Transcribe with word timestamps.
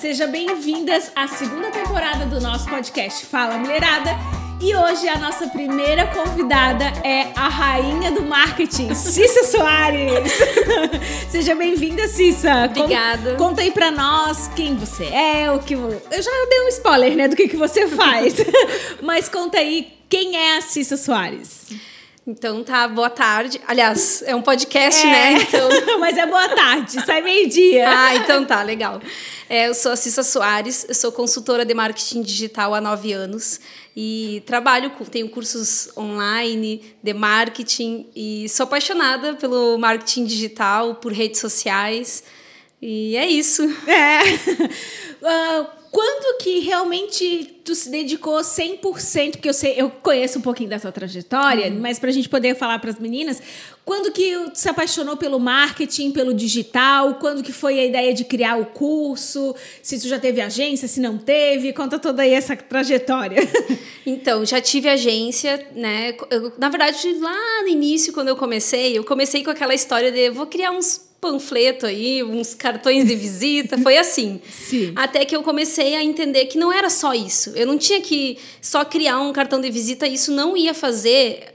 Sejam 0.00 0.30
bem-vindas 0.30 1.10
à 1.16 1.26
segunda 1.26 1.70
temporada 1.70 2.26
do 2.26 2.38
nosso 2.38 2.68
podcast 2.68 3.24
Fala 3.24 3.56
Mulherada. 3.56 4.10
E 4.60 4.74
hoje 4.74 5.08
a 5.08 5.18
nossa 5.18 5.48
primeira 5.48 6.06
convidada 6.08 6.84
é 7.02 7.32
a 7.34 7.48
rainha 7.48 8.10
do 8.10 8.22
marketing, 8.22 8.94
Cissa 8.94 9.44
Soares. 9.44 10.32
Seja 11.30 11.54
bem-vinda, 11.54 12.06
Cissa. 12.08 12.66
Obrigada. 12.66 13.30
Conta, 13.32 13.36
conta 13.36 13.62
aí 13.62 13.70
pra 13.70 13.90
nós 13.90 14.50
quem 14.54 14.76
você 14.76 15.06
é, 15.06 15.50
o 15.50 15.60
que. 15.60 15.72
Eu 15.72 16.22
já 16.22 16.30
dei 16.50 16.60
um 16.60 16.68
spoiler, 16.68 17.16
né, 17.16 17.28
do 17.28 17.34
que, 17.34 17.48
que 17.48 17.56
você 17.56 17.88
faz. 17.88 18.34
Mas 19.02 19.30
conta 19.30 19.58
aí 19.58 19.94
quem 20.10 20.36
é 20.36 20.58
a 20.58 20.60
Cissa 20.60 20.98
Soares. 20.98 21.68
Então 22.26 22.64
tá, 22.64 22.88
boa 22.88 23.08
tarde. 23.08 23.60
Aliás, 23.68 24.20
é 24.26 24.34
um 24.34 24.42
podcast, 24.42 25.00
É. 25.06 25.10
né? 25.10 25.32
Então. 25.34 25.68
Mas 26.00 26.18
é 26.18 26.26
boa 26.26 26.48
tarde, 26.48 26.92
sai 27.06 27.22
meio-dia. 27.22 27.88
Ah, 27.88 28.16
então 28.16 28.44
tá, 28.44 28.62
legal. 28.64 29.00
É, 29.48 29.68
eu 29.68 29.74
sou 29.74 29.92
a 29.92 29.96
Cissa 29.96 30.24
Soares, 30.24 30.84
eu 30.88 30.94
sou 30.94 31.12
consultora 31.12 31.64
de 31.64 31.72
marketing 31.72 32.22
digital 32.22 32.74
há 32.74 32.80
nove 32.80 33.12
anos 33.12 33.60
e 33.96 34.42
trabalho 34.44 34.90
com, 34.90 35.04
tenho 35.04 35.28
cursos 35.28 35.88
online 35.96 36.96
de 37.00 37.14
marketing 37.14 38.08
e 38.14 38.48
sou 38.48 38.64
apaixonada 38.64 39.34
pelo 39.34 39.78
marketing 39.78 40.24
digital, 40.24 40.96
por 40.96 41.12
redes 41.12 41.40
sociais. 41.40 42.24
E 42.82 43.16
é 43.16 43.26
isso. 43.26 43.62
É. 43.86 44.18
Ah, 45.28 45.66
quando 45.96 46.36
que 46.42 46.58
realmente 46.58 47.56
tu 47.64 47.74
se 47.74 47.88
dedicou 47.88 48.36
100%, 48.40 49.30
porque 49.30 49.48
eu 49.48 49.54
sei, 49.54 49.76
eu 49.78 49.88
conheço 49.88 50.38
um 50.38 50.42
pouquinho 50.42 50.68
da 50.68 50.78
tua 50.78 50.92
trajetória, 50.92 51.70
mas 51.70 51.98
pra 51.98 52.10
gente 52.10 52.28
poder 52.28 52.54
falar 52.54 52.78
pras 52.80 52.98
meninas, 52.98 53.40
quando 53.82 54.12
que 54.12 54.30
tu 54.50 54.58
se 54.58 54.68
apaixonou 54.68 55.16
pelo 55.16 55.40
marketing, 55.40 56.10
pelo 56.10 56.34
digital, 56.34 57.14
quando 57.14 57.42
que 57.42 57.50
foi 57.50 57.80
a 57.80 57.86
ideia 57.86 58.12
de 58.12 58.24
criar 58.24 58.60
o 58.60 58.66
curso, 58.66 59.56
se 59.82 59.98
tu 59.98 60.06
já 60.06 60.18
teve 60.18 60.42
agência, 60.42 60.86
se 60.86 61.00
não 61.00 61.16
teve, 61.16 61.72
conta 61.72 61.98
toda 61.98 62.20
aí 62.24 62.34
essa 62.34 62.54
trajetória. 62.54 63.40
Então, 64.08 64.44
já 64.44 64.60
tive 64.60 64.88
agência, 64.88 65.66
né? 65.74 66.14
Eu, 66.30 66.52
na 66.58 66.68
verdade, 66.68 67.12
lá 67.18 67.62
no 67.62 67.68
início, 67.68 68.12
quando 68.12 68.28
eu 68.28 68.36
comecei, 68.36 68.96
eu 68.96 69.02
comecei 69.02 69.42
com 69.42 69.50
aquela 69.50 69.74
história 69.74 70.12
de 70.12 70.30
vou 70.30 70.46
criar 70.46 70.70
uns 70.70 71.05
panfletos 71.26 71.88
aí, 71.88 72.22
uns 72.22 72.54
cartões 72.54 73.04
de 73.04 73.16
visita, 73.16 73.76
foi 73.78 73.98
assim. 73.98 74.40
Sim. 74.48 74.92
Até 74.94 75.24
que 75.24 75.34
eu 75.34 75.42
comecei 75.42 75.96
a 75.96 76.04
entender 76.04 76.46
que 76.46 76.56
não 76.56 76.72
era 76.72 76.88
só 76.88 77.12
isso. 77.12 77.50
Eu 77.56 77.66
não 77.66 77.76
tinha 77.76 78.00
que 78.00 78.38
só 78.60 78.84
criar 78.84 79.20
um 79.20 79.32
cartão 79.32 79.60
de 79.60 79.68
visita, 79.68 80.06
isso 80.06 80.30
não 80.30 80.56
ia 80.56 80.72
fazer 80.72 81.54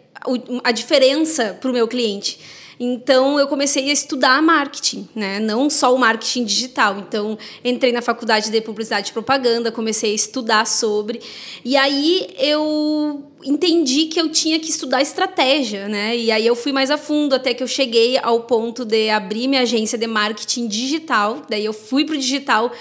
a 0.64 0.72
diferença 0.72 1.58
para 1.60 1.70
o 1.70 1.74
meu 1.74 1.88
cliente. 1.88 2.38
Então 2.84 3.40
eu 3.40 3.48
comecei 3.48 3.92
a 3.92 3.94
estudar 3.94 4.42
marketing, 4.42 5.08
né? 5.16 5.40
Não 5.40 5.70
só 5.70 5.94
o 5.94 6.00
marketing 6.00 6.46
digital. 6.46 6.98
Então 6.98 7.38
entrei 7.64 7.92
na 7.92 8.02
faculdade 8.02 8.50
de 8.50 8.60
publicidade 8.60 9.12
e 9.12 9.14
propaganda, 9.14 9.72
comecei 9.72 10.14
a 10.14 10.16
estudar 10.16 10.66
sobre 10.66 11.22
e 11.64 11.78
aí 11.78 12.28
eu 12.40 13.24
entendi 13.44 14.06
que 14.06 14.20
eu 14.20 14.30
tinha 14.30 14.58
que 14.60 14.72
estudar 14.72 15.00
estratégia, 15.00 15.88
né? 15.88 16.18
E 16.18 16.32
aí 16.32 16.46
eu 16.46 16.56
fui 16.56 16.72
mais 16.72 16.90
a 16.90 16.98
fundo 16.98 17.36
até 17.36 17.54
que 17.54 17.62
eu 17.62 17.68
cheguei 17.68 18.18
ao 18.18 18.42
ponto 18.42 18.84
de 18.84 19.12
abrir 19.12 19.48
minha 19.48 19.62
agência 19.62 19.96
de 19.96 20.08
marketing 20.08 20.68
digital. 20.68 21.44
Daí 21.48 21.64
eu 21.64 21.74
fui 21.74 22.04
pro 22.04 22.18
digital 22.18 22.72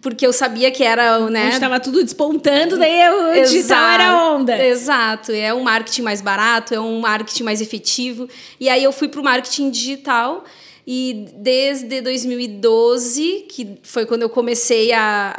porque 0.00 0.26
eu 0.26 0.32
sabia 0.32 0.70
que 0.70 0.82
era, 0.82 1.18
né? 1.28 1.46
Onde 1.46 1.54
estava 1.54 1.80
tudo 1.80 2.02
despontando, 2.02 2.78
daí 2.78 3.10
o 3.10 3.44
digital 3.44 3.90
era 3.90 4.32
onda. 4.32 4.66
Exato. 4.66 5.32
É 5.32 5.52
um 5.52 5.62
marketing 5.62 6.02
mais 6.02 6.20
barato, 6.20 6.74
é 6.74 6.80
um 6.80 7.00
marketing 7.00 7.42
mais 7.42 7.60
efetivo. 7.60 8.28
E 8.60 8.68
aí 8.68 8.82
eu 8.84 8.92
fui 8.92 9.08
para 9.08 9.20
o 9.20 9.24
marketing 9.24 9.70
digital. 9.70 10.44
E 10.90 11.26
desde 11.34 12.00
2012, 12.00 13.44
que 13.50 13.78
foi 13.82 14.06
quando 14.06 14.22
eu 14.22 14.30
comecei 14.30 14.90
a, 14.90 15.34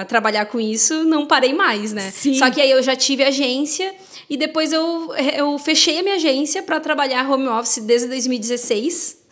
a 0.00 0.04
trabalhar 0.06 0.46
com 0.46 0.58
isso, 0.58 1.04
não 1.04 1.26
parei 1.26 1.52
mais, 1.52 1.92
né? 1.92 2.10
Sim. 2.10 2.34
Só 2.34 2.50
que 2.50 2.58
aí 2.58 2.70
eu 2.70 2.82
já 2.82 2.96
tive 2.96 3.22
agência 3.22 3.94
e 4.30 4.36
depois 4.38 4.72
eu, 4.72 5.12
eu 5.36 5.58
fechei 5.58 5.98
a 5.98 6.02
minha 6.02 6.14
agência 6.14 6.62
para 6.62 6.80
trabalhar 6.80 7.30
home 7.30 7.48
office 7.48 7.82
desde 7.82 8.08
2016. 8.08 9.23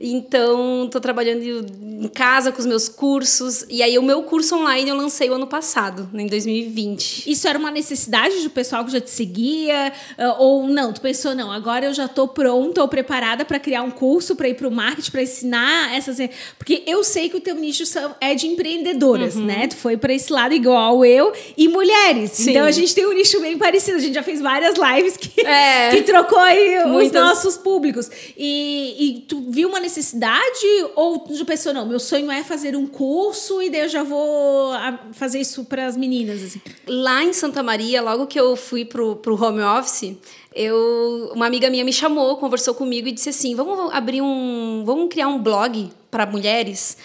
Então, 0.00 0.84
estou 0.86 1.00
trabalhando 1.00 1.42
em 1.42 2.08
casa 2.08 2.50
com 2.50 2.58
os 2.58 2.66
meus 2.66 2.88
cursos. 2.88 3.64
E 3.68 3.82
aí, 3.82 3.98
o 3.98 4.02
meu 4.02 4.22
curso 4.24 4.56
online 4.56 4.90
eu 4.90 4.96
lancei 4.96 5.30
o 5.30 5.34
ano 5.34 5.46
passado, 5.46 6.08
em 6.14 6.26
2020. 6.26 7.30
Isso 7.30 7.46
era 7.46 7.58
uma 7.58 7.70
necessidade 7.70 8.42
do 8.42 8.50
pessoal 8.50 8.84
que 8.84 8.90
já 8.92 9.00
te 9.00 9.10
seguia? 9.10 9.92
ah, 10.18 10.36
Ou 10.38 10.66
não? 10.66 10.92
Tu 10.92 11.00
pensou, 11.00 11.34
não, 11.34 11.52
agora 11.52 11.86
eu 11.86 11.94
já 11.94 12.08
tô 12.08 12.26
pronta 12.26 12.82
ou 12.82 12.88
preparada 12.88 13.44
para 13.44 13.58
criar 13.60 13.82
um 13.82 13.90
curso, 13.90 14.34
para 14.34 14.48
ir 14.48 14.54
para 14.54 14.66
o 14.66 14.70
marketing, 14.70 15.10
para 15.10 15.22
ensinar 15.22 15.94
essas. 15.94 16.18
Porque 16.58 16.82
eu 16.86 17.04
sei 17.04 17.28
que 17.28 17.36
o 17.36 17.40
teu 17.40 17.54
nicho 17.54 17.84
é 18.20 18.34
de 18.34 18.46
empreendedoras, 18.46 19.34
né? 19.36 19.66
Tu 19.68 19.76
foi 19.76 19.96
para 19.96 20.12
esse 20.12 20.32
lado 20.32 20.54
igual 20.54 21.04
eu 21.04 21.32
e 21.56 21.68
mulheres. 21.68 22.32
Sim. 22.32 22.50
Então 22.50 22.64
a 22.64 22.70
gente 22.70 22.94
tem 22.94 23.06
um 23.06 23.12
nicho 23.12 23.40
bem 23.40 23.56
parecido. 23.58 23.98
A 23.98 24.00
gente 24.00 24.14
já 24.14 24.22
fez 24.22 24.40
várias 24.40 24.74
lives 24.76 25.16
que, 25.16 25.40
É. 25.42 25.90
que 25.90 26.02
trocou 26.02 26.38
aí 26.38 26.78
os 26.84 26.90
Muitas. 26.90 27.22
nossos 27.22 27.56
públicos. 27.56 28.10
E, 28.36 28.96
e 28.98 29.20
tu 29.28 29.44
viu 29.50 29.68
uma 29.68 29.78
necessidade 29.82 30.66
ou 30.94 31.26
já 31.30 31.44
pensou, 31.44 31.74
não, 31.74 31.84
meu 31.84 32.00
sonho 32.00 32.30
é 32.30 32.42
fazer 32.42 32.74
um 32.76 32.86
curso 32.86 33.60
e 33.60 33.68
daí 33.68 33.82
eu 33.82 33.88
já 33.88 34.02
vou 34.02 34.72
ah, 34.72 34.98
fazer 35.12 35.40
isso 35.40 35.64
para 35.64 35.86
as 35.86 35.96
meninas, 35.96 36.42
assim? 36.42 36.60
Lá 36.86 37.22
em 37.22 37.32
Santa 37.32 37.62
Maria, 37.62 38.00
logo 38.00 38.26
que 38.26 38.40
eu 38.40 38.56
fui 38.56 38.84
pro, 38.84 39.16
pro 39.16 39.34
home 39.34 39.60
office, 39.60 40.16
eu, 40.54 41.30
uma 41.34 41.46
amiga 41.46 41.68
minha 41.70 41.84
me 41.84 41.92
chamou, 41.92 42.36
conversou 42.36 42.74
comigo 42.74 43.08
e 43.08 43.12
disse 43.12 43.30
assim: 43.30 43.54
vamos 43.54 43.92
abrir 43.92 44.22
um. 44.22 44.82
Vamos 44.84 45.08
criar 45.08 45.28
um 45.28 45.38
blog 45.38 45.90
para 46.10 46.26
mulheres. 46.26 46.96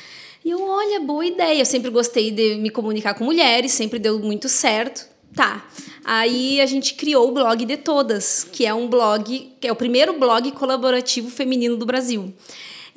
E 0.43 0.49
eu, 0.49 0.61
olha, 0.61 0.99
boa 0.99 1.25
ideia. 1.25 1.59
Eu 1.59 1.65
sempre 1.65 1.89
gostei 1.89 2.31
de 2.31 2.55
me 2.55 2.69
comunicar 2.69 3.13
com 3.13 3.23
mulheres, 3.23 3.71
sempre 3.71 3.99
deu 3.99 4.19
muito 4.19 4.47
certo. 4.47 5.07
Tá. 5.33 5.65
Aí 6.03 6.59
a 6.61 6.65
gente 6.65 6.93
criou 6.95 7.27
o 7.27 7.31
blog 7.31 7.65
de 7.65 7.77
todas, 7.77 8.43
que 8.43 8.65
é 8.65 8.73
um 8.73 8.87
blog, 8.87 9.53
que 9.59 9.67
é 9.67 9.71
o 9.71 9.75
primeiro 9.75 10.17
blog 10.17 10.51
colaborativo 10.53 11.29
feminino 11.29 11.75
do 11.77 11.85
Brasil. 11.85 12.33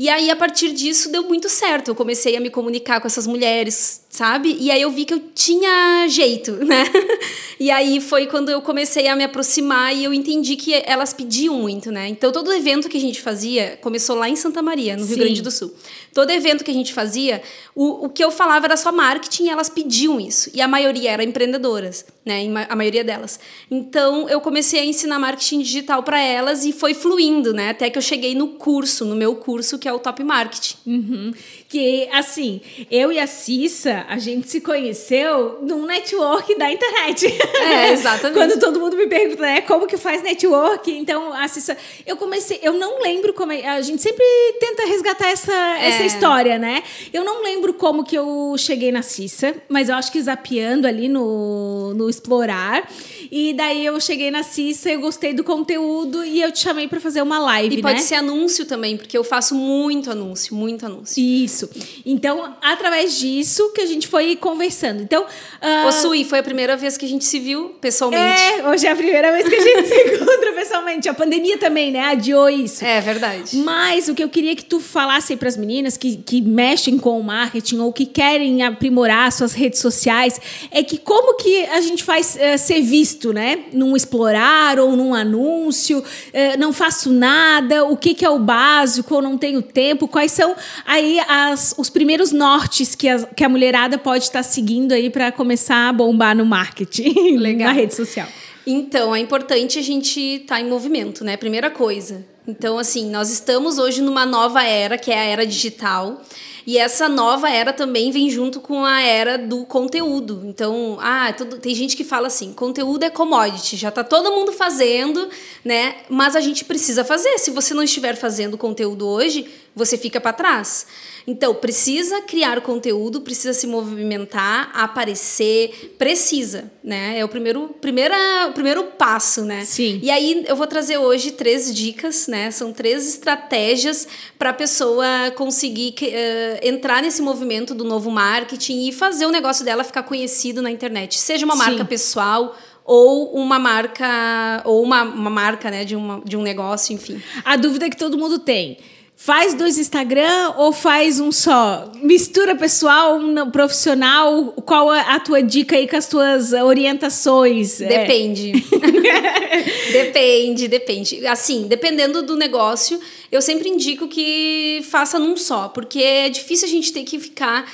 E 0.00 0.08
aí, 0.08 0.30
a 0.30 0.34
partir 0.34 0.72
disso, 0.72 1.12
deu 1.12 1.24
muito 1.24 1.46
certo. 1.50 1.88
Eu 1.88 1.94
comecei 1.94 2.34
a 2.34 2.40
me 2.40 2.48
comunicar 2.48 3.02
com 3.02 3.06
essas 3.06 3.26
mulheres, 3.26 4.00
sabe? 4.08 4.56
E 4.58 4.70
aí 4.70 4.80
eu 4.80 4.90
vi 4.90 5.04
que 5.04 5.12
eu 5.12 5.20
tinha 5.34 6.08
jeito, 6.08 6.52
né? 6.64 6.84
E 7.60 7.70
aí 7.70 8.00
foi 8.00 8.26
quando 8.26 8.48
eu 8.48 8.62
comecei 8.62 9.06
a 9.06 9.14
me 9.14 9.22
aproximar 9.22 9.94
e 9.94 10.02
eu 10.02 10.14
entendi 10.14 10.56
que 10.56 10.72
elas 10.86 11.12
pediam 11.12 11.56
muito, 11.56 11.92
né? 11.92 12.08
Então, 12.08 12.32
todo 12.32 12.50
evento 12.50 12.88
que 12.88 12.96
a 12.96 13.00
gente 13.00 13.20
fazia 13.20 13.78
começou 13.82 14.16
lá 14.16 14.30
em 14.30 14.34
Santa 14.34 14.62
Maria, 14.62 14.96
no 14.96 15.04
Rio 15.04 15.16
Sim. 15.16 15.20
Grande 15.20 15.42
do 15.42 15.50
Sul. 15.50 15.70
Todo 16.14 16.30
evento 16.30 16.64
que 16.64 16.70
a 16.70 16.74
gente 16.74 16.94
fazia, 16.94 17.42
o, 17.74 18.06
o 18.06 18.08
que 18.08 18.24
eu 18.24 18.30
falava 18.30 18.64
era 18.64 18.78
só 18.78 18.90
marketing 18.90 19.44
e 19.44 19.48
elas 19.50 19.68
pediam 19.68 20.18
isso. 20.18 20.50
E 20.54 20.62
a 20.62 20.66
maioria 20.66 21.10
era 21.10 21.22
empreendedoras, 21.22 22.06
né? 22.24 22.46
A 22.66 22.74
maioria 22.74 23.04
delas. 23.04 23.38
Então, 23.70 24.26
eu 24.30 24.40
comecei 24.40 24.80
a 24.80 24.84
ensinar 24.86 25.18
marketing 25.18 25.60
digital 25.60 26.02
para 26.02 26.18
elas 26.18 26.64
e 26.64 26.72
foi 26.72 26.94
fluindo, 26.94 27.52
né? 27.52 27.68
Até 27.68 27.90
que 27.90 27.98
eu 27.98 28.02
cheguei 28.02 28.34
no 28.34 28.48
curso, 28.48 29.04
no 29.04 29.14
meu 29.14 29.34
curso, 29.34 29.78
que 29.78 29.86
é 29.90 29.92
o 29.92 29.98
Top 29.98 30.22
Marketing. 30.24 30.76
Uhum. 30.86 31.32
Que, 31.68 32.08
assim, 32.12 32.60
eu 32.90 33.12
e 33.12 33.18
a 33.18 33.26
Cissa, 33.26 34.04
a 34.08 34.18
gente 34.18 34.48
se 34.48 34.60
conheceu 34.60 35.58
num 35.62 35.84
network 35.86 36.56
da 36.58 36.70
internet. 36.72 37.26
É, 37.26 37.92
exatamente. 37.92 38.38
Quando 38.38 38.58
todo 38.60 38.80
mundo 38.80 38.96
me 38.96 39.06
pergunta, 39.06 39.42
né, 39.42 39.60
como 39.62 39.86
que 39.86 39.96
faz 39.96 40.22
network? 40.22 40.90
Então, 40.90 41.32
a 41.32 41.46
Cissa, 41.48 41.76
eu 42.06 42.16
comecei, 42.16 42.58
eu 42.62 42.72
não 42.72 43.00
lembro 43.02 43.32
como, 43.34 43.52
é- 43.52 43.66
a 43.68 43.80
gente 43.82 44.00
sempre 44.02 44.24
tenta 44.58 44.84
resgatar 44.86 45.28
essa, 45.30 45.52
essa 45.78 46.02
história, 46.04 46.58
né? 46.58 46.82
Eu 47.12 47.24
não 47.24 47.42
lembro 47.42 47.74
como 47.74 48.04
que 48.04 48.16
eu 48.16 48.54
cheguei 48.58 48.90
na 48.92 49.02
Cissa, 49.02 49.54
mas 49.68 49.88
eu 49.88 49.94
acho 49.96 50.10
que 50.12 50.20
zapeando 50.22 50.86
ali 50.86 51.08
no, 51.08 51.94
no 51.94 52.08
Explorar. 52.08 52.88
E 53.30 53.52
daí 53.54 53.86
eu 53.86 54.00
cheguei 54.00 54.30
na 54.30 54.42
Cissa, 54.42 54.90
eu 54.90 55.00
gostei 55.00 55.32
do 55.32 55.44
conteúdo 55.44 56.24
e 56.24 56.40
eu 56.42 56.50
te 56.50 56.58
chamei 56.60 56.88
pra 56.88 56.98
fazer 57.00 57.22
uma 57.22 57.38
live, 57.38 57.76
E 57.76 57.82
pode 57.82 58.00
né? 58.00 58.00
ser 58.00 58.16
anúncio 58.16 58.66
também, 58.66 58.96
porque 58.96 59.16
eu 59.16 59.22
faço 59.22 59.54
muito 59.54 59.69
anúncio, 60.10 60.54
muito 60.54 60.86
anúncio. 60.86 61.22
Isso. 61.22 61.68
Então, 62.04 62.56
através 62.62 63.18
disso 63.18 63.72
que 63.72 63.80
a 63.80 63.86
gente 63.86 64.08
foi 64.08 64.36
conversando. 64.36 65.02
Então, 65.02 65.24
ah, 65.60 65.86
Ô, 65.88 65.92
Sui, 65.92 66.24
foi 66.24 66.38
a 66.38 66.42
primeira 66.42 66.76
vez 66.76 66.96
que 66.96 67.04
a 67.04 67.08
gente 67.08 67.24
se 67.24 67.38
viu 67.38 67.70
pessoalmente. 67.80 68.40
é, 68.40 68.68
hoje 68.68 68.86
é 68.86 68.92
a 68.92 68.96
primeira 68.96 69.32
vez 69.32 69.48
que 69.48 69.54
a 69.54 69.60
gente 69.60 69.88
se 69.88 69.94
encontra 70.14 70.52
pessoalmente. 70.52 71.08
A 71.08 71.14
pandemia 71.14 71.58
também, 71.58 71.90
né? 71.90 72.00
Adiou 72.00 72.48
isso. 72.48 72.84
É, 72.84 73.00
verdade. 73.00 73.56
Mas 73.56 74.08
o 74.08 74.14
que 74.14 74.22
eu 74.22 74.28
queria 74.28 74.54
que 74.56 74.64
tu 74.64 74.80
falasse 74.80 75.36
para 75.36 75.48
as 75.48 75.56
meninas 75.56 75.96
que, 75.96 76.16
que 76.16 76.40
mexem 76.40 76.98
com 76.98 77.18
o 77.18 77.24
marketing 77.24 77.78
ou 77.78 77.92
que 77.92 78.06
querem 78.06 78.62
aprimorar 78.62 79.30
suas 79.32 79.52
redes 79.52 79.80
sociais 79.80 80.40
é 80.70 80.82
que 80.82 80.98
como 80.98 81.34
que 81.36 81.64
a 81.66 81.80
gente 81.80 82.02
faz 82.02 82.36
eh, 82.36 82.56
ser 82.56 82.80
visto, 82.82 83.32
né? 83.32 83.64
Num 83.72 83.96
explorar 83.96 84.78
ou 84.78 84.96
num 84.96 85.14
anúncio, 85.14 86.02
eh, 86.32 86.56
não 86.56 86.72
faço 86.72 87.10
nada, 87.10 87.84
o 87.84 87.96
que, 87.96 88.14
que 88.14 88.24
é 88.24 88.30
o 88.30 88.38
básico 88.38 89.14
ou 89.14 89.22
não 89.22 89.36
tenho 89.36 89.59
tempo, 89.62 90.08
quais 90.08 90.32
são 90.32 90.54
aí 90.86 91.20
as, 91.28 91.74
os 91.76 91.90
primeiros 91.90 92.32
nortes 92.32 92.94
que 92.94 93.08
a, 93.08 93.18
que 93.24 93.44
a 93.44 93.48
mulherada 93.48 93.98
pode 93.98 94.24
estar 94.24 94.42
seguindo 94.42 94.92
aí 94.92 95.10
para 95.10 95.30
começar 95.32 95.88
a 95.88 95.92
bombar 95.92 96.36
no 96.36 96.44
marketing, 96.44 97.36
Legal. 97.38 97.68
na 97.68 97.72
rede 97.72 97.94
social. 97.94 98.26
Então, 98.66 99.14
é 99.14 99.20
importante 99.20 99.78
a 99.78 99.82
gente 99.82 100.20
estar 100.20 100.60
em 100.60 100.68
movimento, 100.68 101.24
né? 101.24 101.36
Primeira 101.36 101.70
coisa. 101.70 102.24
Então, 102.46 102.78
assim, 102.78 103.10
nós 103.10 103.30
estamos 103.30 103.78
hoje 103.78 104.02
numa 104.02 104.26
nova 104.26 104.62
era, 104.62 104.98
que 104.98 105.10
é 105.10 105.18
a 105.18 105.24
era 105.24 105.46
digital. 105.46 106.22
E 106.66 106.78
essa 106.78 107.08
nova 107.08 107.48
era 107.48 107.72
também 107.72 108.10
vem 108.10 108.30
junto 108.30 108.60
com 108.60 108.84
a 108.84 109.00
era 109.00 109.38
do 109.38 109.64
conteúdo. 109.64 110.42
Então, 110.44 110.98
ah, 111.00 111.32
tudo, 111.32 111.58
tem 111.58 111.74
gente 111.74 111.96
que 111.96 112.04
fala 112.04 112.26
assim, 112.26 112.52
conteúdo 112.52 113.04
é 113.04 113.10
commodity, 113.10 113.76
já 113.76 113.90
tá 113.90 114.04
todo 114.04 114.32
mundo 114.32 114.52
fazendo, 114.52 115.28
né? 115.64 115.96
Mas 116.08 116.36
a 116.36 116.40
gente 116.40 116.64
precisa 116.64 117.04
fazer. 117.04 117.38
Se 117.38 117.50
você 117.50 117.74
não 117.74 117.82
estiver 117.82 118.16
fazendo 118.16 118.58
conteúdo 118.58 119.06
hoje, 119.06 119.46
você 119.74 119.96
fica 119.96 120.20
para 120.20 120.32
trás. 120.32 120.86
Então, 121.26 121.54
precisa 121.54 122.20
criar 122.22 122.60
conteúdo, 122.60 123.20
precisa 123.20 123.52
se 123.52 123.66
movimentar, 123.66 124.70
aparecer, 124.74 125.94
precisa, 125.98 126.72
né? 126.82 127.18
É 127.18 127.24
o 127.24 127.28
primeiro, 127.28 127.68
primeira, 127.80 128.48
o 128.48 128.52
primeiro 128.52 128.84
passo, 128.84 129.44
né? 129.44 129.64
Sim. 129.64 130.00
E 130.02 130.10
aí 130.10 130.44
eu 130.48 130.56
vou 130.56 130.66
trazer 130.66 130.98
hoje 130.98 131.32
três 131.32 131.72
dicas, 131.74 132.26
né? 132.26 132.50
São 132.50 132.72
três 132.72 133.06
estratégias 133.06 134.08
para 134.38 134.50
a 134.50 134.54
pessoa 134.54 135.06
conseguir 135.36 135.94
uh, 136.02 136.66
entrar 136.66 137.02
nesse 137.02 137.22
movimento 137.22 137.74
do 137.74 137.84
novo 137.84 138.10
marketing 138.10 138.88
e 138.88 138.92
fazer 138.92 139.26
o 139.26 139.30
negócio 139.30 139.64
dela 139.64 139.84
ficar 139.84 140.02
conhecido 140.02 140.60
na 140.60 140.70
internet. 140.70 141.18
Seja 141.18 141.44
uma 141.44 141.56
marca 141.56 141.78
Sim. 141.78 141.84
pessoal 141.84 142.56
ou 142.84 143.34
uma 143.34 143.58
marca 143.58 144.62
ou 144.64 144.82
uma, 144.82 145.02
uma 145.02 145.30
marca 145.30 145.70
né 145.70 145.84
de, 145.84 145.94
uma, 145.94 146.20
de 146.24 146.36
um 146.36 146.42
negócio 146.42 146.94
enfim 146.94 147.22
a 147.44 147.54
dúvida 147.54 147.88
que 147.88 147.96
todo 147.96 148.18
mundo 148.18 148.38
tem 148.38 148.78
Faz 149.22 149.52
dois 149.52 149.76
Instagram 149.76 150.54
ou 150.56 150.72
faz 150.72 151.20
um 151.20 151.30
só? 151.30 151.92
Mistura 151.96 152.56
pessoal, 152.56 153.18
um 153.18 153.50
profissional. 153.50 154.46
Qual 154.64 154.88
a 154.88 155.20
tua 155.20 155.42
dica 155.42 155.76
aí 155.76 155.86
com 155.86 155.94
as 155.94 156.08
tuas 156.08 156.54
orientações? 156.54 157.82
É. 157.82 157.86
Depende. 157.86 158.52
É. 158.72 159.92
depende, 159.92 160.68
depende. 160.68 161.26
Assim, 161.26 161.66
dependendo 161.68 162.22
do 162.22 162.34
negócio, 162.34 162.98
eu 163.30 163.42
sempre 163.42 163.68
indico 163.68 164.08
que 164.08 164.80
faça 164.90 165.18
num 165.18 165.36
só, 165.36 165.68
porque 165.68 165.98
é 165.98 166.30
difícil 166.30 166.66
a 166.66 166.70
gente 166.70 166.90
ter 166.90 167.04
que 167.04 167.20
ficar 167.20 167.70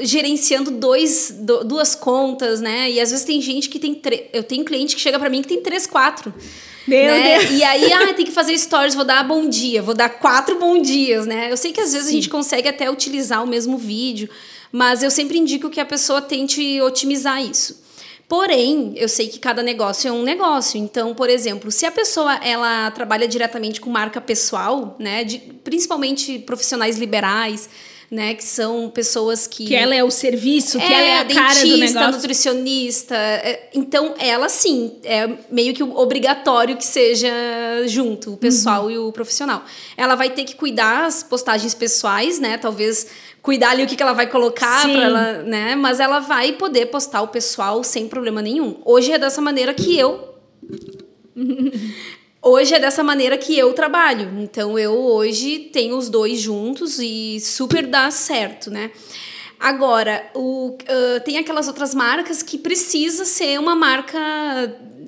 gerenciando 0.00 0.70
dois, 0.70 1.34
duas 1.64 1.94
contas, 1.94 2.60
né? 2.60 2.90
E 2.90 3.00
às 3.00 3.10
vezes 3.10 3.24
tem 3.24 3.40
gente 3.40 3.68
que 3.68 3.78
tem. 3.78 3.94
Tre... 3.94 4.28
Eu 4.32 4.42
tenho 4.42 4.64
cliente 4.64 4.94
que 4.94 5.00
chega 5.00 5.18
para 5.18 5.30
mim 5.30 5.42
que 5.42 5.48
tem 5.48 5.60
três, 5.60 5.86
quatro. 5.86 6.32
Meu 6.86 7.14
né? 7.14 7.38
Deus. 7.38 7.50
E 7.50 7.64
aí, 7.64 7.92
ah, 7.92 8.14
tem 8.14 8.24
que 8.24 8.32
fazer 8.32 8.56
stories, 8.58 8.94
vou 8.94 9.04
dar 9.04 9.24
bom 9.24 9.48
dia, 9.48 9.82
vou 9.82 9.94
dar 9.94 10.08
quatro 10.08 10.58
bom 10.58 10.80
dias, 10.80 11.26
né? 11.26 11.50
Eu 11.50 11.56
sei 11.56 11.72
que 11.72 11.80
às 11.80 11.92
vezes 11.92 12.06
Sim. 12.06 12.12
a 12.12 12.16
gente 12.16 12.28
consegue 12.28 12.68
até 12.68 12.90
utilizar 12.90 13.42
o 13.42 13.46
mesmo 13.46 13.76
vídeo, 13.76 14.28
mas 14.70 15.02
eu 15.02 15.10
sempre 15.10 15.38
indico 15.38 15.68
que 15.68 15.80
a 15.80 15.84
pessoa 15.84 16.22
tente 16.22 16.80
otimizar 16.80 17.42
isso. 17.42 17.84
Porém, 18.28 18.92
eu 18.96 19.08
sei 19.08 19.28
que 19.28 19.38
cada 19.38 19.62
negócio 19.62 20.08
é 20.08 20.12
um 20.12 20.22
negócio. 20.22 20.78
Então, 20.78 21.14
por 21.14 21.30
exemplo, 21.30 21.70
se 21.70 21.86
a 21.86 21.92
pessoa 21.92 22.34
ela 22.36 22.90
trabalha 22.90 23.28
diretamente 23.28 23.80
com 23.80 23.88
marca 23.88 24.20
pessoal, 24.20 24.96
né, 24.98 25.22
de, 25.22 25.38
principalmente 25.38 26.38
profissionais 26.40 26.98
liberais, 26.98 27.68
né? 28.10 28.34
Que 28.34 28.44
são 28.44 28.90
pessoas 28.90 29.46
que. 29.46 29.66
Que 29.66 29.74
ela 29.74 29.94
é 29.94 30.02
o 30.02 30.10
serviço, 30.10 30.78
que 30.78 30.84
é, 30.84 30.92
ela 30.92 31.02
é 31.02 31.18
a 31.18 31.22
dentista, 31.22 31.42
cara 31.42 31.60
do 31.60 31.76
negócio. 31.76 32.12
nutricionista. 32.12 33.14
É, 33.16 33.70
então, 33.74 34.14
ela 34.18 34.48
sim, 34.48 34.96
é 35.04 35.28
meio 35.50 35.74
que 35.74 35.82
obrigatório 35.82 36.76
que 36.76 36.84
seja 36.84 37.28
junto, 37.86 38.34
o 38.34 38.36
pessoal 38.36 38.84
uhum. 38.84 38.90
e 38.90 38.98
o 38.98 39.12
profissional. 39.12 39.64
Ela 39.96 40.14
vai 40.14 40.30
ter 40.30 40.44
que 40.44 40.54
cuidar 40.54 41.06
as 41.06 41.22
postagens 41.22 41.74
pessoais, 41.74 42.38
né? 42.38 42.58
Talvez 42.58 43.06
cuidar 43.42 43.70
ali 43.70 43.84
o 43.84 43.86
que, 43.86 43.94
que 43.94 44.02
ela 44.02 44.12
vai 44.12 44.26
colocar 44.26 44.82
para 44.82 44.90
ela, 44.90 45.32
né? 45.44 45.76
Mas 45.76 46.00
ela 46.00 46.18
vai 46.18 46.52
poder 46.52 46.86
postar 46.86 47.22
o 47.22 47.28
pessoal 47.28 47.82
sem 47.84 48.08
problema 48.08 48.42
nenhum. 48.42 48.76
Hoje 48.84 49.12
é 49.12 49.18
dessa 49.18 49.40
maneira 49.40 49.72
que 49.72 49.96
eu 49.96 50.34
hoje 52.46 52.74
é 52.74 52.78
dessa 52.78 53.02
maneira 53.02 53.36
que 53.36 53.58
eu 53.58 53.72
trabalho. 53.72 54.30
Então 54.40 54.78
eu 54.78 54.92
hoje 54.92 55.70
tenho 55.72 55.96
os 55.96 56.08
dois 56.08 56.40
juntos 56.40 56.98
e 56.98 57.38
super 57.40 57.86
dá 57.86 58.10
certo, 58.10 58.70
né? 58.70 58.90
Agora, 59.58 60.30
o, 60.34 60.76
uh, 60.76 61.20
tem 61.24 61.38
aquelas 61.38 61.66
outras 61.66 61.94
marcas 61.94 62.42
que 62.42 62.58
precisa 62.58 63.24
ser 63.24 63.58
uma 63.58 63.74
marca 63.74 64.18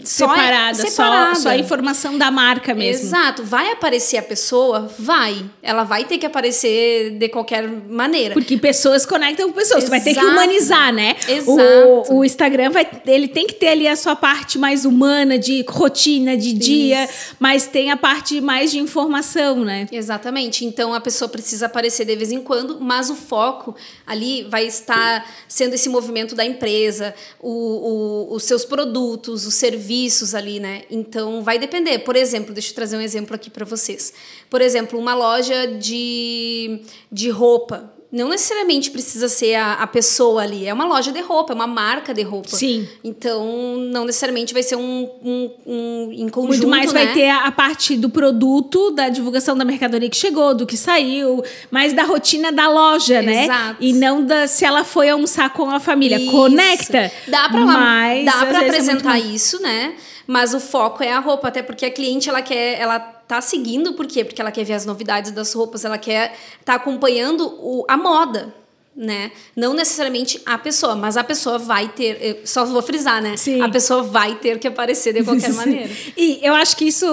separada, 0.04 0.74
só, 0.74 0.88
separada. 0.88 1.34
Só, 1.34 1.42
só 1.42 1.48
a 1.50 1.56
informação 1.56 2.16
da 2.16 2.30
marca 2.30 2.74
mesmo. 2.74 3.06
Exato. 3.06 3.42
Vai 3.42 3.72
aparecer 3.72 4.18
a 4.18 4.22
pessoa? 4.22 4.90
Vai. 4.98 5.44
Ela 5.62 5.84
vai 5.84 6.04
ter 6.04 6.18
que 6.18 6.26
aparecer 6.26 7.10
de 7.18 7.28
qualquer 7.28 7.66
maneira. 7.68 8.34
Porque 8.34 8.56
pessoas 8.56 9.04
conectam 9.04 9.48
com 9.48 9.54
pessoas. 9.54 9.84
Exato. 9.84 9.86
Tu 9.86 9.90
vai 9.90 10.00
ter 10.00 10.18
que 10.18 10.24
humanizar, 10.24 10.92
né? 10.92 11.16
Exato. 11.26 12.12
O, 12.12 12.18
o 12.18 12.24
Instagram 12.24 12.70
vai, 12.70 12.86
ele 13.06 13.28
tem 13.28 13.46
que 13.46 13.54
ter 13.54 13.68
ali 13.68 13.88
a 13.88 13.96
sua 13.96 14.14
parte 14.14 14.58
mais 14.58 14.84
humana, 14.84 15.38
de 15.38 15.64
rotina, 15.68 16.36
de 16.36 16.50
Isso. 16.50 16.58
dia, 16.58 17.08
mas 17.38 17.66
tem 17.66 17.90
a 17.90 17.96
parte 17.96 18.40
mais 18.40 18.70
de 18.70 18.78
informação, 18.78 19.64
né? 19.64 19.86
Exatamente. 19.90 20.64
Então 20.64 20.94
a 20.94 21.00
pessoa 21.00 21.28
precisa 21.28 21.66
aparecer 21.66 22.04
de 22.04 22.14
vez 22.14 22.30
em 22.30 22.40
quando, 22.40 22.78
mas 22.80 23.10
o 23.10 23.14
foco 23.14 23.74
ali 24.06 24.46
vai 24.50 24.66
estar 24.66 25.26
sendo 25.48 25.74
esse 25.74 25.88
movimento 25.88 26.34
da 26.34 26.44
empresa, 26.44 27.14
o, 27.40 27.50
o, 27.50 28.34
os 28.34 28.44
seus 28.44 28.64
produtos, 28.64 29.46
os 29.46 29.54
serviços 29.54 29.87
serviços 29.88 30.34
ali, 30.34 30.60
né? 30.60 30.82
Então 30.90 31.42
vai 31.42 31.58
depender. 31.58 32.00
Por 32.00 32.14
exemplo, 32.14 32.52
deixa 32.52 32.70
eu 32.70 32.74
trazer 32.74 32.96
um 32.96 33.00
exemplo 33.00 33.34
aqui 33.34 33.48
para 33.48 33.64
vocês. 33.64 34.12
Por 34.50 34.60
exemplo, 34.60 34.98
uma 34.98 35.14
loja 35.14 35.66
de, 35.66 36.82
de 37.10 37.30
roupa 37.30 37.90
não 38.10 38.30
necessariamente 38.30 38.90
precisa 38.90 39.28
ser 39.28 39.54
a, 39.54 39.74
a 39.74 39.86
pessoa 39.86 40.42
ali. 40.42 40.66
É 40.66 40.72
uma 40.72 40.86
loja 40.86 41.12
de 41.12 41.20
roupa, 41.20 41.52
é 41.52 41.54
uma 41.54 41.66
marca 41.66 42.14
de 42.14 42.22
roupa. 42.22 42.48
Sim. 42.48 42.88
Então, 43.04 43.76
não 43.76 44.06
necessariamente 44.06 44.54
vai 44.54 44.62
ser 44.62 44.76
um, 44.76 45.10
um, 45.22 45.50
um 45.66 46.12
em 46.12 46.28
conjunto, 46.28 46.48
Muito 46.48 46.68
mais 46.68 46.92
né? 46.92 47.04
vai 47.04 47.14
ter 47.14 47.28
a 47.28 47.50
parte 47.52 47.96
do 47.96 48.08
produto, 48.08 48.90
da 48.92 49.10
divulgação 49.10 49.56
da 49.56 49.64
mercadoria 49.64 50.08
que 50.08 50.16
chegou, 50.16 50.54
do 50.54 50.66
que 50.66 50.76
saiu, 50.76 51.42
mais 51.70 51.92
da 51.92 52.04
rotina 52.04 52.50
da 52.50 52.68
loja, 52.70 53.20
né? 53.20 53.44
Exato. 53.44 53.76
E 53.78 53.92
não 53.92 54.24
da 54.24 54.46
se 54.46 54.64
ela 54.64 54.84
foi 54.84 55.10
almoçar 55.10 55.52
com 55.52 55.70
a 55.70 55.78
família. 55.78 56.18
Isso. 56.18 56.30
Conecta. 56.30 57.12
Dá 57.26 57.48
pra, 57.50 57.60
mas, 57.60 58.24
dá 58.24 58.46
pra 58.46 58.60
apresentar 58.60 59.18
é 59.18 59.20
isso, 59.20 59.60
né? 59.60 59.94
Mas 60.26 60.54
o 60.54 60.60
foco 60.60 61.02
é 61.02 61.12
a 61.12 61.18
roupa, 61.18 61.48
até 61.48 61.62
porque 61.62 61.84
a 61.84 61.90
cliente, 61.90 62.28
ela 62.28 62.40
quer... 62.40 62.80
Ela 62.80 63.17
tá 63.28 63.40
seguindo, 63.42 63.92
por 63.92 64.06
quê? 64.06 64.24
Porque 64.24 64.40
ela 64.40 64.50
quer 64.50 64.64
ver 64.64 64.72
as 64.72 64.86
novidades 64.86 65.30
das 65.30 65.52
roupas, 65.52 65.84
ela 65.84 65.98
quer 65.98 66.34
tá 66.64 66.74
acompanhando 66.74 67.46
o, 67.60 67.84
a 67.86 67.96
moda, 67.96 68.54
né? 68.96 69.30
Não 69.54 69.74
necessariamente 69.74 70.40
a 70.44 70.58
pessoa, 70.58 70.96
mas 70.96 71.16
a 71.16 71.22
pessoa 71.22 71.56
vai 71.56 71.88
ter, 71.88 72.40
só 72.44 72.64
vou 72.64 72.82
frisar, 72.82 73.22
né? 73.22 73.36
Sim. 73.36 73.60
A 73.60 73.68
pessoa 73.68 74.02
vai 74.02 74.34
ter 74.36 74.58
que 74.58 74.66
aparecer 74.66 75.12
de 75.12 75.22
qualquer 75.22 75.52
maneira. 75.54 75.88
e 76.16 76.40
eu 76.42 76.52
acho 76.54 76.76
que 76.76 76.86
isso, 76.86 77.06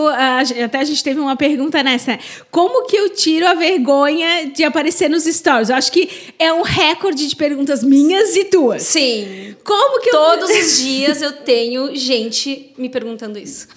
até 0.64 0.80
a 0.80 0.84
gente 0.84 1.04
teve 1.04 1.20
uma 1.20 1.36
pergunta 1.36 1.84
nessa, 1.84 2.14
né? 2.14 2.20
Como 2.50 2.88
que 2.88 2.96
eu 2.96 3.10
tiro 3.10 3.46
a 3.46 3.54
vergonha 3.54 4.48
de 4.48 4.64
aparecer 4.64 5.10
nos 5.10 5.26
stories? 5.26 5.70
Eu 5.70 5.76
acho 5.76 5.92
que 5.92 6.10
é 6.40 6.52
um 6.52 6.64
recorde 6.64 7.28
de 7.28 7.36
perguntas 7.36 7.84
minhas 7.84 8.36
e 8.36 8.46
tuas. 8.46 8.82
Sim. 8.82 9.56
Como 9.64 10.02
que 10.02 10.10
Todos 10.10 10.50
eu... 10.50 10.58
os 10.66 10.78
dias 10.80 11.22
eu 11.22 11.34
tenho 11.34 11.96
gente 11.96 12.74
me 12.78 12.90
perguntando 12.90 13.38
isso. 13.38 13.68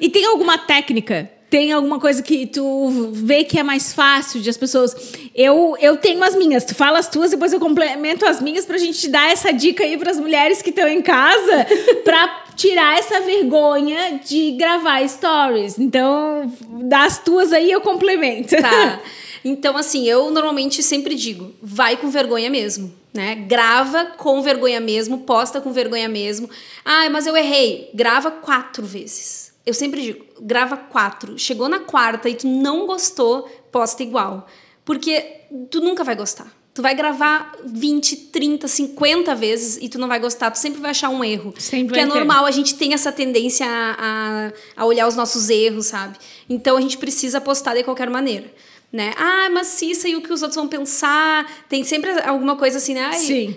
e 0.00 0.08
tem 0.08 0.24
alguma 0.26 0.56
técnica 0.58 1.35
tem 1.48 1.72
alguma 1.72 2.00
coisa 2.00 2.22
que 2.22 2.46
tu 2.46 3.10
vê 3.12 3.44
que 3.44 3.58
é 3.58 3.62
mais 3.62 3.92
fácil 3.92 4.40
de 4.40 4.50
as 4.50 4.56
pessoas. 4.56 4.96
Eu, 5.34 5.76
eu 5.80 5.96
tenho 5.96 6.22
as 6.24 6.34
minhas, 6.34 6.64
tu 6.64 6.74
fala 6.74 6.98
as 6.98 7.08
tuas, 7.08 7.30
depois 7.30 7.52
eu 7.52 7.60
complemento 7.60 8.26
as 8.26 8.40
minhas 8.40 8.66
pra 8.66 8.78
gente 8.78 9.08
dar 9.08 9.30
essa 9.30 9.52
dica 9.52 9.84
aí 9.84 9.96
para 9.96 10.10
as 10.10 10.18
mulheres 10.18 10.60
que 10.60 10.70
estão 10.70 10.88
em 10.88 11.00
casa, 11.00 11.66
pra 12.02 12.44
tirar 12.56 12.98
essa 12.98 13.20
vergonha 13.20 14.20
de 14.24 14.52
gravar 14.52 15.06
stories. 15.08 15.78
Então, 15.78 16.52
das 16.68 17.18
tuas 17.18 17.52
aí 17.52 17.70
eu 17.70 17.80
complemento. 17.80 18.56
Tá. 18.56 19.00
Então, 19.48 19.76
assim, 19.76 20.08
eu 20.08 20.28
normalmente 20.32 20.82
sempre 20.82 21.14
digo, 21.14 21.54
vai 21.62 21.96
com 21.96 22.10
vergonha 22.10 22.50
mesmo. 22.50 22.92
Né? 23.14 23.36
Grava 23.46 24.06
com 24.16 24.42
vergonha 24.42 24.80
mesmo, 24.80 25.18
posta 25.18 25.60
com 25.60 25.70
vergonha 25.70 26.08
mesmo. 26.08 26.50
Ah, 26.84 27.08
mas 27.10 27.28
eu 27.28 27.36
errei. 27.36 27.88
Grava 27.94 28.32
quatro 28.32 28.84
vezes 28.84 29.45
eu 29.66 29.74
sempre 29.74 30.00
digo, 30.00 30.24
grava 30.40 30.76
quatro. 30.76 31.36
Chegou 31.36 31.68
na 31.68 31.80
quarta 31.80 32.28
e 32.28 32.36
tu 32.36 32.46
não 32.46 32.86
gostou, 32.86 33.42
posta 33.72 34.02
igual. 34.02 34.46
Porque 34.84 35.40
tu 35.70 35.80
nunca 35.80 36.04
vai 36.04 36.14
gostar. 36.14 36.54
Tu 36.72 36.80
vai 36.82 36.94
gravar 36.94 37.56
20, 37.64 38.16
30, 38.16 38.68
50 38.68 39.34
vezes 39.34 39.78
e 39.82 39.88
tu 39.88 39.98
não 39.98 40.06
vai 40.06 40.20
gostar, 40.20 40.50
tu 40.50 40.58
sempre 40.58 40.80
vai 40.80 40.90
achar 40.90 41.08
um 41.08 41.24
erro. 41.24 41.52
Sempre 41.58 41.88
Porque 41.88 42.00
é 42.00 42.06
normal, 42.06 42.44
a 42.44 42.50
gente 42.50 42.74
tem 42.74 42.92
essa 42.92 43.10
tendência 43.10 43.66
a, 43.66 43.96
a, 43.98 44.82
a, 44.82 44.84
olhar 44.84 45.08
os 45.08 45.16
nossos 45.16 45.48
erros, 45.48 45.86
sabe? 45.86 46.18
Então 46.48 46.76
a 46.76 46.80
gente 46.80 46.98
precisa 46.98 47.40
postar 47.40 47.74
de 47.74 47.82
qualquer 47.82 48.10
maneira. 48.10 48.52
Né? 48.92 49.12
Ah, 49.16 49.48
mas 49.50 49.82
isso 49.82 50.06
aí 50.06 50.14
o 50.14 50.22
que 50.22 50.32
os 50.32 50.42
outros 50.42 50.56
vão 50.56 50.68
pensar. 50.68 51.50
Tem 51.68 51.82
sempre 51.82 52.10
alguma 52.20 52.56
coisa 52.56 52.76
assim, 52.76 52.94
né? 52.94 53.12
Sim 53.14 53.56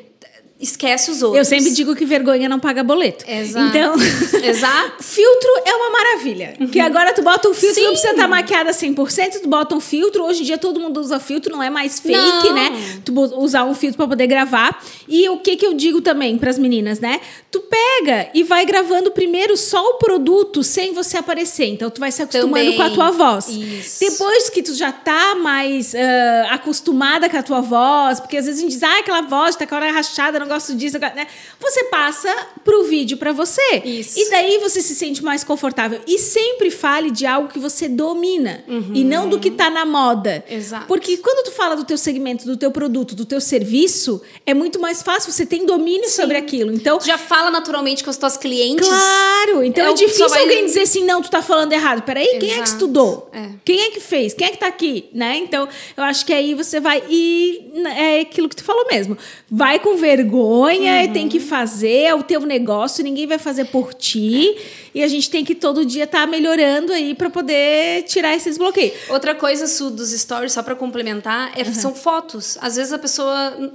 esquece 0.59 1.09
os 1.09 1.21
outros. 1.21 1.37
Eu 1.37 1.45
sempre 1.45 1.71
digo 1.71 1.95
que 1.95 2.05
vergonha 2.05 2.49
não 2.49 2.59
paga 2.59 2.83
boleto. 2.83 3.23
Exato. 3.25 3.65
Então, 3.67 3.95
Exato. 4.43 5.01
filtro 5.01 5.49
é 5.65 5.73
uma 5.73 5.89
maravilha. 5.89 6.55
Uhum. 6.59 6.67
Que 6.67 6.79
agora 6.79 7.13
tu 7.13 7.21
bota 7.21 7.47
um 7.47 7.53
filtro, 7.53 7.75
Sim. 7.75 7.83
não 7.83 7.91
precisa 7.91 8.11
estar 8.11 8.23
tá 8.23 8.27
maquiada 8.27 8.71
100%, 8.71 9.41
tu 9.41 9.47
bota 9.47 9.73
um 9.73 9.79
filtro. 9.79 10.23
Hoje 10.25 10.41
em 10.41 10.45
dia 10.45 10.57
todo 10.57 10.79
mundo 10.79 10.99
usa 10.99 11.19
filtro, 11.19 11.55
não 11.55 11.63
é 11.63 11.69
mais 11.69 11.99
fake, 11.99 12.17
não. 12.17 12.53
né? 12.53 12.99
Tu 13.05 13.13
usar 13.37 13.63
um 13.63 13.73
filtro 13.73 13.97
para 13.97 14.07
poder 14.07 14.27
gravar. 14.27 14.83
E 15.07 15.29
o 15.29 15.37
que 15.37 15.55
que 15.55 15.65
eu 15.65 15.73
digo 15.73 16.01
também 16.01 16.37
para 16.37 16.49
as 16.49 16.59
meninas, 16.59 16.99
né? 16.99 17.21
Tu 17.51 17.61
pega 17.61 18.29
e 18.33 18.43
vai 18.43 18.65
gravando 18.65 19.11
primeiro 19.11 19.57
só 19.57 19.83
o 19.91 19.93
produto 19.95 20.63
sem 20.63 20.93
você 20.93 21.17
aparecer. 21.17 21.65
Então 21.65 21.89
tu 21.89 21.99
vai 21.99 22.11
se 22.11 22.21
acostumando 22.21 22.71
Também. 22.71 22.77
com 22.77 22.83
a 22.83 22.89
tua 22.91 23.11
voz. 23.11 23.47
Isso. 23.49 23.99
Depois 23.99 24.49
que 24.49 24.61
tu 24.61 24.73
já 24.75 24.91
tá 24.91 25.35
mais 25.35 25.95
ah, 25.95 26.47
acostumada 26.51 27.27
com 27.29 27.37
a 27.37 27.43
tua 27.43 27.61
voz, 27.61 28.19
porque 28.19 28.37
às 28.37 28.45
vezes 28.45 28.59
a 28.59 28.63
gente 28.63 28.73
diz, 28.73 28.83
ah, 28.83 28.99
aquela 28.99 29.21
voz 29.21 29.55
tá 29.55 29.65
com 29.65 29.75
a 29.75 29.77
hora 29.79 29.91
rachada, 29.91 30.39
não 30.39 30.47
gosto 30.47 30.75
disso, 30.75 30.99
né? 30.99 31.27
Você 31.59 31.85
passa 31.85 32.33
pro 32.63 32.83
vídeo 32.83 33.17
para 33.17 33.31
você. 33.31 33.81
Isso. 33.83 34.19
E 34.19 34.29
daí 34.29 34.59
você 34.59 34.81
se 34.81 34.93
sente 34.95 35.23
mais 35.23 35.43
confortável. 35.43 36.01
E 36.05 36.19
sempre 36.19 36.69
fale 36.69 37.09
de 37.09 37.25
algo 37.25 37.47
que 37.47 37.59
você 37.59 37.87
domina 37.87 38.63
e 38.93 39.03
não 39.03 39.27
do 39.27 39.39
que 39.39 39.51
tá 39.51 39.69
na 39.69 39.85
moda. 39.85 40.43
Exato. 40.47 40.85
Porque 40.85 41.17
quando 41.17 41.45
tu 41.45 41.51
fala 41.51 41.75
do 41.75 41.83
teu 41.83 41.97
segmento, 41.97 42.45
do 42.45 42.55
teu 42.55 42.71
produto, 42.71 43.15
do 43.15 43.25
teu 43.25 43.41
serviço, 43.41 44.21
é 44.45 44.53
muito 44.53 44.79
mais 44.79 45.01
fácil, 45.01 45.31
você 45.31 45.45
tem 45.45 45.65
domínio 45.65 46.09
sobre 46.09 46.37
aquilo. 46.37 46.71
Então, 46.71 46.99
já 47.01 47.17
fala 47.17 47.38
naturalmente 47.51 48.03
com 48.03 48.09
as 48.09 48.17
tuas 48.17 48.37
clientes. 48.37 48.87
Claro, 48.87 49.63
então 49.63 49.85
É 49.87 49.91
é, 49.91 49.93
difícil 49.93 50.27
vai- 50.29 50.41
alguém 50.41 50.65
dizer 50.65 50.81
assim, 50.81 51.03
não, 51.05 51.21
tu 51.21 51.29
tá 51.31 51.41
falando 51.41 51.71
errado. 51.73 52.01
Peraí, 52.03 52.25
quem 52.25 52.35
é 52.35 52.39
que 52.39 52.45
Exato, 52.47 52.69
estudou? 52.71 53.29
é. 53.33 53.49
Quem 53.65 53.81
é 53.81 53.89
que 53.91 53.99
fez? 53.99 54.33
Quem 54.33 54.47
é 54.47 54.49
que 54.51 54.57
tá 54.57 54.67
aqui? 54.67 55.09
Né? 55.13 55.37
Então, 55.37 55.67
eu 55.95 56.03
acho 56.03 56.25
que 56.25 56.33
aí 56.33 56.53
você 56.55 56.79
vai 56.79 57.03
e 57.09 57.71
é 57.95 58.21
aquilo 58.21 58.49
que 58.49 58.55
tu 58.55 58.63
falou 58.63 58.85
mesmo. 58.91 59.15
Vai 59.49 59.79
com 59.79 59.95
vergonha 59.95 61.03
e 61.03 61.07
tem 61.09 61.23
Uhum. 61.23 61.29
que 61.29 61.39
fazer, 61.39 62.03
é 62.05 62.15
o 62.15 62.23
teu 62.23 62.41
negócio, 62.41 63.03
ninguém 63.03 63.27
vai 63.27 63.37
fazer 63.37 63.65
por 63.65 63.93
ti. 63.93 64.55
E 64.95 65.03
a 65.03 65.07
gente 65.07 65.29
tem 65.29 65.45
que 65.45 65.53
todo 65.53 65.85
dia 65.85 66.05
estar 66.05 66.25
melhorando 66.27 66.91
aí 66.91 67.13
para 67.13 67.29
poder 67.29 68.03
tirar 68.03 68.35
esses 68.35 68.57
bloqueios. 68.57 68.93
Outra 69.09 69.35
coisa, 69.35 69.67
Su, 69.67 69.91
dos 69.91 70.09
stories, 70.11 70.51
só 70.53 70.63
para 70.63 70.75
complementar, 70.75 71.51
é- 71.55 71.63
são 71.65 71.93
fotos. 71.93 72.57
Às 72.59 72.75
vezes 72.75 72.91
a 72.91 72.97
pessoa 72.97 73.71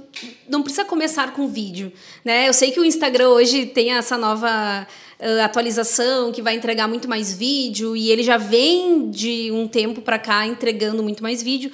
não 0.49 0.61
precisa 0.61 0.83
começar 0.83 1.31
com 1.33 1.47
vídeo, 1.47 1.91
né? 2.23 2.49
Eu 2.49 2.53
sei 2.53 2.71
que 2.71 2.79
o 2.81 2.85
Instagram 2.85 3.29
hoje 3.29 3.54
tem 3.63 3.93
essa 3.93 4.17
nova 4.17 4.49
ah, 4.49 5.45
atualização 5.45 6.31
que 6.31 6.41
vai 6.41 6.55
entregar 6.55 6.87
muito 6.87 7.07
mais 7.07 7.31
vídeo 7.31 7.95
e 7.95 8.09
ele 8.09 8.23
já 8.23 8.37
vem 8.37 9.11
de 9.11 9.51
um 9.51 9.67
tempo 9.67 10.01
para 10.01 10.17
cá 10.17 10.47
entregando 10.47 11.03
muito 11.03 11.21
mais 11.21 11.43
vídeo. 11.43 11.71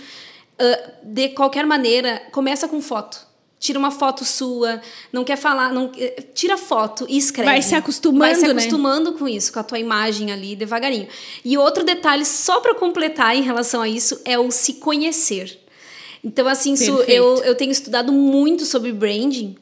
Ah, 0.60 0.92
de 1.02 1.30
qualquer 1.30 1.66
maneira, 1.66 2.22
começa 2.32 2.68
com 2.68 2.82
foto. 2.82 3.32
Tira 3.58 3.78
uma 3.78 3.92
foto 3.92 4.26
sua, 4.26 4.82
não 5.14 5.24
quer 5.24 5.36
falar, 5.36 5.72
não 5.72 5.92
eh, 5.96 6.24
tira 6.34 6.58
foto 6.58 7.06
e 7.08 7.16
escreve. 7.16 7.48
Vai 7.48 7.62
se 7.62 7.76
acostumando, 7.76 8.20
Vai 8.20 8.34
se 8.34 8.42
né? 8.42 8.52
acostumando 8.52 9.14
com 9.14 9.28
isso, 9.28 9.54
com 9.54 9.60
a 9.60 9.64
tua 9.64 9.78
imagem 9.78 10.32
ali 10.32 10.56
devagarinho. 10.56 11.08
E 11.46 11.56
outro 11.60 11.84
detalhe, 11.84 12.26
só 12.26 12.60
para 12.60 12.74
completar 12.74 13.36
em 13.36 13.44
relação 13.44 13.80
a 13.80 13.88
isso, 13.88 14.20
é 14.26 14.38
o 14.40 14.50
se 14.50 14.74
conhecer. 14.76 15.61
Então, 16.24 16.48
assim, 16.48 16.76
Perfeito. 16.78 17.10
eu, 17.10 17.38
eu 17.44 17.56
tenho 17.56 17.72
estudado 17.72 18.12
muito 18.12 18.64
sobre 18.66 18.92
branding 18.92 19.56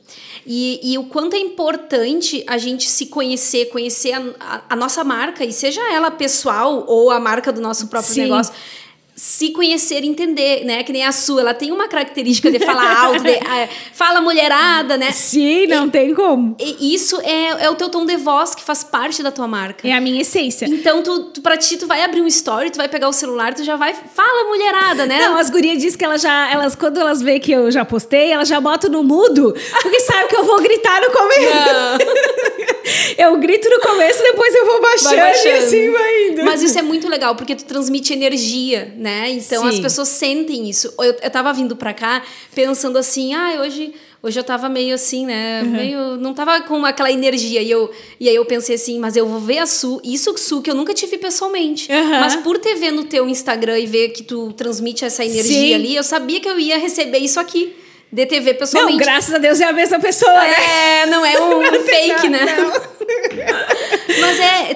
e, 0.46 0.80
e 0.92 0.98
o 0.98 1.06
quanto 1.06 1.36
é 1.36 1.40
importante 1.40 2.44
a 2.48 2.58
gente 2.58 2.90
se 2.90 3.06
conhecer, 3.06 3.66
conhecer 3.70 4.12
a, 4.14 4.24
a- 4.40 4.62
a 4.72 4.76
nossa 4.76 5.04
marca, 5.04 5.46
e 5.46 5.54
seja 5.54 5.82
ela 5.94 6.12
pessoal 6.12 6.84
ou 6.88 7.12
a 7.12 7.20
marca 7.20 7.52
do 7.54 7.62
nosso 7.62 7.88
próprio 7.88 8.14
Sim. 8.14 8.22
negócio. 8.24 8.54
Se 9.20 9.50
conhecer, 9.50 10.06
entender, 10.06 10.64
né? 10.64 10.82
Que 10.82 10.94
nem 10.94 11.04
a 11.04 11.12
sua, 11.12 11.42
ela 11.42 11.54
tem 11.54 11.74
uma 11.74 11.90
característica 11.90 12.50
de 12.50 12.58
falar 12.58 13.04
alto, 13.04 13.22
de, 13.22 13.36
ah, 13.36 13.68
fala 13.92 14.22
mulherada, 14.22 14.98
né? 14.98 15.12
Sim, 15.12 15.68
não 15.68 15.90
tem 15.90 16.14
como. 16.14 16.56
E 16.58 16.96
isso 16.96 17.20
é, 17.20 17.66
é 17.66 17.70
o 17.70 17.76
teu 17.76 17.90
tom 17.90 18.06
de 18.06 18.16
voz 18.16 18.56
que 18.56 18.64
faz 18.64 18.82
parte 18.82 19.22
da 19.22 19.30
tua 19.30 19.46
marca. 19.46 19.86
É 19.86 19.92
a 19.92 20.00
minha 20.00 20.22
essência. 20.22 20.68
Então, 20.68 21.04
tu, 21.04 21.24
tu, 21.26 21.42
pra 21.42 21.58
ti, 21.58 21.76
tu 21.76 21.86
vai 21.86 22.02
abrir 22.02 22.22
um 22.22 22.28
story, 22.28 22.72
tu 22.72 22.78
vai 22.78 22.88
pegar 22.88 23.10
o 23.10 23.14
celular, 23.14 23.54
tu 23.54 23.62
já 23.62 23.76
vai. 23.76 23.94
Fala, 23.94 24.48
mulherada, 24.48 25.06
né? 25.06 25.20
Não, 25.20 25.38
as 25.38 25.50
gurias 25.50 25.80
dizem 25.80 26.00
que 26.00 26.06
elas 26.06 26.22
já, 26.22 26.50
elas, 26.50 26.74
quando 26.74 26.98
elas 26.98 27.22
veem 27.22 27.42
que 27.42 27.52
eu 27.52 27.70
já 27.70 27.84
postei, 27.84 28.32
elas 28.32 28.48
já 28.48 28.62
botam 28.62 28.90
no 28.90 29.04
mudo, 29.04 29.54
porque 29.82 30.00
sabe 30.00 30.30
que 30.30 30.36
eu 30.38 30.46
vou 30.46 30.62
gritar 30.62 31.02
no 31.02 31.12
começo. 31.12 32.79
eu 33.18 33.38
grito 33.38 33.70
no 33.70 33.80
começo, 33.80 34.22
depois 34.24 34.54
eu 34.56 34.66
vou 34.66 34.82
baixando, 34.82 35.16
Vai 35.16 35.32
baixando. 35.32 35.48
e 35.48 35.52
assim 35.60 35.92
vai 35.92 36.28
indo. 36.28 36.44
Mas 36.44 36.62
isso 36.62 36.78
é 36.78 36.82
muito 36.82 37.08
legal, 37.08 37.36
porque 37.36 37.56
tu 37.56 37.66
transmite 37.66 38.14
energia, 38.14 38.94
né? 38.98 39.30
Então 39.30 39.64
Sim. 39.64 39.70
as 39.70 39.80
pessoas 39.80 40.08
sentem 40.10 40.70
isso. 40.70 40.94
Eu, 41.00 41.16
eu 41.22 41.30
tava 41.30 41.52
vindo 41.54 41.76
pra 41.76 41.94
cá 41.94 42.24
pensando 42.54 42.98
assim, 42.98 43.34
ah, 43.34 43.60
hoje. 43.62 43.94
Hoje 44.22 44.38
eu 44.38 44.44
tava 44.44 44.68
meio 44.68 44.94
assim, 44.94 45.26
né? 45.26 45.62
Uhum. 45.64 45.70
Meio. 45.70 46.18
Não 46.18 46.34
tava 46.34 46.60
com 46.64 46.86
aquela 46.86 47.10
energia. 47.10 47.62
E, 47.62 47.72
eu, 47.72 47.90
e 48.20 48.28
aí 48.28 48.36
eu 48.36 48.44
pensei 48.44 48.76
assim, 48.76 49.00
mas 49.00 49.16
eu 49.16 49.26
vou 49.26 49.40
ver 49.40 49.60
a 49.60 49.66
Su. 49.66 50.02
Isso, 50.04 50.38
Su, 50.38 50.62
que 50.62 50.70
eu 50.70 50.76
nunca 50.76 50.94
tive 50.94 51.18
pessoalmente. 51.18 51.90
Uhum. 51.90 52.20
Mas 52.20 52.36
por 52.36 52.58
ter 52.58 52.76
ver 52.76 52.92
no 52.92 53.06
teu 53.06 53.30
Instagram 53.30 53.80
e 53.80 53.86
ver 53.86 54.10
que 54.10 54.22
tu 54.22 54.52
transmite 54.52 55.06
essa 55.06 55.24
energia 55.24 55.70
Sim. 55.70 55.74
ali, 55.74 55.96
eu 55.96 56.04
sabia 56.04 56.42
que 56.42 56.50
eu 56.50 56.60
ia 56.60 56.78
receber 56.78 57.20
isso 57.20 57.40
aqui. 57.40 57.74
De 58.12 58.26
TV 58.26 58.56
pessoalmente. 58.56 58.98
Não, 58.98 59.06
graças 59.06 59.34
a 59.34 59.38
Deus 59.38 59.62
é 59.62 59.66
a 59.66 59.72
mesma 59.72 60.00
pessoa, 60.00 60.34
né? 60.34 60.56
É, 61.04 61.06
não 61.06 61.24
é 61.24 61.40
um 61.40 61.62
fake, 61.84 62.24
Não, 62.28 62.40
né? 62.40 62.58
não. 62.58 62.99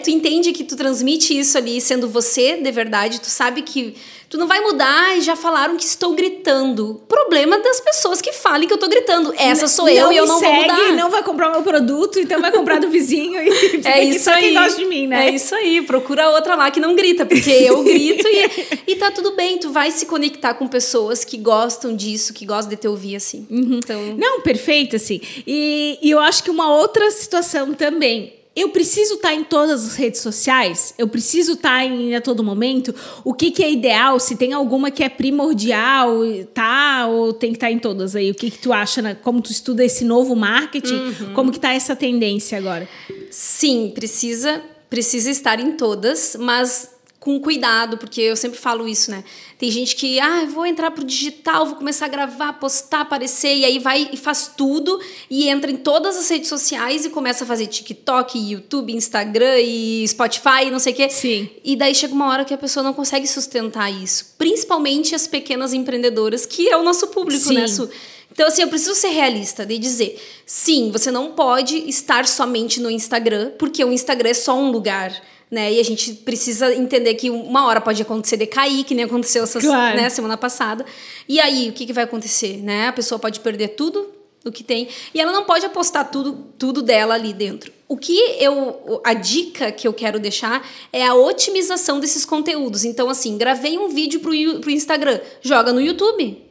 Tu 0.03 0.09
entende 0.09 0.51
que 0.51 0.63
tu 0.63 0.75
transmite 0.75 1.37
isso 1.37 1.57
ali 1.57 1.79
sendo 1.79 2.09
você 2.09 2.57
de 2.57 2.71
verdade, 2.71 3.21
tu 3.21 3.29
sabe 3.29 3.61
que 3.61 3.95
tu 4.33 4.37
não 4.37 4.47
vai 4.47 4.59
mudar 4.61 5.15
e 5.15 5.21
já 5.21 5.35
falaram 5.35 5.77
que 5.77 5.85
estou 5.85 6.13
gritando. 6.13 7.01
Problema 7.07 7.59
das 7.59 7.79
pessoas 7.79 8.19
que 8.19 8.33
falem 8.33 8.67
que 8.67 8.73
eu 8.73 8.79
tô 8.79 8.87
gritando. 8.87 9.31
Essa 9.37 9.67
sou 9.67 9.87
eu 9.87 10.11
e 10.11 10.17
eu 10.17 10.25
não 10.25 10.39
segue, 10.39 10.51
vou 10.51 10.61
mudar. 10.63 10.91
não 10.93 11.09
vai 11.11 11.21
comprar 11.21 11.49
o 11.49 11.51
meu 11.51 11.61
produto, 11.61 12.19
então 12.19 12.41
vai 12.41 12.51
comprar 12.51 12.79
do 12.79 12.89
vizinho 12.89 13.39
e 13.39 13.53
É 13.85 14.03
isso 14.03 14.29
aí. 14.31 14.41
quem 14.41 14.53
gosta 14.55 14.79
de 14.79 14.85
mim, 14.85 15.05
né? 15.05 15.27
É 15.27 15.35
isso 15.35 15.53
aí. 15.53 15.83
Procura 15.83 16.31
outra 16.31 16.55
lá 16.55 16.71
que 16.71 16.79
não 16.79 16.95
grita, 16.95 17.25
porque 17.27 17.51
eu 17.51 17.81
grito 17.85 18.27
e, 18.27 18.91
e 18.91 18.95
tá 18.95 19.11
tudo 19.11 19.35
bem. 19.35 19.59
Tu 19.59 19.69
vai 19.69 19.91
se 19.91 20.07
conectar 20.07 20.55
com 20.55 20.67
pessoas 20.67 21.23
que 21.23 21.37
gostam 21.37 21.95
disso, 21.95 22.33
que 22.33 22.43
gostam 22.43 22.71
de 22.71 22.77
te 22.77 22.87
ouvir 22.87 23.15
assim. 23.15 23.45
Uhum. 23.51 23.79
Então, 23.83 24.15
Não, 24.17 24.41
perfeito, 24.41 24.95
assim. 24.95 25.21
E, 25.45 25.99
e 26.01 26.09
eu 26.09 26.19
acho 26.19 26.43
que 26.43 26.49
uma 26.49 26.73
outra 26.75 27.09
situação 27.11 27.73
também. 27.73 28.42
Eu 28.55 28.69
preciso 28.69 29.15
estar 29.15 29.33
em 29.33 29.43
todas 29.43 29.83
as 29.83 29.95
redes 29.95 30.21
sociais? 30.21 30.93
Eu 30.97 31.07
preciso 31.07 31.53
estar 31.53 31.83
em 31.83 32.15
a 32.15 32.21
todo 32.21 32.43
momento? 32.43 32.93
O 33.23 33.33
que, 33.33 33.49
que 33.49 33.63
é 33.63 33.71
ideal? 33.71 34.19
Se 34.19 34.35
tem 34.35 34.53
alguma 34.53 34.91
que 34.91 35.03
é 35.03 35.09
primordial, 35.09 36.19
tá? 36.53 37.07
Ou 37.07 37.33
tem 37.33 37.51
que 37.51 37.57
estar 37.57 37.71
em 37.71 37.79
todas 37.79 38.15
aí? 38.15 38.29
O 38.29 38.35
que, 38.35 38.51
que 38.51 38.59
tu 38.59 38.71
acha? 38.71 39.01
né? 39.01 39.15
Como 39.15 39.41
tu 39.41 39.51
estuda 39.51 39.83
esse 39.83 40.05
novo 40.05 40.35
marketing? 40.35 40.93
Uhum. 40.93 41.33
Como 41.33 41.51
que 41.51 41.59
tá 41.59 41.73
essa 41.73 41.95
tendência 41.95 42.57
agora? 42.57 42.87
Sim, 43.31 43.91
precisa, 43.93 44.61
precisa 44.87 45.31
estar 45.31 45.59
em 45.59 45.71
todas, 45.71 46.37
mas 46.39 46.91
com 47.23 47.39
cuidado, 47.39 47.97
porque 47.97 48.19
eu 48.19 48.35
sempre 48.35 48.59
falo 48.59 48.85
isso, 48.85 49.09
né? 49.09 49.23
Tem 49.57 49.71
gente 49.71 49.95
que, 49.95 50.19
ah, 50.19 50.45
vou 50.45 50.65
entrar 50.65 50.91
pro 50.91 51.05
digital, 51.05 51.65
vou 51.65 51.77
começar 51.77 52.07
a 52.07 52.09
gravar, 52.09 52.51
postar, 52.59 52.99
aparecer, 52.99 53.55
e 53.55 53.63
aí 53.63 53.79
vai 53.79 54.09
e 54.11 54.17
faz 54.17 54.51
tudo 54.57 54.99
e 55.29 55.47
entra 55.47 55.71
em 55.71 55.77
todas 55.77 56.17
as 56.17 56.27
redes 56.29 56.49
sociais 56.49 57.05
e 57.05 57.09
começa 57.09 57.45
a 57.45 57.47
fazer 57.47 57.67
TikTok, 57.67 58.37
YouTube, 58.37 58.93
Instagram 58.93 59.57
e 59.61 60.05
Spotify, 60.05 60.65
e 60.65 60.71
não 60.71 60.79
sei 60.79 60.91
o 60.91 60.95
quê. 60.97 61.09
Sim. 61.09 61.49
E 61.63 61.77
daí 61.77 61.95
chega 61.95 62.13
uma 62.13 62.27
hora 62.27 62.43
que 62.43 62.53
a 62.53 62.57
pessoa 62.57 62.83
não 62.83 62.93
consegue 62.93 63.25
sustentar 63.25 63.89
isso, 63.89 64.35
principalmente 64.37 65.15
as 65.15 65.25
pequenas 65.25 65.71
empreendedoras, 65.71 66.45
que 66.45 66.67
é 66.67 66.75
o 66.75 66.83
nosso 66.83 67.07
público, 67.07 67.45
Sim. 67.45 67.53
né, 67.53 67.67
Su? 67.69 67.89
Então, 68.33 68.47
assim, 68.47 68.63
eu 68.63 68.67
preciso 68.67 68.95
ser 68.95 69.09
realista 69.09 69.65
de 69.65 69.77
dizer: 69.77 70.19
sim, 70.45 70.91
você 70.91 71.09
não 71.09 71.31
pode 71.31 71.87
estar 71.87 72.27
somente 72.27 72.81
no 72.81 72.89
Instagram, 72.89 73.51
porque 73.57 73.85
o 73.85 73.93
Instagram 73.93 74.31
é 74.31 74.33
só 74.33 74.57
um 74.57 74.71
lugar. 74.71 75.13
Né? 75.53 75.73
E 75.73 75.79
a 75.79 75.83
gente 75.83 76.13
precisa 76.13 76.73
entender 76.73 77.13
que 77.13 77.29
uma 77.29 77.67
hora 77.67 77.79
pode 77.79 78.01
acontecer 78.01 78.37
de 78.37 78.47
cair, 78.47 78.83
que 78.83 78.95
nem 78.95 79.05
aconteceu 79.05 79.43
essa 79.43 79.59
Claro. 79.61 79.95
né, 79.95 80.09
semana 80.09 80.35
passada. 80.35 80.83
E 81.29 81.39
aí, 81.39 81.69
o 81.69 81.73
que, 81.73 81.85
que 81.85 81.93
vai 81.93 82.05
acontecer? 82.05 82.57
Né? 82.57 82.87
A 82.87 82.91
pessoa 82.91 83.19
pode 83.19 83.39
perder 83.39 83.67
tudo 83.69 84.09
o 84.43 84.51
que 84.51 84.63
tem. 84.63 84.87
E 85.13 85.21
ela 85.21 85.31
não 85.31 85.43
pode 85.43 85.63
apostar 85.63 86.09
tudo, 86.09 86.47
tudo 86.57 86.81
dela 86.81 87.13
ali 87.13 87.33
dentro. 87.33 87.71
O 87.87 87.95
que 87.95 88.17
eu. 88.39 88.99
A 89.03 89.13
dica 89.13 89.71
que 89.71 89.87
eu 89.87 89.93
quero 89.93 90.19
deixar 90.19 90.67
é 90.91 91.05
a 91.05 91.13
otimização 91.13 91.99
desses 91.99 92.25
conteúdos. 92.25 92.83
Então, 92.83 93.07
assim, 93.07 93.37
gravei 93.37 93.77
um 93.77 93.89
vídeo 93.89 94.21
pro, 94.21 94.31
pro 94.59 94.71
Instagram, 94.71 95.19
joga 95.39 95.71
no 95.71 95.79
YouTube 95.79 96.41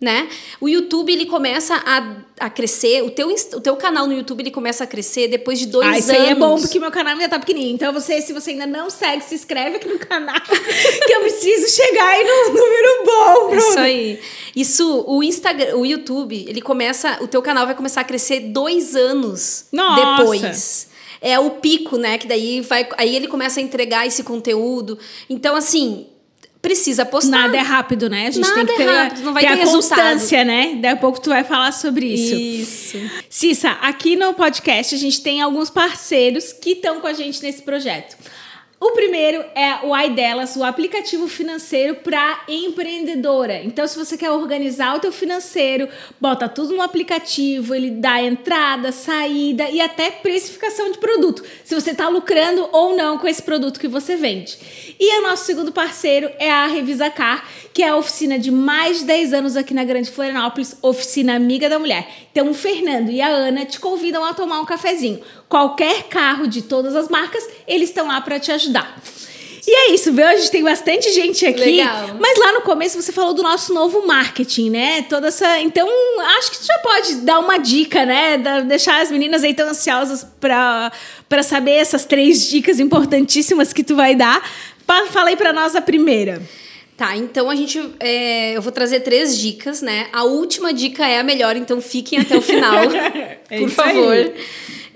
né? 0.00 0.28
O 0.60 0.68
YouTube 0.68 1.10
ele 1.10 1.24
começa 1.24 1.74
a, 1.74 2.16
a 2.38 2.50
crescer, 2.50 3.02
o 3.02 3.10
teu, 3.10 3.28
o 3.28 3.60
teu 3.60 3.76
canal 3.76 4.06
no 4.06 4.12
YouTube 4.12 4.42
ele 4.42 4.50
começa 4.50 4.84
a 4.84 4.86
crescer 4.86 5.28
depois 5.28 5.58
de 5.58 5.66
dois 5.66 5.86
ah, 5.86 5.98
isso 5.98 6.10
anos. 6.10 6.22
aí 6.22 6.30
é 6.30 6.34
bom, 6.34 6.60
porque 6.60 6.78
meu 6.78 6.90
canal 6.90 7.14
ainda 7.14 7.28
tá 7.28 7.38
pequenininho. 7.38 7.74
Então, 7.74 7.92
você, 7.92 8.20
se 8.20 8.32
você 8.32 8.50
ainda 8.50 8.66
não 8.66 8.90
segue, 8.90 9.24
se 9.24 9.34
inscreve 9.34 9.76
aqui 9.76 9.88
no 9.88 9.98
canal. 9.98 10.36
que 10.44 11.12
eu 11.12 11.20
preciso 11.20 11.74
chegar 11.74 12.08
aí 12.08 12.24
no 12.24 12.52
número 12.52 13.04
bom. 13.06 13.48
Bruno. 13.48 13.58
Isso 13.58 13.78
aí. 13.78 14.20
Isso, 14.54 15.04
o 15.06 15.22
Instagram, 15.22 15.76
o 15.76 15.86
YouTube, 15.86 16.44
ele 16.46 16.60
começa, 16.60 17.18
o 17.22 17.26
teu 17.26 17.40
canal 17.40 17.64
vai 17.64 17.74
começar 17.74 18.02
a 18.02 18.04
crescer 18.04 18.40
dois 18.40 18.94
anos 18.94 19.66
Nossa. 19.72 20.18
depois. 20.18 20.88
É 21.22 21.38
o 21.38 21.52
pico, 21.52 21.96
né? 21.96 22.18
Que 22.18 22.26
daí 22.26 22.60
vai, 22.60 22.86
aí 22.98 23.16
ele 23.16 23.26
começa 23.28 23.60
a 23.60 23.62
entregar 23.62 24.06
esse 24.06 24.22
conteúdo. 24.22 24.98
Então, 25.30 25.56
assim, 25.56 26.06
precisa 26.66 27.04
postar. 27.04 27.42
Nada 27.42 27.56
é 27.56 27.60
rápido, 27.60 28.10
né? 28.10 28.26
A 28.26 28.30
gente 28.32 28.48
Nada 28.48 28.54
tem 28.56 28.66
que 28.66 28.72
é 28.72 28.76
ter, 28.76 28.92
rápido, 28.92 29.22
não 29.24 29.32
vai 29.32 29.42
ter 29.44 29.48
ter 29.50 29.54
a 29.54 29.56
resultado. 29.56 30.00
constância, 30.00 30.44
né? 30.44 30.74
Daqui 30.80 30.86
a 30.94 30.96
pouco 30.96 31.20
tu 31.20 31.30
vai 31.30 31.44
falar 31.44 31.70
sobre 31.70 32.06
isso. 32.06 32.34
Isso. 32.34 33.10
Cissa, 33.30 33.70
aqui 33.82 34.16
no 34.16 34.34
podcast 34.34 34.92
a 34.92 34.98
gente 34.98 35.20
tem 35.20 35.40
alguns 35.40 35.70
parceiros 35.70 36.52
que 36.52 36.70
estão 36.70 37.00
com 37.00 37.06
a 37.06 37.12
gente 37.12 37.40
nesse 37.40 37.62
projeto. 37.62 38.16
O 38.78 38.90
primeiro 38.92 39.42
é 39.54 39.86
o 39.86 39.96
iDelas, 39.96 40.54
o 40.54 40.62
aplicativo 40.62 41.26
financeiro 41.26 41.94
para 41.94 42.42
empreendedora. 42.46 43.62
Então, 43.64 43.86
se 43.86 43.96
você 43.96 44.18
quer 44.18 44.30
organizar 44.30 44.94
o 44.94 45.00
teu 45.00 45.10
financeiro, 45.10 45.88
bota 46.20 46.46
tudo 46.46 46.76
no 46.76 46.82
aplicativo, 46.82 47.74
ele 47.74 47.90
dá 47.90 48.22
entrada, 48.22 48.92
saída 48.92 49.70
e 49.70 49.80
até 49.80 50.10
precificação 50.10 50.92
de 50.92 50.98
produto. 50.98 51.42
Se 51.64 51.74
você 51.74 51.92
está 51.92 52.10
lucrando 52.10 52.68
ou 52.70 52.94
não 52.94 53.16
com 53.16 53.26
esse 53.26 53.42
produto 53.42 53.80
que 53.80 53.88
você 53.88 54.14
vende. 54.14 54.58
E 55.00 55.20
o 55.20 55.22
nosso 55.22 55.46
segundo 55.46 55.72
parceiro 55.72 56.30
é 56.38 56.50
a 56.50 56.66
Revisa 56.66 57.08
Car, 57.08 57.48
que 57.72 57.82
é 57.82 57.88
a 57.88 57.96
oficina 57.96 58.38
de 58.38 58.50
mais 58.50 58.98
de 58.98 59.04
10 59.06 59.32
anos 59.32 59.56
aqui 59.56 59.72
na 59.72 59.84
Grande 59.84 60.10
Florianópolis, 60.10 60.76
oficina 60.82 61.34
amiga 61.34 61.70
da 61.70 61.78
mulher. 61.78 62.08
Então, 62.30 62.50
o 62.50 62.54
Fernando 62.54 63.10
e 63.10 63.22
a 63.22 63.28
Ana 63.28 63.64
te 63.64 63.80
convidam 63.80 64.22
a 64.22 64.34
tomar 64.34 64.60
um 64.60 64.66
cafezinho. 64.66 65.22
Qualquer 65.48 66.04
carro 66.04 66.46
de 66.46 66.62
todas 66.62 66.96
as 66.96 67.08
marcas, 67.08 67.46
eles 67.66 67.88
estão 67.88 68.08
lá 68.08 68.20
para 68.20 68.38
te 68.40 68.50
ajudar. 68.50 69.00
E 69.66 69.70
é 69.70 69.90
isso, 69.90 70.12
viu? 70.12 70.24
A 70.24 70.36
gente 70.36 70.50
tem 70.50 70.62
bastante 70.62 71.12
gente 71.12 71.44
aqui. 71.44 71.60
Legal. 71.60 72.16
Mas 72.20 72.38
lá 72.38 72.52
no 72.52 72.60
começo 72.60 73.00
você 73.02 73.10
falou 73.10 73.34
do 73.34 73.42
nosso 73.42 73.74
novo 73.74 74.06
marketing, 74.06 74.70
né? 74.70 75.02
Toda 75.02 75.26
essa. 75.26 75.60
Então, 75.60 75.88
acho 76.38 76.52
que 76.52 76.58
tu 76.58 76.66
já 76.66 76.78
pode 76.78 77.14
dar 77.16 77.40
uma 77.40 77.58
dica, 77.58 78.06
né? 78.06 78.38
Da, 78.38 78.60
deixar 78.60 79.02
as 79.02 79.10
meninas 79.10 79.42
aí 79.42 79.52
tão 79.52 79.68
ansiosas 79.68 80.24
para 80.40 81.42
saber 81.42 81.72
essas 81.72 82.04
três 82.04 82.48
dicas 82.48 82.78
importantíssimas 82.78 83.72
que 83.72 83.82
tu 83.82 83.96
vai 83.96 84.14
dar. 84.14 84.48
Fala 85.10 85.30
aí 85.30 85.36
pra 85.36 85.52
nós 85.52 85.74
a 85.74 85.80
primeira. 85.80 86.40
Tá, 86.96 87.16
então 87.16 87.50
a 87.50 87.54
gente. 87.56 87.78
é, 87.98 88.56
eu 88.56 88.62
vou 88.62 88.72
trazer 88.72 89.00
três 89.00 89.36
dicas, 89.36 89.82
né? 89.82 90.06
A 90.12 90.22
última 90.22 90.72
dica 90.72 91.06
é 91.06 91.18
a 91.18 91.24
melhor, 91.24 91.56
então 91.56 91.80
fiquem 91.80 92.20
até 92.20 92.36
o 92.36 92.40
final, 92.40 92.84
É 93.50 93.58
por 93.58 93.68
isso 93.68 93.82
aí. 93.82 94.32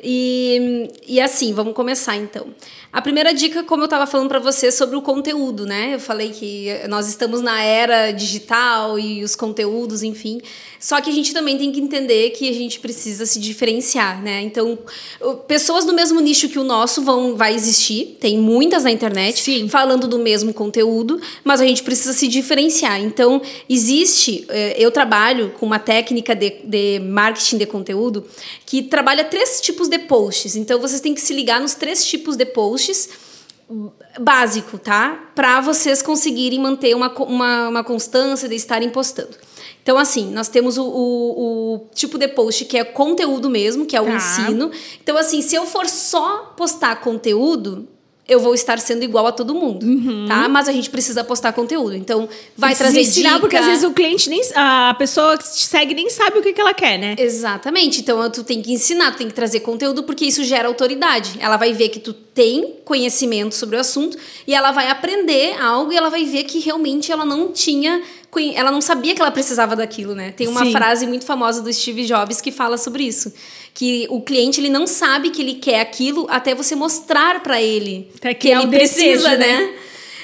E, 0.02 0.90
e 1.06 1.20
assim, 1.20 1.52
vamos 1.52 1.74
começar 1.74 2.16
então. 2.16 2.46
A 2.92 3.00
primeira 3.00 3.32
dica, 3.32 3.62
como 3.62 3.82
eu 3.82 3.84
estava 3.84 4.04
falando 4.04 4.28
para 4.28 4.40
você 4.40 4.72
sobre 4.72 4.96
o 4.96 5.02
conteúdo, 5.02 5.64
né? 5.64 5.94
Eu 5.94 6.00
falei 6.00 6.30
que 6.30 6.68
nós 6.88 7.08
estamos 7.08 7.40
na 7.40 7.62
era 7.62 8.10
digital 8.10 8.98
e 8.98 9.22
os 9.22 9.36
conteúdos, 9.36 10.02
enfim. 10.02 10.40
Só 10.80 11.00
que 11.00 11.08
a 11.08 11.12
gente 11.12 11.32
também 11.32 11.56
tem 11.56 11.70
que 11.70 11.78
entender 11.78 12.30
que 12.30 12.48
a 12.48 12.52
gente 12.52 12.80
precisa 12.80 13.26
se 13.26 13.38
diferenciar, 13.38 14.20
né? 14.20 14.42
Então, 14.42 14.76
pessoas 15.46 15.84
do 15.84 15.94
mesmo 15.94 16.18
nicho 16.18 16.48
que 16.48 16.58
o 16.58 16.64
nosso 16.64 17.00
vão 17.02 17.36
vai 17.36 17.54
existir, 17.54 18.16
tem 18.18 18.36
muitas 18.36 18.82
na 18.82 18.90
internet 18.90 19.40
Sim. 19.40 19.68
falando 19.68 20.08
do 20.08 20.18
mesmo 20.18 20.52
conteúdo, 20.52 21.20
mas 21.44 21.60
a 21.60 21.66
gente 21.66 21.84
precisa 21.84 22.12
se 22.12 22.26
diferenciar. 22.26 23.00
Então, 23.00 23.40
existe. 23.68 24.44
eh, 24.48 24.74
Eu 24.80 24.90
trabalho 24.90 25.50
com 25.60 25.64
uma 25.64 25.78
técnica 25.78 26.34
de, 26.34 26.56
de 26.64 26.98
marketing 26.98 27.58
de 27.58 27.66
conteúdo 27.66 28.24
que 28.66 28.82
trabalha 28.82 29.22
três 29.22 29.60
tipos 29.60 29.86
de 29.88 29.98
posts. 30.00 30.56
Então, 30.56 30.80
vocês 30.80 31.00
têm 31.00 31.14
que 31.14 31.20
se 31.20 31.32
ligar 31.32 31.60
nos 31.60 31.74
três 31.74 32.04
tipos 32.04 32.36
de 32.36 32.46
posts 32.46 32.79
básico, 34.18 34.78
tá? 34.78 35.30
Para 35.34 35.60
vocês 35.60 36.02
conseguirem 36.02 36.58
manter 36.58 36.94
uma, 36.94 37.08
uma, 37.22 37.68
uma 37.68 37.84
constância 37.84 38.48
de 38.48 38.54
estarem 38.56 38.90
postando. 38.90 39.36
Então, 39.82 39.96
assim, 39.96 40.30
nós 40.32 40.48
temos 40.48 40.76
o, 40.76 40.84
o, 40.84 41.74
o 41.74 41.88
tipo 41.94 42.18
de 42.18 42.28
post 42.28 42.64
que 42.64 42.76
é 42.76 42.84
conteúdo 42.84 43.48
mesmo, 43.48 43.86
que 43.86 43.96
é 43.96 44.00
o 44.00 44.04
Tá. 44.04 44.16
ensino. 44.16 44.70
Então, 45.02 45.16
assim, 45.16 45.40
se 45.40 45.54
eu 45.54 45.64
for 45.66 45.88
só 45.88 46.52
postar 46.56 46.96
conteúdo, 47.00 47.88
eu 48.30 48.38
vou 48.38 48.54
estar 48.54 48.78
sendo 48.78 49.02
igual 49.02 49.26
a 49.26 49.32
todo 49.32 49.54
mundo, 49.54 49.84
tá? 50.28 50.48
Mas 50.48 50.68
a 50.68 50.72
gente 50.72 50.88
precisa 50.88 51.24
postar 51.24 51.52
conteúdo. 51.52 51.96
Então, 51.96 52.28
vai 52.56 52.70
Precisa 52.70 52.84
trazer 52.84 53.00
ensinar, 53.00 53.30
dica. 53.30 53.40
porque 53.40 53.56
às 53.56 53.66
vezes 53.66 53.84
o 53.84 53.90
cliente 53.90 54.30
nem. 54.30 54.40
A 54.54 54.94
pessoa 54.96 55.36
que 55.36 55.44
te 55.44 55.66
segue 55.66 55.94
nem 55.94 56.08
sabe 56.08 56.38
o 56.38 56.42
que, 56.42 56.52
que 56.52 56.60
ela 56.60 56.72
quer, 56.72 56.98
né? 56.98 57.16
Exatamente. 57.18 58.00
Então 58.00 58.30
tu 58.30 58.44
tem 58.44 58.62
que 58.62 58.72
ensinar, 58.72 59.12
tu 59.12 59.18
tem 59.18 59.26
que 59.28 59.34
trazer 59.34 59.60
conteúdo 59.60 60.04
porque 60.04 60.24
isso 60.24 60.44
gera 60.44 60.68
autoridade. 60.68 61.36
Ela 61.40 61.56
vai 61.56 61.72
ver 61.72 61.88
que 61.88 61.98
tu 61.98 62.12
tem 62.12 62.76
conhecimento 62.84 63.54
sobre 63.54 63.76
o 63.76 63.80
assunto 63.80 64.16
e 64.46 64.54
ela 64.54 64.70
vai 64.70 64.88
aprender 64.88 65.60
algo 65.60 65.92
e 65.92 65.96
ela 65.96 66.08
vai 66.08 66.24
ver 66.24 66.44
que 66.44 66.60
realmente 66.60 67.10
ela 67.10 67.24
não 67.24 67.52
tinha 67.52 68.00
ela 68.54 68.70
não 68.70 68.80
sabia 68.80 69.12
que 69.12 69.20
ela 69.20 69.30
precisava 69.32 69.74
daquilo, 69.74 70.14
né? 70.14 70.30
Tem 70.30 70.46
uma 70.46 70.64
Sim. 70.64 70.70
frase 70.70 71.04
muito 71.04 71.24
famosa 71.24 71.60
do 71.62 71.72
Steve 71.72 72.06
Jobs 72.06 72.40
que 72.40 72.52
fala 72.52 72.78
sobre 72.78 73.02
isso, 73.02 73.32
que 73.74 74.06
o 74.10 74.20
cliente 74.20 74.60
ele 74.60 74.68
não 74.68 74.86
sabe 74.86 75.30
que 75.30 75.40
ele 75.40 75.54
quer 75.54 75.80
aquilo 75.80 76.26
até 76.28 76.54
você 76.54 76.74
mostrar 76.74 77.42
para 77.42 77.62
ele 77.62 78.10
Até 78.16 78.34
que 78.34 78.48
que 78.48 78.54
ele 78.54 78.66
precisa, 78.66 79.36
desejo, 79.36 79.38
né? 79.38 79.60
né? 79.60 79.74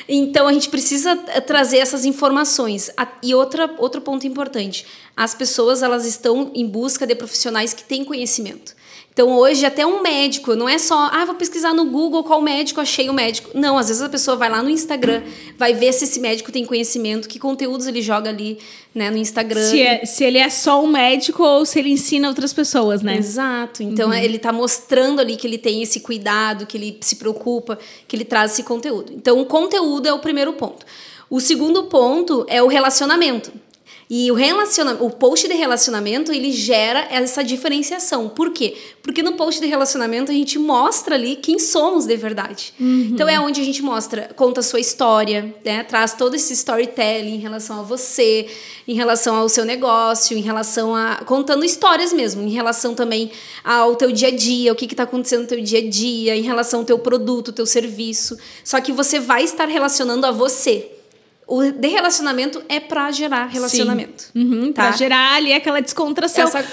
Então 0.08 0.46
a 0.46 0.52
gente 0.52 0.68
precisa 0.68 1.18
eh, 1.28 1.40
trazer 1.40 1.78
essas 1.78 2.04
informações. 2.04 2.90
E 3.22 3.34
outra, 3.34 3.74
outro 3.78 4.00
ponto 4.00 4.26
importante: 4.26 4.86
as 5.16 5.34
pessoas 5.34 5.82
elas 5.82 6.06
estão 6.06 6.52
em 6.54 6.66
busca 6.66 7.06
de 7.06 7.14
profissionais 7.14 7.72
que 7.72 7.82
têm 7.82 8.04
conhecimento. 8.04 8.74
Então 9.16 9.30
hoje 9.32 9.64
até 9.64 9.86
um 9.86 10.02
médico, 10.02 10.54
não 10.54 10.68
é 10.68 10.76
só, 10.76 11.08
ah, 11.10 11.24
vou 11.24 11.34
pesquisar 11.36 11.72
no 11.72 11.86
Google 11.86 12.22
qual 12.22 12.42
médico, 12.42 12.82
achei 12.82 13.08
o 13.08 13.14
médico. 13.14 13.48
Não, 13.54 13.78
às 13.78 13.88
vezes 13.88 14.02
a 14.02 14.10
pessoa 14.10 14.36
vai 14.36 14.50
lá 14.50 14.62
no 14.62 14.68
Instagram, 14.68 15.22
vai 15.56 15.72
ver 15.72 15.90
se 15.94 16.04
esse 16.04 16.20
médico 16.20 16.52
tem 16.52 16.66
conhecimento, 16.66 17.26
que 17.26 17.38
conteúdos 17.38 17.86
ele 17.86 18.02
joga 18.02 18.28
ali, 18.28 18.58
né, 18.94 19.10
no 19.10 19.16
Instagram. 19.16 19.70
Se, 19.70 19.80
é- 19.80 20.04
se 20.04 20.22
ele 20.22 20.36
é 20.36 20.50
só 20.50 20.84
um 20.84 20.86
médico 20.86 21.42
ou 21.42 21.64
se 21.64 21.78
ele 21.78 21.88
ensina 21.92 22.28
outras 22.28 22.52
pessoas, 22.52 23.00
né? 23.00 23.16
Exato. 23.16 23.82
Então 23.82 24.12
ele 24.12 24.36
está 24.36 24.52
mostrando 24.52 25.18
ali 25.18 25.34
que 25.36 25.46
ele 25.46 25.56
tem 25.56 25.82
esse 25.82 26.00
cuidado, 26.00 26.66
que 26.66 26.76
ele 26.76 26.98
se 27.00 27.16
preocupa, 27.16 27.78
que 28.06 28.14
ele 28.14 28.24
traz 28.26 28.52
esse 28.52 28.64
conteúdo. 28.64 29.14
Então 29.14 29.40
o 29.40 29.46
conteúdo 29.46 30.06
é 30.06 30.12
o 30.12 30.18
primeiro 30.18 30.52
ponto. 30.52 30.84
O 31.30 31.40
segundo 31.40 31.84
ponto 31.84 32.44
é 32.50 32.62
o 32.62 32.66
relacionamento. 32.66 33.50
E 34.08 34.30
o 34.30 34.34
relacionamento, 34.34 35.04
o 35.04 35.10
post 35.10 35.48
de 35.48 35.54
relacionamento, 35.54 36.32
ele 36.32 36.52
gera 36.52 37.06
essa 37.10 37.42
diferenciação. 37.42 38.28
Por 38.28 38.52
quê? 38.52 38.76
Porque 39.02 39.22
no 39.22 39.32
post 39.32 39.60
de 39.60 39.66
relacionamento 39.66 40.30
a 40.30 40.34
gente 40.34 40.58
mostra 40.58 41.16
ali 41.16 41.34
quem 41.36 41.58
somos 41.58 42.06
de 42.06 42.16
verdade. 42.16 42.72
Então 42.78 43.28
é 43.28 43.38
onde 43.40 43.60
a 43.60 43.64
gente 43.64 43.82
mostra, 43.82 44.30
conta 44.36 44.60
a 44.60 44.62
sua 44.62 44.78
história, 44.78 45.54
né? 45.64 45.82
Traz 45.82 46.14
todo 46.14 46.36
esse 46.36 46.52
storytelling 46.52 47.34
em 47.34 47.38
relação 47.38 47.80
a 47.80 47.82
você, 47.82 48.46
em 48.86 48.94
relação 48.94 49.34
ao 49.34 49.48
seu 49.48 49.64
negócio, 49.64 50.36
em 50.38 50.42
relação 50.42 50.94
a 50.94 51.16
contando 51.24 51.64
histórias 51.64 52.12
mesmo, 52.12 52.42
em 52.42 52.50
relação 52.50 52.94
também 52.94 53.32
ao 53.64 53.96
teu 53.96 54.12
dia 54.12 54.28
a 54.28 54.30
dia, 54.30 54.72
o 54.72 54.76
que 54.76 54.84
está 54.84 55.02
acontecendo 55.02 55.42
no 55.42 55.48
teu 55.48 55.60
dia 55.60 55.80
a 55.80 55.88
dia, 55.88 56.36
em 56.36 56.42
relação 56.42 56.80
ao 56.80 56.86
teu 56.86 56.98
produto, 56.98 57.52
teu 57.52 57.66
serviço. 57.66 58.36
Só 58.62 58.80
que 58.80 58.92
você 58.92 59.18
vai 59.18 59.42
estar 59.42 59.66
relacionando 59.68 60.26
a 60.26 60.30
você. 60.30 60.95
O 61.46 61.62
de 61.70 61.88
relacionamento 61.88 62.60
é 62.68 62.80
para 62.80 63.10
gerar 63.12 63.46
relacionamento. 63.46 64.24
Uhum, 64.34 64.72
tá? 64.72 64.88
Pra 64.88 64.96
gerar 64.96 65.34
ali 65.36 65.52
aquela 65.52 65.80
descontração. 65.80 66.44
Essa- 66.44 66.64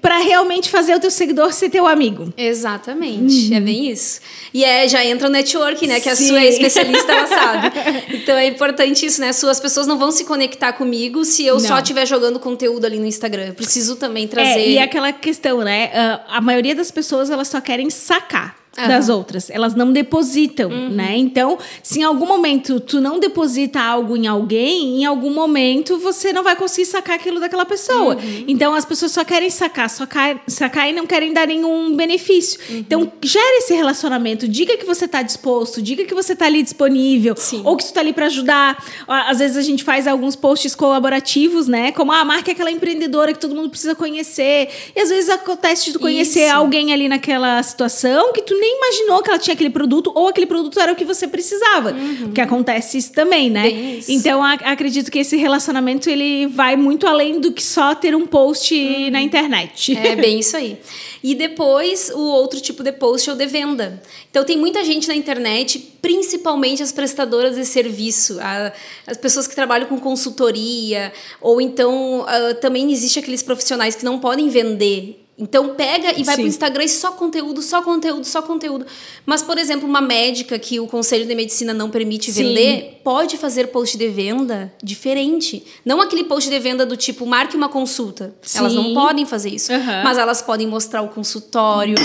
Pra 0.00 0.18
realmente 0.18 0.70
fazer 0.70 0.94
o 0.94 1.00
teu 1.00 1.10
seguidor 1.10 1.52
ser 1.52 1.68
teu 1.70 1.88
amigo. 1.88 2.32
Exatamente, 2.36 3.52
é 3.52 3.58
bem 3.58 3.90
isso. 3.90 4.20
E 4.54 4.64
é, 4.64 4.86
já 4.86 5.04
entra 5.04 5.26
o 5.26 5.30
network, 5.30 5.84
né? 5.88 5.98
Que 5.98 6.08
a 6.08 6.14
Sim. 6.14 6.28
sua 6.28 6.40
é 6.40 6.48
especialista, 6.48 7.10
ela 7.12 7.26
sabe. 7.26 7.72
Então 8.14 8.36
é 8.36 8.46
importante 8.46 9.04
isso, 9.04 9.20
né? 9.20 9.32
Suas 9.32 9.58
pessoas 9.58 9.86
não 9.88 9.98
vão 9.98 10.12
se 10.12 10.24
conectar 10.24 10.72
comigo 10.74 11.24
se 11.24 11.44
eu 11.44 11.58
só 11.58 11.70
Não. 11.70 11.78
estiver 11.78 12.06
jogando 12.06 12.38
conteúdo 12.38 12.84
ali 12.84 12.98
no 13.00 13.06
Instagram. 13.06 13.46
Eu 13.46 13.54
preciso 13.54 13.96
também 13.96 14.28
trazer. 14.28 14.50
É, 14.60 14.68
e 14.70 14.78
aquela 14.78 15.12
questão, 15.12 15.58
né? 15.62 15.90
ah, 15.94 16.20
a 16.36 16.40
maioria 16.40 16.74
das 16.74 16.90
pessoas, 16.92 17.28
elas 17.30 17.48
só 17.48 17.60
querem 17.60 17.90
sacar. 17.90 18.54
Aham. 18.78 18.88
Das 18.88 19.08
outras, 19.08 19.48
elas 19.50 19.74
não 19.74 19.92
depositam, 19.92 20.68
né? 20.90 21.16
Então, 21.16 21.58
se 21.82 22.00
em 22.00 22.02
algum 22.02 22.26
momento 22.26 22.78
tu 22.78 23.00
não 23.00 23.18
deposita 23.18 23.80
algo 23.80 24.16
em 24.16 24.26
alguém, 24.26 25.00
em 25.00 25.04
algum 25.04 25.30
momento 25.32 25.98
você 25.98 26.32
não 26.32 26.42
vai 26.42 26.54
conseguir 26.56 26.86
sacar 26.86 27.16
aquilo 27.16 27.40
daquela 27.40 27.64
pessoa. 27.64 28.18
Então, 28.46 28.74
as 28.74 28.84
pessoas 28.84 29.12
só 29.12 29.24
querem 29.24 29.48
sacar, 29.50 29.88
só 29.88 30.04
ca- 30.06 30.38
sacar 30.46 30.88
e 30.90 30.92
não 30.92 31.06
querem 31.06 31.32
dar 31.32 31.46
nenhum 31.46 31.96
benefício. 31.96 32.60
Então, 32.70 33.10
gere 33.22 33.58
esse 33.58 33.74
relacionamento, 33.74 34.46
diga 34.46 34.76
que 34.76 34.84
você 34.84 35.08
tá 35.08 35.22
disposto, 35.22 35.80
diga 35.80 36.04
que 36.04 36.14
você 36.14 36.36
tá 36.36 36.44
ali 36.46 36.62
disponível, 36.62 37.34
Sim. 37.36 37.62
ou 37.64 37.76
que 37.76 37.84
tu 37.84 37.92
tá 37.92 38.00
ali 38.00 38.12
para 38.12 38.26
ajudar. 38.26 38.82
Às 39.08 39.38
vezes 39.38 39.56
a 39.56 39.62
gente 39.62 39.84
faz 39.84 40.06
alguns 40.06 40.36
posts 40.36 40.74
colaborativos, 40.74 41.66
né? 41.68 41.92
Como 41.92 42.12
ah, 42.12 42.20
a 42.20 42.24
marca 42.24 42.50
é 42.50 42.52
aquela 42.52 42.70
empreendedora 42.70 43.32
que 43.32 43.38
todo 43.38 43.54
mundo 43.54 43.70
precisa 43.70 43.94
conhecer. 43.94 44.68
E 44.94 45.00
às 45.00 45.08
vezes 45.08 45.30
acontece 45.30 45.86
de 45.86 45.92
tu 45.94 46.00
conhecer 46.00 46.46
Isso. 46.48 46.54
alguém 46.56 46.92
ali 46.92 47.08
naquela 47.08 47.62
situação 47.62 48.32
que 48.32 48.42
tu 48.42 48.58
nem 48.58 48.65
imaginou 48.66 49.22
que 49.22 49.30
ela 49.30 49.38
tinha 49.38 49.54
aquele 49.54 49.70
produto 49.70 50.10
ou 50.14 50.28
aquele 50.28 50.46
produto 50.46 50.78
era 50.80 50.92
o 50.92 50.96
que 50.96 51.04
você 51.04 51.26
precisava. 51.28 51.94
Porque 52.24 52.40
acontece 52.40 52.98
isso 52.98 53.12
também, 53.12 53.50
né? 53.50 53.68
Uhum. 53.68 53.98
Isso. 53.98 54.12
Então 54.12 54.42
a- 54.42 54.52
acredito 54.54 55.10
que 55.10 55.18
esse 55.18 55.36
relacionamento 55.36 56.08
ele 56.10 56.46
vai 56.46 56.76
muito 56.76 57.06
além 57.06 57.40
do 57.40 57.52
que 57.52 57.62
só 57.62 57.94
ter 57.94 58.14
um 58.14 58.26
post 58.26 58.74
Uhum. 58.74 59.10
na 59.10 59.20
internet. 59.22 59.96
É 59.96 60.16
bem 60.16 60.38
isso 60.40 60.56
aí. 60.56 60.78
E 61.22 61.34
depois, 61.34 62.10
o 62.14 62.20
outro 62.20 62.60
tipo 62.60 62.82
de 62.84 62.92
post 62.92 63.28
é 63.28 63.32
o 63.32 63.36
de 63.36 63.46
venda. 63.46 64.00
Então, 64.30 64.44
tem 64.44 64.56
muita 64.56 64.84
gente 64.84 65.08
na 65.08 65.14
internet, 65.14 65.78
principalmente 66.00 66.82
as 66.82 66.92
prestadoras 66.92 67.56
de 67.56 67.64
serviço, 67.64 68.38
a- 68.40 68.72
as 69.06 69.16
pessoas 69.16 69.46
que 69.48 69.54
trabalham 69.54 69.88
com 69.88 69.98
consultoria, 69.98 71.12
ou 71.40 71.60
então 71.60 72.24
ah, 72.28 72.54
também 72.60 72.92
existe 72.92 73.18
aqueles 73.18 73.42
profissionais 73.42 73.94
que 73.96 74.04
não 74.04 74.18
podem 74.18 74.48
vender. 74.48 75.25
Então 75.38 75.74
pega 75.74 76.18
e 76.18 76.24
vai 76.24 76.34
Sim. 76.34 76.42
pro 76.42 76.48
Instagram 76.48 76.84
e 76.84 76.88
só 76.88 77.12
conteúdo, 77.12 77.60
só 77.60 77.82
conteúdo, 77.82 78.24
só 78.24 78.40
conteúdo. 78.40 78.86
Mas, 79.26 79.42
por 79.42 79.58
exemplo, 79.58 79.86
uma 79.86 80.00
médica 80.00 80.58
que 80.58 80.80
o 80.80 80.86
Conselho 80.86 81.26
de 81.26 81.34
Medicina 81.34 81.74
não 81.74 81.90
permite 81.90 82.32
Sim. 82.32 82.42
vender, 82.44 83.00
pode 83.04 83.36
fazer 83.36 83.66
post 83.66 83.98
de 83.98 84.08
venda 84.08 84.72
diferente. 84.82 85.62
Não 85.84 86.00
aquele 86.00 86.24
post 86.24 86.48
de 86.48 86.58
venda 86.58 86.86
do 86.86 86.96
tipo, 86.96 87.26
marque 87.26 87.54
uma 87.54 87.68
consulta. 87.68 88.34
Elas 88.54 88.72
não 88.72 88.84
Sim. 88.84 88.94
podem 88.94 89.26
fazer 89.26 89.50
isso. 89.50 89.72
Aham. 89.72 90.02
Mas 90.04 90.16
elas 90.16 90.40
podem 90.40 90.66
mostrar 90.66 91.02
o 91.02 91.08
consultório. 91.08 91.96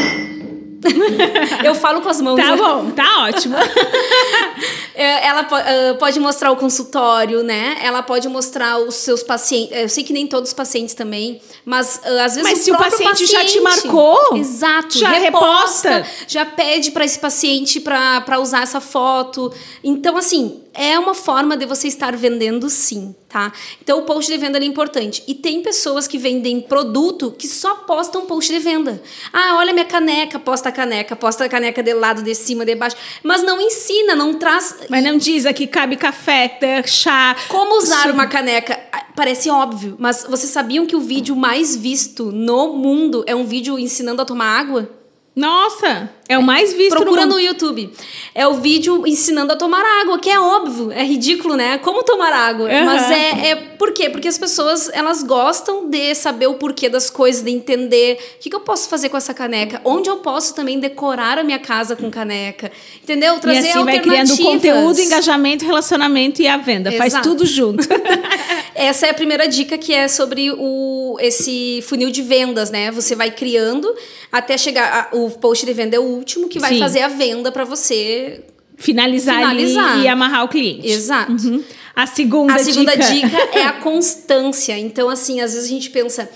eu 1.63 1.75
falo 1.75 2.01
com 2.01 2.09
as 2.09 2.19
mãos. 2.19 2.35
Tá 2.35 2.51
né? 2.51 2.57
bom, 2.57 2.91
tá 2.91 3.23
ótimo. 3.23 3.55
É, 5.01 5.25
Ela 5.25 5.47
ah, 5.49 5.95
pode 5.97 6.19
mostrar 6.19 6.51
o 6.51 6.55
consultório, 6.55 7.41
né? 7.43 7.77
Ela 7.81 8.03
pode 8.03 8.27
mostrar 8.27 8.77
os 8.77 8.95
seus 8.95 9.23
pacientes. 9.23 9.75
Eu 9.75 9.89
sei 9.89 10.03
que 10.03 10.13
nem 10.13 10.27
todos 10.27 10.51
os 10.51 10.53
pacientes 10.53 10.93
também, 10.93 11.41
mas 11.65 11.99
ah, 12.03 12.25
às 12.25 12.35
vezes 12.35 12.49
Mas 12.49 12.59
o 12.59 12.63
se 12.63 12.71
o 12.71 12.77
próprio 12.77 13.03
paciente 13.03 13.31
já 13.31 13.43
te 13.43 13.59
marcou, 13.61 14.37
exato, 14.37 14.97
já 14.97 15.09
reposta. 15.09 16.05
já 16.27 16.45
pede 16.45 16.91
para 16.91 17.03
esse 17.03 17.17
paciente 17.17 17.79
para 17.79 18.39
usar 18.39 18.63
essa 18.63 18.79
foto. 18.79 19.51
Então, 19.83 20.17
assim, 20.17 20.61
é 20.73 20.97
uma 20.97 21.13
forma 21.13 21.57
de 21.57 21.65
você 21.65 21.87
estar 21.87 22.15
vendendo 22.15 22.69
sim, 22.69 23.13
tá? 23.27 23.51
Então, 23.81 23.99
o 23.99 24.03
post 24.03 24.31
de 24.31 24.37
venda 24.37 24.57
é 24.57 24.63
importante. 24.63 25.21
E 25.27 25.35
tem 25.35 25.61
pessoas 25.61 26.07
que 26.07 26.17
vendem 26.17 26.61
produto 26.61 27.35
que 27.37 27.47
só 27.47 27.75
postam 27.75 28.25
post 28.25 28.51
de 28.51 28.59
venda. 28.59 29.01
Ah, 29.33 29.57
olha 29.57 29.73
minha 29.73 29.85
caneca, 29.85 30.39
posta 30.39 30.69
a 30.69 30.71
caneca, 30.71 31.15
posta 31.15 31.43
a 31.43 31.49
caneca 31.49 31.83
de 31.83 31.93
lado, 31.93 32.23
de 32.23 32.33
cima, 32.33 32.65
de 32.65 32.75
baixo. 32.75 32.95
Mas 33.21 33.43
não 33.43 33.59
ensina, 33.59 34.15
não 34.15 34.35
traz 34.35 34.75
Mas 34.91 35.03
não 35.05 35.17
diz 35.17 35.45
aqui 35.45 35.67
cabe 35.67 35.95
café, 35.95 36.59
chá. 36.85 37.33
como 37.47 37.77
usar 37.77 38.01
suco. 38.01 38.13
uma 38.13 38.27
caneca? 38.27 38.77
Ah, 38.91 39.05
Parece 39.15 39.49
óbvio, 39.49 39.95
mas 39.97 40.25
vocês 40.29 40.51
sabiam 40.51 40.85
que 40.85 40.95
o 40.95 40.99
vídeo 40.99 41.35
mais 41.35 41.75
visto 41.75 42.31
no 42.31 42.73
mundo 42.73 43.23
é 43.27 43.33
um 43.33 43.45
vídeo 43.45 43.79
ensinando 43.79 44.21
a 44.21 44.25
tomar 44.25 44.59
água? 44.59 44.89
Nossa, 45.33 46.09
é 46.27 46.37
o 46.37 46.43
mais 46.43 46.73
visto 46.73 46.97
Procura 46.97 47.25
no. 47.25 47.39
YouTube. 47.39 47.89
É 48.35 48.45
o 48.45 48.55
vídeo 48.55 49.07
ensinando 49.07 49.53
a 49.53 49.55
tomar 49.55 49.81
água, 50.01 50.19
que 50.19 50.29
é 50.29 50.37
óbvio, 50.37 50.91
é 50.91 51.03
ridículo, 51.03 51.55
né? 51.55 51.77
Como 51.77 52.03
tomar 52.03 52.33
água. 52.33 52.69
Aham. 52.69 52.85
Mas 52.85 53.09
é, 53.09 53.49
é. 53.51 53.55
Por 53.55 53.93
quê? 53.93 54.09
Porque 54.09 54.27
as 54.27 54.37
pessoas 54.37 54.89
elas 54.93 55.23
gostam 55.23 55.89
de 55.89 56.13
saber 56.15 56.47
o 56.47 56.55
porquê 56.55 56.89
das 56.89 57.09
coisas, 57.09 57.41
de 57.41 57.49
entender 57.49 58.19
o 58.35 58.39
que, 58.39 58.49
que 58.49 58.55
eu 58.55 58.59
posso 58.59 58.89
fazer 58.89 59.07
com 59.07 59.15
essa 59.15 59.33
caneca, 59.33 59.81
onde 59.85 60.09
eu 60.09 60.17
posso 60.17 60.53
também 60.53 60.79
decorar 60.79 61.37
a 61.37 61.43
minha 61.43 61.59
casa 61.59 61.95
com 61.95 62.11
caneca. 62.11 62.69
Entendeu? 63.01 63.37
E 63.37 63.39
Trazer 63.39 63.69
assim 63.69 63.83
vai 63.85 63.99
criando 64.01 64.37
conteúdo, 64.37 64.99
engajamento, 64.99 65.65
relacionamento 65.65 66.41
e 66.41 66.47
a 66.47 66.57
venda. 66.57 66.91
Faz 66.91 67.13
Exato. 67.13 67.29
tudo 67.29 67.45
junto. 67.45 67.87
Essa 68.83 69.07
é 69.07 69.09
a 69.09 69.13
primeira 69.13 69.47
dica 69.47 69.77
que 69.77 69.93
é 69.93 70.07
sobre 70.07 70.51
o, 70.51 71.17
esse 71.19 71.83
funil 71.87 72.09
de 72.09 72.21
vendas, 72.21 72.69
né? 72.71 72.91
Você 72.91 73.15
vai 73.15 73.31
criando 73.31 73.93
até 74.31 74.57
chegar. 74.57 75.09
a- 75.11 75.15
o 75.15 75.29
post 75.29 75.65
de 75.65 75.73
venda 75.73 75.95
é 75.95 75.99
o 75.99 76.03
último 76.03 76.47
que 76.49 76.59
vai 76.59 76.73
Sim. 76.73 76.79
fazer 76.79 77.01
a 77.01 77.07
venda 77.07 77.51
para 77.51 77.63
você. 77.63 78.43
Finalizar, 78.77 79.35
Finalizar. 79.35 79.91
ali 79.93 80.03
e 80.03 80.07
amarrar 80.07 80.43
o 80.45 80.47
cliente. 80.47 80.87
Exato. 80.89 81.31
Uhum. 81.33 81.63
A 81.95 82.07
segunda, 82.07 82.55
A 82.55 82.59
segunda 82.59 82.95
dica. 82.95 83.27
dica 83.27 83.37
é 83.59 83.63
a 83.65 83.73
constância. 83.73 84.75
Então, 84.79 85.07
assim, 85.09 85.39
às 85.39 85.53
vezes 85.53 85.67
a 85.69 85.71
gente 85.71 85.89
pensa, 85.91 86.27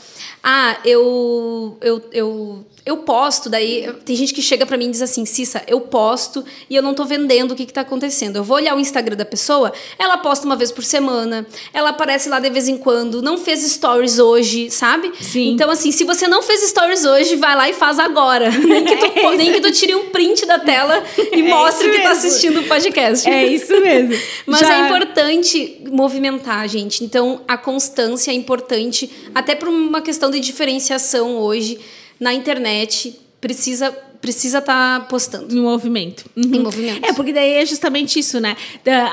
ah, 0.43 0.77
eu, 0.85 1.75
eu, 1.81 2.01
eu, 2.11 2.65
eu 2.85 2.97
posto, 2.97 3.49
daí 3.49 3.91
tem 4.05 4.15
gente 4.15 4.31
que 4.33 4.41
chega 4.43 4.63
pra 4.65 4.77
mim 4.77 4.85
e 4.85 4.91
diz 4.91 5.01
assim, 5.01 5.25
Cissa, 5.25 5.63
eu 5.67 5.81
posto 5.81 6.45
e 6.69 6.75
eu 6.75 6.83
não 6.83 6.93
tô 6.93 7.03
vendendo 7.03 7.51
o 7.51 7.55
que, 7.55 7.65
que 7.65 7.73
tá 7.73 7.81
acontecendo. 7.81 8.35
Eu 8.35 8.43
vou 8.43 8.57
olhar 8.57 8.75
o 8.75 8.79
Instagram 8.79 9.15
da 9.15 9.25
pessoa, 9.25 9.73
ela 9.97 10.17
posta 10.17 10.45
uma 10.45 10.55
vez 10.55 10.71
por 10.71 10.83
semana, 10.83 11.47
ela 11.73 11.89
aparece 11.89 12.29
lá 12.29 12.39
de 12.39 12.49
vez 12.49 12.67
em 12.67 12.77
quando, 12.77 13.23
não 13.23 13.37
fez 13.39 13.61
stories 13.63 14.19
hoje, 14.19 14.69
sabe? 14.69 15.11
Sim. 15.19 15.49
Então, 15.53 15.69
assim, 15.71 15.91
se 15.91 16.03
você 16.03 16.27
não 16.27 16.43
fez 16.43 16.61
stories 16.69 17.05
hoje, 17.05 17.35
vai 17.37 17.55
lá 17.55 17.67
e 17.69 17.73
faz 17.73 17.97
agora. 17.97 18.51
Nem 18.53 18.83
que 18.85 18.97
tu, 18.97 19.19
É 19.19 19.35
nem 19.35 19.53
que 19.53 19.61
tu 19.61 19.71
tire 19.71 19.95
um 19.95 20.09
print 20.09 20.45
da 20.45 20.59
tela 20.59 21.03
e 21.33 21.41
mostre 21.41 21.87
isso 21.89 21.97
que 21.97 22.03
tá 22.03 22.09
mesmo. 22.13 22.27
assistindo 22.27 22.59
o 22.59 22.63
podcast. 22.65 23.27
É 23.27 23.47
isso 23.47 23.79
mesmo. 23.81 24.15
Mas 24.45 24.59
Já- 24.59 24.75
é 24.75 24.85
importante 24.85 25.81
movimentar, 25.91 26.67
gente. 26.69 27.03
Então, 27.03 27.41
a 27.47 27.57
constância 27.57 28.29
é 28.29 28.33
importante, 28.35 29.09
até 29.33 29.55
por 29.55 29.69
uma 29.69 30.01
questão 30.01 30.29
de 30.29 30.39
diferenciação 30.39 31.37
hoje 31.37 31.79
na 32.19 32.33
internet. 32.33 33.19
Precisa 33.41 33.95
precisa 34.25 34.57
estar 34.57 35.07
postando 35.07 35.55
Em 35.55 35.61
movimento. 35.61 36.25
Uhum. 36.35 36.55
em 36.55 36.59
movimento. 36.59 37.05
É, 37.05 37.13
porque 37.13 37.31
daí 37.31 37.57
é 37.57 37.65
justamente 37.65 38.17
isso, 38.17 38.39
né? 38.39 38.57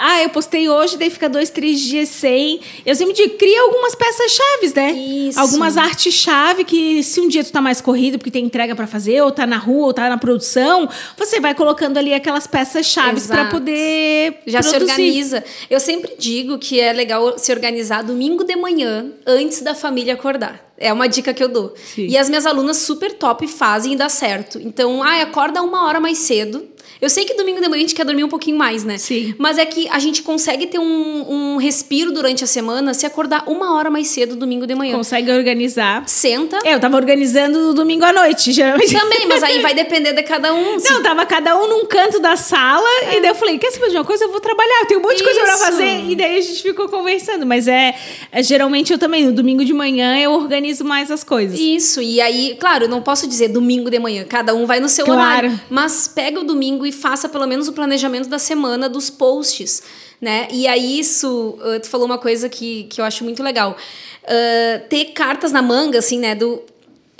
Ah, 0.00 0.22
eu 0.22 0.30
postei 0.30 0.70
hoje, 0.70 0.96
daí 0.96 1.10
fica 1.10 1.28
dois, 1.28 1.50
três 1.50 1.80
dias 1.80 2.08
sem. 2.08 2.60
Eu 2.86 2.94
sempre 2.94 3.12
digo, 3.12 3.36
cria 3.36 3.60
algumas 3.60 3.94
peças-chave, 3.94 4.72
né? 4.74 4.92
Isso. 4.92 5.38
Algumas 5.38 5.76
artes-chave 5.76 6.64
que, 6.64 7.02
se 7.02 7.20
um 7.20 7.28
dia 7.28 7.44
tu 7.44 7.52
tá 7.52 7.60
mais 7.60 7.78
corrido, 7.82 8.16
porque 8.16 8.30
tem 8.30 8.46
entrega 8.46 8.74
pra 8.74 8.86
fazer, 8.86 9.20
ou 9.22 9.30
tá 9.30 9.46
na 9.46 9.58
rua, 9.58 9.88
ou 9.88 9.92
tá 9.92 10.08
na 10.08 10.16
produção, 10.16 10.88
você 11.14 11.40
vai 11.40 11.54
colocando 11.54 11.98
ali 11.98 12.14
aquelas 12.14 12.46
peças-chave 12.46 13.20
pra 13.20 13.36
Exato. 13.40 13.50
poder. 13.50 14.38
Já 14.46 14.62
se 14.62 14.70
produzir. 14.70 14.92
organiza. 14.92 15.44
Eu 15.68 15.78
sempre 15.78 16.14
digo 16.18 16.58
que 16.58 16.80
é 16.80 16.90
legal 16.90 17.38
se 17.38 17.52
organizar 17.52 18.02
domingo 18.02 18.44
de 18.44 18.56
manhã, 18.56 19.12
antes 19.26 19.60
da 19.60 19.74
família 19.74 20.14
acordar. 20.14 20.71
É 20.82 20.92
uma 20.92 21.06
dica 21.06 21.32
que 21.32 21.42
eu 21.42 21.48
dou. 21.48 21.74
Sim. 21.76 22.06
E 22.06 22.18
as 22.18 22.28
minhas 22.28 22.44
alunas 22.44 22.78
super 22.78 23.14
top 23.14 23.46
fazem 23.46 23.92
e 23.92 23.96
dá 23.96 24.08
certo. 24.08 24.58
Então, 24.60 25.02
ah, 25.02 25.22
acorda 25.22 25.62
uma 25.62 25.86
hora 25.86 26.00
mais 26.00 26.18
cedo. 26.18 26.66
Eu 27.02 27.10
sei 27.10 27.24
que 27.24 27.34
domingo 27.34 27.60
de 27.60 27.68
manhã 27.68 27.78
a 27.78 27.80
gente 27.80 27.96
quer 27.96 28.04
dormir 28.06 28.22
um 28.22 28.28
pouquinho 28.28 28.56
mais, 28.56 28.84
né? 28.84 28.96
Sim. 28.96 29.34
Mas 29.36 29.58
é 29.58 29.66
que 29.66 29.88
a 29.88 29.98
gente 29.98 30.22
consegue 30.22 30.68
ter 30.68 30.78
um, 30.78 31.26
um 31.28 31.56
respiro 31.56 32.12
durante 32.12 32.44
a 32.44 32.46
semana 32.46 32.94
se 32.94 33.04
acordar 33.04 33.42
uma 33.48 33.74
hora 33.74 33.90
mais 33.90 34.06
cedo 34.06 34.36
domingo 34.36 34.68
de 34.68 34.74
manhã. 34.76 34.94
Consegue 34.96 35.30
organizar. 35.32 36.04
Senta. 36.06 36.58
É, 36.64 36.74
eu 36.74 36.78
tava 36.80 36.96
organizando 36.96 37.58
no 37.58 37.74
domingo 37.74 38.04
à 38.04 38.12
noite, 38.12 38.52
geralmente. 38.52 38.92
Também, 38.96 39.26
mas 39.26 39.42
aí 39.42 39.58
vai 39.62 39.74
depender 39.74 40.12
de 40.12 40.22
cada 40.22 40.54
um. 40.54 40.78
Se- 40.78 40.92
Não, 40.92 41.02
tava 41.02 41.26
cada 41.26 41.60
um 41.60 41.66
num 41.68 41.86
canto 41.86 42.20
da 42.20 42.36
sala 42.36 42.86
e 43.12 43.20
daí 43.20 43.30
eu 43.30 43.34
falei, 43.34 43.58
quer 43.58 43.72
saber 43.72 43.90
de 43.90 43.96
uma 43.96 44.04
coisa? 44.04 44.24
Eu 44.24 44.30
vou 44.30 44.40
trabalhar, 44.40 44.82
eu 44.82 44.86
tenho 44.86 45.00
um 45.00 45.02
monte 45.02 45.16
de 45.16 45.24
coisa 45.24 45.40
pra 45.42 45.56
fazer. 45.56 46.04
E 46.08 46.14
daí 46.14 46.38
a 46.38 46.40
gente 46.40 46.62
ficou 46.62 46.88
conversando. 46.88 47.44
Mas 47.44 47.66
é, 47.66 47.96
é, 48.30 48.42
geralmente 48.44 48.92
eu 48.92 48.98
também, 48.98 49.24
no 49.26 49.32
domingo 49.32 49.64
de 49.64 49.72
manhã 49.72 50.16
eu 50.18 50.30
organizo 50.34 50.84
mais 50.84 51.10
as 51.10 51.24
coisas. 51.24 51.58
Isso, 51.58 52.00
e 52.00 52.20
aí, 52.20 52.56
claro, 52.60 52.84
eu 52.84 52.88
não 52.88 53.02
posso 53.02 53.26
dizer 53.26 53.48
domingo 53.48 53.90
de 53.90 53.98
manhã, 53.98 54.24
cada 54.24 54.54
um 54.54 54.66
vai 54.66 54.78
no 54.78 54.88
seu 54.88 55.04
Claro. 55.04 55.20
horário. 55.48 55.60
Mas 55.68 56.06
pega 56.06 56.38
o 56.38 56.44
domingo 56.44 56.86
e 56.92 56.94
faça 56.94 57.28
pelo 57.28 57.46
menos 57.46 57.68
o 57.68 57.72
planejamento 57.72 58.28
da 58.28 58.38
semana 58.38 58.88
dos 58.88 59.08
posts, 59.08 59.82
né? 60.20 60.46
E 60.52 60.68
aí, 60.68 60.98
isso, 61.00 61.58
uh, 61.58 61.80
tu 61.80 61.88
falou 61.88 62.06
uma 62.06 62.18
coisa 62.18 62.48
que, 62.48 62.84
que 62.84 63.00
eu 63.00 63.04
acho 63.04 63.24
muito 63.24 63.42
legal. 63.42 63.76
Uh, 64.22 64.88
ter 64.88 65.06
cartas 65.06 65.50
na 65.50 65.62
manga, 65.62 65.98
assim, 65.98 66.18
né? 66.18 66.34
Do 66.34 66.62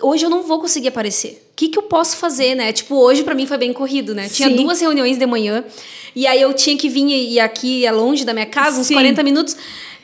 hoje 0.03 0.27
eu 0.27 0.31
não 0.31 0.43
vou 0.43 0.61
conseguir 0.61 0.89
aparecer. 0.89 1.43
O 1.53 1.57
que, 1.57 1.69
que 1.69 1.79
eu 1.79 1.85
posso 1.85 2.17
fazer, 2.17 2.55
né? 2.55 2.73
Tipo, 2.73 2.97
hoje 2.97 3.23
pra 3.23 3.35
mim 3.35 3.47
foi 3.47 3.57
bem 3.57 3.73
corrido, 3.73 4.15
né? 4.15 4.29
Tinha 4.29 4.49
Sim. 4.49 4.57
duas 4.57 4.81
reuniões 4.81 5.17
de 5.17 5.27
manhã, 5.27 5.65
e 6.15 6.27
aí 6.27 6.41
eu 6.41 6.53
tinha 6.53 6.77
que 6.77 6.89
vir 6.89 7.07
e 7.07 7.35
e 7.35 7.41
aqui 7.41 7.87
é 7.87 7.93
longe 7.93 8.25
da 8.25 8.33
minha 8.33 8.47
casa, 8.47 8.81
uns 8.81 8.89
Sim. 8.89 8.95
40 8.95 9.23
minutos. 9.23 9.57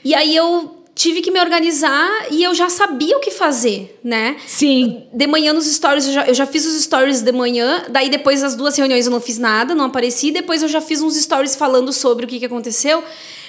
E 0.04 0.14
aí 0.14 0.34
eu 0.34 0.77
tive 0.98 1.20
que 1.22 1.30
me 1.30 1.38
organizar 1.40 2.08
e 2.32 2.42
eu 2.42 2.52
já 2.54 2.68
sabia 2.68 3.16
o 3.16 3.20
que 3.20 3.30
fazer, 3.30 3.98
né? 4.02 4.36
Sim. 4.46 5.04
De 5.14 5.26
manhã 5.28 5.52
nos 5.52 5.66
stories, 5.66 6.06
eu 6.08 6.12
já, 6.12 6.26
eu 6.26 6.34
já 6.34 6.44
fiz 6.44 6.66
os 6.66 6.82
stories 6.82 7.22
de 7.22 7.30
manhã, 7.30 7.84
daí 7.88 8.10
depois 8.10 8.42
das 8.42 8.56
duas 8.56 8.76
reuniões 8.76 9.06
eu 9.06 9.12
não 9.12 9.20
fiz 9.20 9.38
nada, 9.38 9.76
não 9.76 9.84
apareci, 9.84 10.32
depois 10.32 10.60
eu 10.60 10.68
já 10.68 10.80
fiz 10.80 11.00
uns 11.00 11.14
stories 11.16 11.54
falando 11.54 11.92
sobre 11.92 12.24
o 12.24 12.28
que, 12.28 12.40
que 12.40 12.46
aconteceu, 12.46 13.02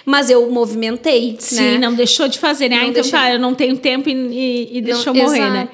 mas 0.06 0.30
eu 0.30 0.48
movimentei, 0.52 1.36
Sim, 1.40 1.56
né? 1.56 1.78
não 1.80 1.96
deixou 1.96 2.28
de 2.28 2.38
fazer, 2.38 2.70
né? 2.70 2.76
Ah, 2.76 2.80
Não 2.82 2.90
então 2.90 3.02
deixei. 3.02 3.20
tá, 3.20 3.34
eu 3.34 3.40
não 3.40 3.56
tenho 3.56 3.76
tempo 3.78 4.08
e, 4.10 4.14
e, 4.14 4.78
e 4.78 4.82
deixou 4.82 5.12
Não- 5.14 5.24
morrer, 5.24 5.50
né? 5.50 5.70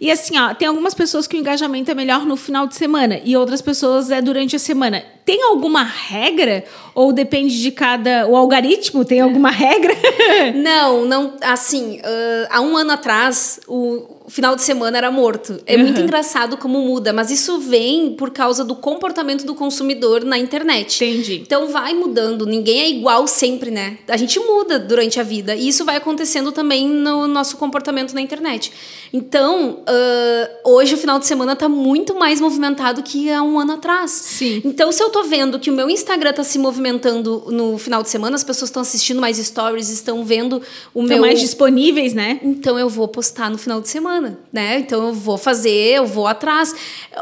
E 0.00 0.10
assim, 0.10 0.38
ó, 0.38 0.54
tem 0.54 0.68
algumas 0.68 0.94
pessoas 0.94 1.26
que 1.26 1.36
o 1.36 1.38
engajamento 1.38 1.90
é 1.90 1.94
melhor 1.94 2.24
no 2.24 2.36
final 2.36 2.66
de 2.66 2.74
semana 2.74 3.20
e 3.24 3.36
outras 3.36 3.62
pessoas 3.62 4.10
é 4.10 4.20
durante 4.20 4.56
a 4.56 4.58
semana. 4.58 5.02
Tem 5.24 5.42
alguma 5.42 5.82
regra? 5.82 6.64
Ou 6.94 7.12
depende 7.12 7.60
de 7.60 7.70
cada. 7.70 8.26
O 8.26 8.36
algoritmo 8.36 9.04
tem 9.04 9.20
alguma 9.20 9.50
regra? 9.50 9.94
Não, 10.54 11.04
não, 11.04 11.34
assim, 11.42 12.00
ah, 12.04 12.48
há 12.50 12.60
um 12.60 12.76
ano 12.76 12.92
atrás, 12.92 13.60
o 13.66 14.15
final 14.28 14.56
de 14.56 14.62
semana 14.62 14.96
era 14.98 15.10
morto. 15.10 15.60
É 15.66 15.76
Uhum. 15.76 15.82
muito 15.82 16.00
engraçado 16.00 16.56
como 16.56 16.80
muda, 16.80 17.12
mas 17.12 17.30
isso 17.30 17.58
vem 17.60 18.14
por 18.14 18.30
causa 18.30 18.64
do 18.64 18.74
comportamento 18.74 19.44
do 19.44 19.54
consumidor 19.54 20.24
na 20.24 20.38
internet. 20.38 21.04
Entendi. 21.04 21.42
Então 21.44 21.68
vai 21.68 21.94
mudando, 21.94 22.44
ninguém 22.46 22.80
é 22.80 22.88
igual 22.90 23.26
sempre, 23.26 23.70
né? 23.70 23.98
A 24.08 24.16
gente 24.16 24.38
muda 24.40 24.78
durante 24.78 25.20
a 25.20 25.22
vida 25.22 25.54
e 25.54 25.68
isso 25.68 25.84
vai 25.84 25.96
acontecendo 25.96 26.52
também 26.52 26.88
no 26.88 27.26
nosso 27.28 27.56
comportamento 27.56 28.14
na 28.14 28.20
internet. 28.20 28.72
Então, 29.12 29.82
ah, 29.86 30.50
hoje 30.64 30.94
o 30.94 30.98
final 30.98 31.18
de 31.18 31.26
semana 31.26 31.54
tá 31.56 31.68
muito 31.68 32.14
mais 32.14 32.40
movimentado 32.40 33.02
que 33.02 33.30
há 33.30 33.42
um 33.42 33.58
ano 33.58 33.72
atrás. 33.74 34.10
Sim. 34.10 34.60
Então, 34.64 34.90
se 34.92 35.02
eu 35.02 35.10
tô 35.10 35.22
vendo 35.24 35.58
que 35.58 35.70
o 35.70 35.72
meu 35.72 35.88
Instagram 35.88 36.32
tá 36.32 36.44
se 36.44 36.58
movimentando 36.58 37.44
no 37.48 37.78
final 37.78 38.02
de 38.02 38.08
semana, 38.10 38.34
as 38.36 38.44
pessoas 38.44 38.68
estão 38.68 38.82
assistindo 38.82 39.20
mais 39.20 39.36
stories, 39.38 39.88
estão 39.90 40.24
vendo 40.24 40.56
o 40.94 41.02
Estão 41.02 41.04
meu 41.04 41.20
mais 41.20 41.40
disponíveis, 41.40 42.14
né? 42.14 42.40
então 42.42 42.78
eu 42.78 42.88
vou 42.88 43.06
postar 43.08 43.50
no 43.50 43.58
final 43.58 43.80
de 43.80 43.88
semana, 43.88 44.15
né? 44.20 44.78
Então 44.78 45.08
eu 45.08 45.12
vou 45.12 45.38
fazer, 45.38 45.96
eu 45.96 46.06
vou 46.06 46.26
atrás. 46.26 46.74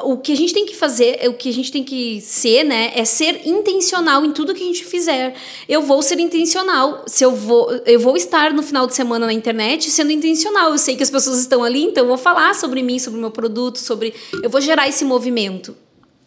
O 0.03 0.19
que 0.19 0.33
a 0.33 0.37
gente 0.37 0.53
tem 0.53 0.67
que 0.67 0.75
fazer, 0.75 1.29
o 1.29 1.35
que 1.35 1.49
a 1.49 1.53
gente 1.53 1.71
tem 1.71 1.83
que 1.83 2.21
ser, 2.21 2.65
né, 2.65 2.93
é 2.95 3.05
ser 3.05 3.47
intencional 3.47 4.25
em 4.25 4.33
tudo 4.33 4.55
que 4.55 4.63
a 4.63 4.67
gente 4.67 4.85
fizer. 4.85 5.35
Eu 5.69 5.83
vou 5.83 6.03
ser 6.03 6.19
intencional. 6.19 7.05
Se 7.07 7.25
eu 7.25 7.35
vou, 7.35 7.71
eu 7.87 8.01
vou 8.01 8.17
estar 8.17 8.53
no 8.53 8.63
final 8.63 8.87
de 8.87 8.95
semana 8.95 9.27
na 9.27 9.33
internet 9.33 9.91
sendo 9.91 10.13
intencional. 10.13 10.71
Eu 10.71 10.79
sei 10.79 10.97
que 10.97 11.03
as 11.03 11.11
pessoas 11.11 11.41
estão 11.41 11.63
ali, 11.65 11.85
então 11.85 12.05
eu 12.05 12.09
vou 12.09 12.19
falar 12.19 12.55
sobre 12.55 12.83
mim, 12.83 12.99
sobre 12.99 13.19
o 13.19 13.21
meu 13.21 13.31
produto, 13.31 13.79
sobre 13.79 14.15
eu 14.43 14.51
vou 14.51 14.61
gerar 14.61 14.89
esse 14.89 15.05
movimento. 15.05 15.77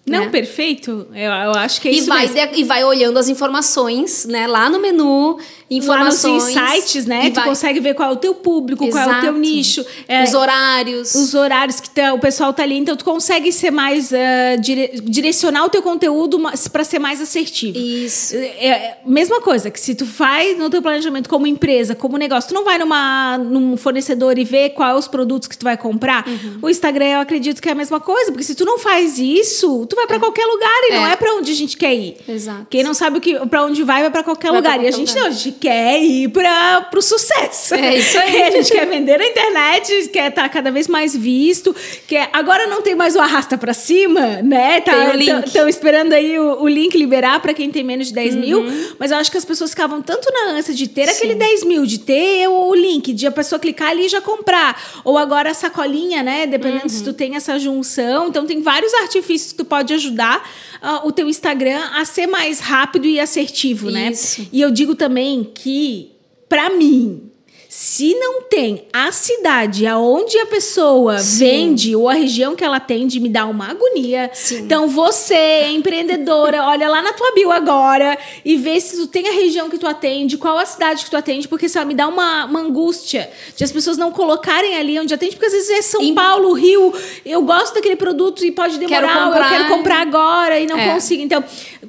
Não, 0.08 0.26
né? 0.26 0.30
perfeito. 0.30 1.08
Eu, 1.14 1.32
eu 1.32 1.52
acho 1.52 1.82
que 1.82 1.88
é 1.90 1.92
E 1.92 1.98
isso 1.98 2.08
vai, 2.08 2.28
mesmo. 2.28 2.54
de- 2.54 2.60
e 2.62 2.64
vai 2.64 2.84
olhando 2.84 3.18
as 3.20 3.28
informações, 3.30 4.26
né? 4.26 4.48
Lá 4.48 4.70
no 4.70 4.80
menu, 4.80 5.32
Lá 5.34 5.36
nos 5.38 5.44
informações. 5.70 6.48
insights, 6.48 7.06
né? 7.06 7.30
Tu 7.30 7.36
vai- 7.36 7.46
consegue 7.46 7.80
ver 7.80 7.94
qual 7.94 8.10
é 8.10 8.14
o 8.14 8.16
teu 8.16 8.34
público, 8.34 8.88
qual 8.90 9.04
é 9.04 9.06
o 9.06 9.10
teu 9.20 9.20
Exato. 9.32 9.38
nicho. 9.40 9.86
É, 10.08 10.24
Os 10.24 10.34
horários. 10.34 11.14
os 11.16 11.34
horários 11.34 11.80
que 11.80 11.90
tá- 11.90 12.14
o 12.14 12.20
pessoal 12.20 12.54
tá 12.54 12.64
ali, 12.64 12.78
então 12.78 12.96
tu 12.96 13.04
consegue 13.04 13.52
ser 13.52 13.72
mais 13.72 14.14
ah, 14.14 14.56
dire- 14.60 14.92
direcionar 15.04 15.66
o 15.66 15.70
teu 15.70 15.82
conteúdo 15.82 16.40
para 16.72 16.84
ser 16.84 17.00
mais 17.00 17.20
assertivo. 17.22 17.78
Isso. 17.78 18.36
É, 18.36 18.68
é, 18.68 18.98
mesma 19.06 19.42
coisa, 19.42 19.70
que 19.70 19.80
se 19.80 19.94
tu 19.94 20.06
faz 20.06 20.58
no 20.58 20.70
teu 20.70 20.82
planejamento 20.82 21.28
como 21.30 21.46
empresa, 21.46 21.94
como 21.96 22.18
negócio, 22.18 22.50
tu 22.50 22.54
não 22.54 22.64
vai 22.64 22.78
numa, 22.78 23.38
num 23.38 23.76
fornecedor 23.76 24.38
e 24.38 24.44
vê 24.46 24.70
quais 24.70 24.98
os 25.00 25.08
produtos 25.08 25.48
que 25.50 25.58
tu 25.58 25.64
vai 25.64 25.76
comprar. 25.76 26.26
Uhum. 26.28 26.60
O 26.62 26.70
Instagram, 26.70 27.06
eu 27.08 27.20
acredito 27.20 27.62
que 27.62 27.68
é 27.68 27.74
a 27.74 27.76
mesma 27.76 28.00
coisa, 28.00 28.32
porque 28.32 28.44
se 28.46 28.56
tu 28.56 28.64
não 28.64 28.80
faz 28.80 29.18
isso, 29.20 29.86
tu 29.90 29.96
vai 29.98 30.08
para 30.08 30.20
qualquer 30.20 30.46
lugar 30.46 30.80
e 30.90 30.92
não 30.94 31.06
É. 31.06 31.12
é 31.12 31.16
para 31.18 31.34
onde 31.36 31.52
a 31.52 31.56
gente 31.56 31.76
quer 31.76 31.94
ir. 31.94 32.16
Exato. 32.28 32.68
Quem 32.70 32.84
não 32.84 32.94
sabe 32.94 33.18
o 33.18 33.22
que, 33.22 33.38
para 33.48 33.66
onde 33.66 33.84
vai, 33.84 34.02
vai 34.02 34.10
para 34.12 34.24
qualquer 34.24 34.48
Vai 34.52 34.58
lugar. 34.58 34.72
e 34.76 34.88
a 34.88 34.92
qualquer 34.92 34.98
gente 34.98 35.10
lugar. 35.10 35.22
não, 35.24 35.28
a 35.28 35.32
gente 35.34 35.52
quer 35.60 36.02
ir 36.02 36.30
para 36.30 36.82
pro 36.90 37.02
sucesso. 37.02 37.76
É 37.76 37.98
isso 37.98 38.18
aí. 38.18 38.42
a 38.48 38.52
gente 38.52 38.72
quer 38.72 38.86
vender 38.88 39.18
na 39.18 39.26
internet, 39.28 40.08
quer 40.10 40.30
estar 40.30 40.48
cada 40.50 40.72
vez 40.72 40.88
mais 40.88 41.16
visto, 41.16 41.76
quer 42.08 42.30
agora 42.32 42.68
não 42.68 42.82
tem 42.82 42.96
mais 42.96 43.16
o 43.16 43.20
arrasta 43.20 43.58
para 43.58 43.74
cima, 43.74 44.42
né? 44.42 44.80
Tá, 44.82 44.94
o. 45.14 45.18
Estão 45.46 45.68
esperando 45.68 46.14
aí 46.14 46.40
o, 46.40 46.62
o 46.62 46.68
link 46.68 46.98
liberar 46.98 47.42
para 47.42 47.54
quem 47.54 47.70
tem 47.72 47.84
menos 47.84 48.08
de 48.08 48.14
10 48.14 48.36
mil, 48.36 48.60
Uhum. 48.62 48.90
mas 49.00 49.12
eu 49.12 49.18
acho 49.18 49.32
que 49.32 49.38
as 49.38 49.46
pessoas 49.46 49.72
ficavam 49.72 50.02
tanto 50.02 50.32
na 50.32 50.52
ânsia 50.52 50.74
de 50.74 50.88
ter 50.88 51.10
aquele 51.10 51.36
10 51.36 51.64
mil, 51.66 51.86
de 51.86 52.00
ter 52.00 52.48
o, 52.48 52.70
o 52.70 52.76
link, 52.76 53.14
de 53.14 53.26
a 53.28 53.32
pessoa 53.32 53.60
clicar 53.60 53.90
ali 53.90 54.06
e 54.06 54.10
já 54.10 54.22
comprar. 54.22 54.80
Ou 55.04 55.18
agora 55.18 55.52
a 55.52 55.54
sacolinha, 55.54 56.22
né? 56.24 56.46
Dependendo 56.46 56.84
Uhum. 56.84 56.90
se 56.90 57.04
tu 57.04 57.12
tem 57.14 57.36
essa 57.36 57.58
junção. 57.58 58.28
Então 58.28 58.46
tem 58.46 58.62
vários 58.62 58.94
artifícios 58.94 59.52
que 59.52 59.58
tu 59.58 59.66
pode 59.66 59.87
ajudar 59.94 60.48
ah, 60.82 61.02
o 61.06 61.12
teu 61.12 61.28
Instagram 61.30 61.82
a 61.96 62.06
ser 62.06 62.28
mais 62.28 62.60
rápido 62.60 63.06
e 63.08 63.20
assertivo, 63.20 63.90
né? 63.90 64.12
Isso. 64.12 64.48
E 64.52 64.62
eu 64.62 64.72
digo 64.72 64.96
também 64.96 65.44
que, 65.44 66.12
pra 66.48 66.70
mim, 66.70 67.27
se 67.70 68.16
não 68.16 68.44
tem 68.44 68.86
a 68.94 69.12
cidade 69.12 69.86
aonde 69.86 70.38
a 70.40 70.46
pessoa 70.46 71.20
Sim. 71.20 71.38
vende 71.40 71.96
ou 71.96 72.08
a 72.08 72.14
região 72.14 72.56
que 72.56 72.64
ela 72.64 72.78
atende, 72.78 73.20
me 73.20 73.28
dá 73.30 73.46
uma 73.46 73.70
agonia. 73.70 74.30
Sim. 74.34 74.60
Então, 74.60 74.88
você, 74.88 75.68
empreendedora, 75.70 76.64
olha 76.68 76.88
lá 76.90 77.02
na 77.02 77.14
tua 77.14 77.34
bio 77.34 77.52
agora 77.52 78.18
e 78.46 78.56
vê 78.58 78.80
se 78.80 78.98
tu 78.98 79.08
tem 79.08 79.28
a 79.28 79.34
região 79.34 79.70
que 79.70 79.78
tu 79.78 79.86
atende, 79.86 80.38
qual 80.38 80.58
a 80.58 80.66
cidade 80.66 81.04
que 81.04 81.12
tu 81.12 81.18
atende, 81.18 81.48
porque 81.48 81.66
isso 81.66 81.84
me 81.86 81.94
dá 81.94 82.08
uma, 82.08 82.46
uma 82.46 82.60
angústia 82.62 83.30
de 83.56 83.64
as 83.64 83.72
pessoas 83.72 83.98
não 83.98 84.12
colocarem 84.12 84.76
ali 84.78 85.00
onde 85.00 85.14
atende, 85.14 85.34
porque 85.36 85.48
às 85.48 85.54
vezes 85.54 85.70
é 85.70 85.82
São 85.82 86.02
Em- 86.02 86.14
Paulo, 86.16 86.54
Rio, 86.54 86.94
eu 87.26 87.42
gosto 87.42 87.76
daquele 87.76 87.96
produto 87.96 88.46
e 88.46 88.52
pode 88.52 88.78
demorar, 88.78 89.02
Quero 89.02 89.14
ou 89.14 89.20
eu 89.26 89.32
comprar. 89.34 89.50
quero 89.50 89.68
comprar 89.68 90.02
agora 90.02 90.60
e 90.60 90.66
não 90.66 90.78
É. 90.78 90.94
consigo. 90.94 91.22
Então, 91.22 91.44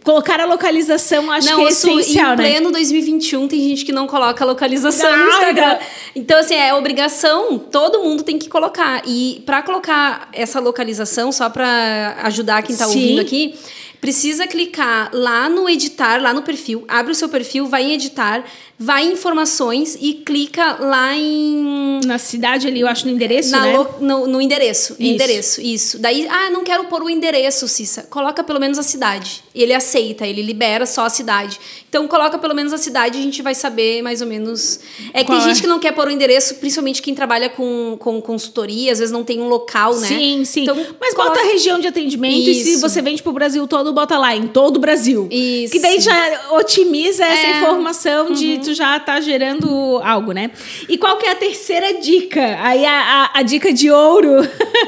colocar 0.05 0.41
a 0.41 0.45
localização 0.45 1.31
acho 1.31 1.49
não, 1.51 1.57
que 1.59 1.65
é 1.65 1.69
essencial, 1.69 2.35
em 2.35 2.37
né? 2.37 2.37
pleno 2.37 2.71
2021 2.73 3.47
tem 3.49 3.61
gente 3.61 3.85
que 3.85 3.93
não 3.93 4.07
coloca 4.07 4.43
a 4.45 4.47
localização 4.47 5.17
no 5.17 5.29
Instagram. 5.29 5.78
Então, 6.15 6.39
assim, 6.39 6.55
é 6.55 6.75
obrigação, 6.75 7.59
todo 7.59 8.03
mundo 8.03 8.23
tem 8.23 8.39
que 8.39 8.49
colocar. 8.49 9.03
E 9.07 9.43
para 9.47 9.63
colocar 9.63 10.29
essa 10.33 10.61
localização, 10.61 11.31
só 11.33 11.49
para 11.49 12.17
ajudar 12.25 12.63
quem 12.63 12.77
tá 12.77 12.87
Sim. 12.87 13.01
ouvindo 13.01 13.21
aqui, 13.21 13.55
precisa 14.01 14.47
clicar 14.47 15.11
lá 15.13 15.49
no 15.49 15.69
editar, 15.69 16.21
lá 16.21 16.33
no 16.33 16.43
perfil, 16.43 16.85
abre 16.89 17.13
o 17.13 17.15
seu 17.15 17.29
perfil, 17.29 17.67
vai 17.67 17.85
em 17.85 17.93
editar, 17.93 18.45
vai 18.79 19.07
em 19.09 19.13
informações 19.13 19.99
e 20.01 20.15
clica 20.15 20.77
lá 20.81 21.15
em 21.17 22.01
Na 22.07 22.17
cidade 22.19 22.67
ali, 22.69 22.81
eu 22.81 22.87
acho 22.87 23.07
no 23.07 23.13
endereço, 23.13 23.51
na 23.51 23.63
né? 23.63 23.77
lo- 23.77 23.95
no, 24.01 24.27
no 24.27 24.41
endereço. 24.41 24.93
Isso. 24.99 25.03
Endereço, 25.03 25.61
isso. 25.61 25.99
Daí, 25.99 26.27
ah, 26.31 26.49
não 26.51 26.63
quero 26.63 26.85
pôr 26.85 27.03
o 27.03 27.11
endereço, 27.11 27.67
Cissa. 27.67 28.05
Coloca 28.09 28.45
pelo 28.45 28.61
menos 28.61 28.79
a 28.79 28.83
cidade. 28.83 29.43
Ele 29.55 29.75
aceita, 29.75 30.27
ele 30.27 30.43
libera 30.43 30.87
só 30.87 31.05
a 31.07 31.11
cidade. 31.11 31.59
Então, 31.89 32.07
coloca 32.07 32.39
pelo 32.39 32.55
menos 32.55 32.73
a 32.73 32.79
cidade 32.79 33.17
e 33.19 33.21
a 33.21 33.25
gente 33.25 33.43
vai 33.43 33.55
saber 33.55 34.01
mais 34.03 34.21
ou 34.21 34.29
menos. 34.29 34.79
É 35.13 35.21
que 35.21 35.27
Qual 35.27 35.39
tem 35.41 35.47
é? 35.51 35.53
gente 35.53 35.63
que 35.63 35.67
não 35.69 35.81
quer 35.81 35.93
pôr 35.93 36.07
o 36.07 36.11
endereço, 36.11 36.55
principalmente 36.57 37.03
quem 37.03 37.15
trabalha 37.15 37.49
com, 37.49 37.97
com 37.99 38.21
consultoria, 38.23 38.93
às 38.93 38.99
vezes 39.01 39.13
não 39.13 39.25
tem 39.25 39.41
um 39.41 39.49
local, 39.49 39.97
né? 39.99 40.07
Sim, 40.07 40.45
sim. 40.45 40.63
Então, 40.63 40.77
Mas 41.01 41.15
coloca- 41.15 41.35
bota 41.35 41.41
a 41.49 41.51
região 41.53 41.81
de 41.81 41.89
atendimento 41.89 42.49
e 42.49 42.55
se 42.55 42.73
Isso. 42.75 42.81
você 42.81 43.03
vende 43.03 43.23
pro 43.23 43.33
Brasil 43.33 43.67
todo, 43.67 43.93
bota 43.93 44.17
lá, 44.19 44.37
em 44.37 44.47
todo 44.47 44.77
o 44.77 44.81
Brasil. 44.81 45.27
Isso. 45.31 45.73
Que 45.73 45.81
daí 45.81 46.01
já 46.01 46.53
otimiza 46.53 47.25
essa 47.25 47.47
É. 47.47 47.59
informação 47.59 48.33
de 48.33 48.59
já 48.75 48.99
tá 49.01 49.21
gerando 49.21 50.01
algo, 50.03 50.33
né? 50.33 50.51
E 50.89 50.97
qual 50.99 51.17
que 51.19 51.27
é 51.27 51.31
a 51.33 51.35
terceira 51.37 51.95
dica? 52.01 52.59
Aí 52.63 52.85
a, 52.85 53.01
a, 53.35 53.39
a 53.39 53.43
dica 53.43 53.73
de 53.73 53.91
ouro, 53.91 54.31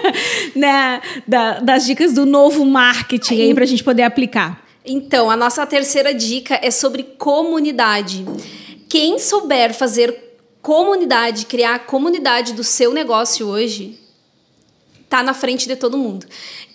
né? 0.54 1.00
Da- 1.26 1.60
das 1.60 1.84
dicas 1.86 2.12
do 2.12 2.24
novo 2.26 2.64
marketing 2.64 3.40
aí 3.42 3.54
pra 3.54 3.64
gente 3.66 3.82
poder 3.84 4.02
aplicar. 4.02 4.64
Então, 4.84 5.30
a 5.30 5.36
nossa 5.36 5.66
terceira 5.66 6.12
dica 6.14 6.58
é 6.62 6.70
sobre 6.70 7.02
comunidade. 7.02 8.24
Quem 8.88 9.18
souber 9.18 9.74
fazer 9.74 10.38
comunidade, 10.62 11.46
criar 11.46 11.74
a 11.74 11.78
comunidade 11.78 12.52
do 12.54 12.64
seu 12.64 12.92
negócio 12.92 13.46
hoje, 13.46 13.98
tá 15.08 15.22
na 15.22 15.34
frente 15.34 15.66
de 15.68 15.76
todo 15.76 15.98
mundo. 15.98 16.26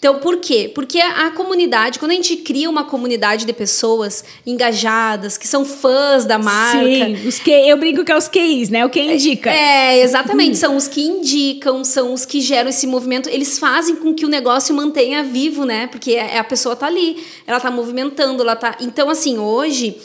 Então, 0.06 0.20
por 0.20 0.38
quê? 0.38 0.72
Porque 0.72 1.00
a 1.00 1.32
comunidade, 1.32 1.98
quando 1.98 2.12
a 2.12 2.14
gente 2.14 2.36
cria 2.36 2.70
uma 2.70 2.84
comunidade 2.84 3.44
de 3.44 3.52
pessoas 3.52 4.24
engajadas, 4.46 5.36
que 5.36 5.48
são 5.48 5.66
fãs 5.66 6.26
da 6.26 6.38
marca, 6.38 6.78
Sim, 6.78 7.28
os 7.28 7.40
que, 7.40 7.50
eu 7.50 7.76
brinco 7.76 8.06
que 8.06 8.12
é 8.12 8.16
os 8.16 8.28
QIs, 8.28 8.70
né? 8.70 8.86
O 8.86 8.90
que 8.92 9.02
indica. 9.02 9.52
é, 9.52 10.02
exatamente. 10.04 10.58
São 10.58 10.76
os 10.76 10.88
que 10.88 11.02
indicam, 11.02 11.84
são 11.84 12.14
os 12.14 12.24
que 12.24 12.40
geram 12.40 12.70
esse 12.70 12.86
movimento. 12.86 13.28
Eles 13.30 13.58
fazem 13.58 13.96
com 13.96 14.14
que 14.14 14.24
o 14.24 14.30
negócio 14.30 14.76
mantenha 14.76 15.24
vivo, 15.24 15.66
né? 15.66 15.88
Porque 15.88 16.18
a 16.18 16.36
a 16.42 16.44
pessoa 16.44 16.76
tá 16.76 16.86
ali, 16.86 17.18
ela 17.48 17.60
tá 17.60 17.72
movimentando, 17.72 18.44
ela 18.44 18.56
tá. 18.56 18.78
Então, 18.82 19.10
assim, 19.10 19.40
hoje 19.40 19.98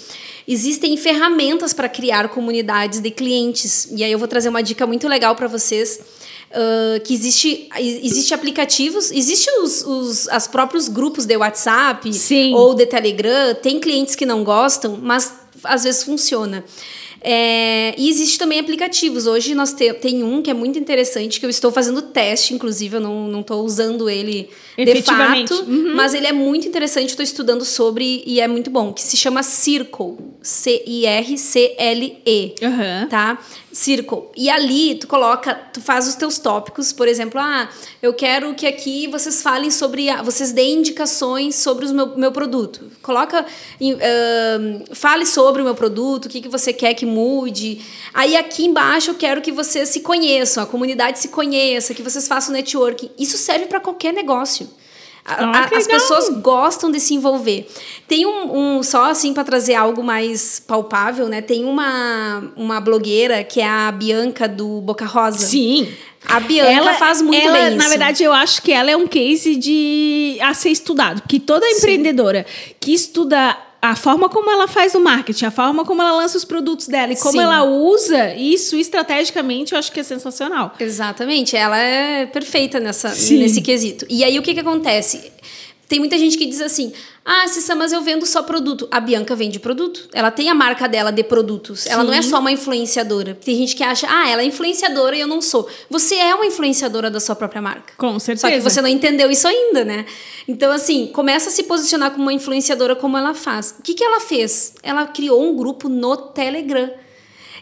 existem 0.48 0.96
ferramentas 0.96 1.74
para 1.74 1.90
criar 1.90 2.30
comunidades 2.30 3.00
de 3.00 3.10
clientes. 3.10 3.86
E 3.94 4.02
aí 4.02 4.10
eu 4.10 4.18
vou 4.18 4.26
trazer 4.26 4.48
uma 4.48 4.62
dica 4.62 4.86
muito 4.86 5.06
legal 5.06 5.36
para 5.36 5.46
vocês. 5.46 6.00
Que 7.04 7.14
existe, 7.14 7.68
existe 7.78 8.34
aplicativos, 8.34 9.10
existe 9.10 9.48
os, 9.62 9.84
os 9.86 10.28
as 10.28 10.48
próprios 10.48 10.88
grupos 10.88 11.24
de 11.24 11.36
WhatsApp 11.36 12.12
Sim. 12.12 12.54
ou 12.54 12.74
de 12.74 12.86
Telegram. 12.86 13.54
Tem 13.54 13.78
clientes 13.78 14.16
que 14.16 14.26
não 14.26 14.42
gostam, 14.42 14.98
mas 15.00 15.32
às 15.62 15.84
vezes 15.84 16.02
funciona. 16.02 16.64
É, 17.22 17.94
e 17.98 18.08
existe 18.08 18.38
também 18.38 18.58
aplicativos. 18.58 19.26
Hoje 19.26 19.54
nós 19.54 19.72
te, 19.72 19.92
tem 19.94 20.22
um 20.24 20.40
que 20.40 20.50
é 20.50 20.54
muito 20.54 20.78
interessante, 20.78 21.38
que 21.38 21.44
eu 21.46 21.50
estou 21.50 21.70
fazendo 21.70 22.00
teste, 22.02 22.54
inclusive, 22.54 22.96
eu 22.96 23.00
não, 23.00 23.28
não 23.28 23.40
estou 23.40 23.62
usando 23.64 24.08
ele 24.08 24.48
de 24.78 25.02
fato, 25.02 25.54
Uhum. 25.68 25.94
mas 25.94 26.14
ele 26.14 26.26
é 26.26 26.32
muito 26.32 26.66
interessante, 26.66 27.10
estou 27.10 27.22
estudando 27.22 27.64
sobre 27.66 28.22
e 28.24 28.40
é 28.40 28.48
muito 28.48 28.70
bom, 28.70 28.92
que 28.92 29.02
se 29.02 29.16
chama 29.16 29.42
Circle. 29.42 30.16
C-I-R-C-L-E 31.30 32.54
Aham. 32.62 33.06
tá? 33.10 33.38
Circle. 33.72 34.22
E 34.36 34.48
ali 34.50 34.94
tu 34.96 35.06
coloca, 35.06 35.54
tu 35.54 35.80
faz 35.80 36.08
os 36.08 36.14
teus 36.14 36.38
tópicos, 36.38 36.92
por 36.92 37.06
exemplo, 37.06 37.38
ah, 37.40 37.68
eu 38.02 38.12
quero 38.14 38.52
que 38.54 38.66
aqui 38.66 39.06
vocês 39.06 39.42
falem 39.42 39.70
sobre, 39.70 40.06
vocês 40.24 40.50
deem 40.52 40.78
indicações 40.78 41.54
sobre 41.56 41.86
o 41.86 41.94
meu, 41.94 42.16
meu 42.16 42.32
produto. 42.32 42.90
Coloca, 43.02 43.44
ahn, 43.80 44.82
fale 44.92 45.24
sobre 45.26 45.62
o 45.62 45.64
meu 45.64 45.74
produto, 45.74 46.24
o 46.26 46.28
que, 46.28 46.40
que 46.40 46.48
você 46.48 46.72
quer 46.72 46.94
que 46.94 47.06
mude. 47.10 47.80
Aí 48.14 48.36
aqui 48.36 48.64
embaixo 48.66 49.10
eu 49.10 49.14
quero 49.14 49.40
que 49.42 49.52
vocês 49.52 49.88
se 49.88 50.00
conheçam, 50.00 50.62
a 50.62 50.66
comunidade 50.66 51.18
se 51.18 51.28
conheça, 51.28 51.92
que 51.94 52.02
vocês 52.02 52.26
façam 52.28 52.52
networking. 52.52 53.10
Isso 53.18 53.36
serve 53.36 53.66
para 53.66 53.80
qualquer 53.80 54.12
negócio. 54.12 54.68
A- 55.22 55.34
Ah, 55.64 55.70
as 55.76 55.86
pessoas 55.86 56.30
gostam 56.40 56.90
de 56.90 56.98
se 56.98 57.12
envolver. 57.14 57.68
Tem 58.08 58.24
um, 58.24 58.78
um- 58.78 58.82
só 58.82 59.10
assim 59.10 59.34
para 59.34 59.44
trazer 59.44 59.74
algo 59.74 60.02
mais 60.02 60.60
palpável, 60.66 61.28
né? 61.28 61.42
Tem 61.42 61.64
uma 61.64 62.52
uma 62.56 62.80
blogueira 62.80 63.44
que 63.44 63.60
é 63.60 63.68
a 63.68 63.92
Bianca 63.92 64.48
do 64.48 64.80
Boca 64.80 65.04
Rosa. 65.04 65.38
Sim. 65.46 65.86
A 66.26 66.40
Bianca 66.40 66.94
faz 66.94 67.20
muito 67.22 67.36
ela, 67.46 67.52
bem 67.52 67.70
Na 67.76 67.76
isso. 67.84 67.88
verdade, 67.90 68.22
eu 68.24 68.32
acho 68.32 68.62
que 68.62 68.72
ela 68.72 68.90
é 68.90 68.96
um 68.96 69.06
case 69.06 69.56
de 69.56 70.38
a 70.40 70.52
ser 70.54 70.70
estudado. 70.70 71.20
Porque 71.22 71.38
toda 71.38 71.66
empreendedora 71.68 72.44
que 72.80 72.92
estuda 72.92 73.56
a 73.82 73.96
forma 73.96 74.28
como 74.28 74.50
ela 74.50 74.68
faz 74.68 74.94
o 74.94 75.00
marketing, 75.00 75.46
a 75.46 75.50
forma 75.50 75.84
como 75.84 76.02
ela 76.02 76.12
lança 76.12 76.36
os 76.36 76.44
produtos 76.44 76.86
dela 76.86 77.12
e 77.12 77.16
como 77.16 77.32
Sim. 77.32 77.40
ela 77.40 77.62
usa 77.64 78.34
isso 78.34 78.76
estrategicamente, 78.76 79.72
eu 79.72 79.78
acho 79.78 79.90
que 79.90 80.00
é 80.00 80.02
sensacional. 80.02 80.74
Exatamente, 80.78 81.56
ela 81.56 81.78
é 81.78 82.26
perfeita 82.26 82.78
nessa, 82.78 83.08
Sim. 83.10 83.38
nesse 83.38 83.62
quesito. 83.62 84.04
E 84.08 84.22
aí 84.22 84.38
o 84.38 84.42
que, 84.42 84.52
que 84.52 84.60
acontece? 84.60 85.32
Tem 85.90 85.98
muita 85.98 86.16
gente 86.16 86.38
que 86.38 86.46
diz 86.46 86.60
assim: 86.60 86.92
ah, 87.24 87.48
Cissa, 87.48 87.74
mas 87.74 87.92
eu 87.92 88.00
vendo 88.00 88.24
só 88.24 88.44
produto. 88.44 88.86
A 88.92 89.00
Bianca 89.00 89.34
vende 89.34 89.58
produto. 89.58 90.08
Ela 90.12 90.30
tem 90.30 90.48
a 90.48 90.54
marca 90.54 90.88
dela 90.88 91.10
de 91.10 91.24
produtos. 91.24 91.84
Ela 91.88 92.04
não 92.04 92.12
é 92.12 92.22
Sim. 92.22 92.30
só 92.30 92.38
uma 92.38 92.52
influenciadora. 92.52 93.34
Tem 93.34 93.56
gente 93.56 93.74
que 93.74 93.82
acha, 93.82 94.06
ah, 94.08 94.30
ela 94.30 94.40
é 94.40 94.44
influenciadora 94.44 95.16
e 95.16 95.20
eu 95.20 95.26
não 95.26 95.42
sou. 95.42 95.68
Você 95.90 96.14
é 96.14 96.32
uma 96.32 96.46
influenciadora 96.46 97.10
da 97.10 97.18
sua 97.18 97.34
própria 97.34 97.60
marca. 97.60 97.92
Com 97.96 98.12
Só 98.20 98.26
certeza. 98.26 98.52
que 98.52 98.60
você 98.60 98.80
não 98.80 98.88
entendeu 98.88 99.32
isso 99.32 99.48
ainda, 99.48 99.84
né? 99.84 100.06
Então, 100.46 100.70
assim, 100.70 101.08
começa 101.08 101.48
a 101.48 101.52
se 101.52 101.64
posicionar 101.64 102.12
como 102.12 102.22
uma 102.22 102.32
influenciadora 102.32 102.94
como 102.94 103.18
ela 103.18 103.34
faz. 103.34 103.74
O 103.76 103.82
que, 103.82 103.92
que 103.92 104.04
ela 104.04 104.20
fez? 104.20 104.74
Ela 104.84 105.08
criou 105.08 105.42
um 105.42 105.56
grupo 105.56 105.88
no 105.88 106.16
Telegram. 106.16 106.88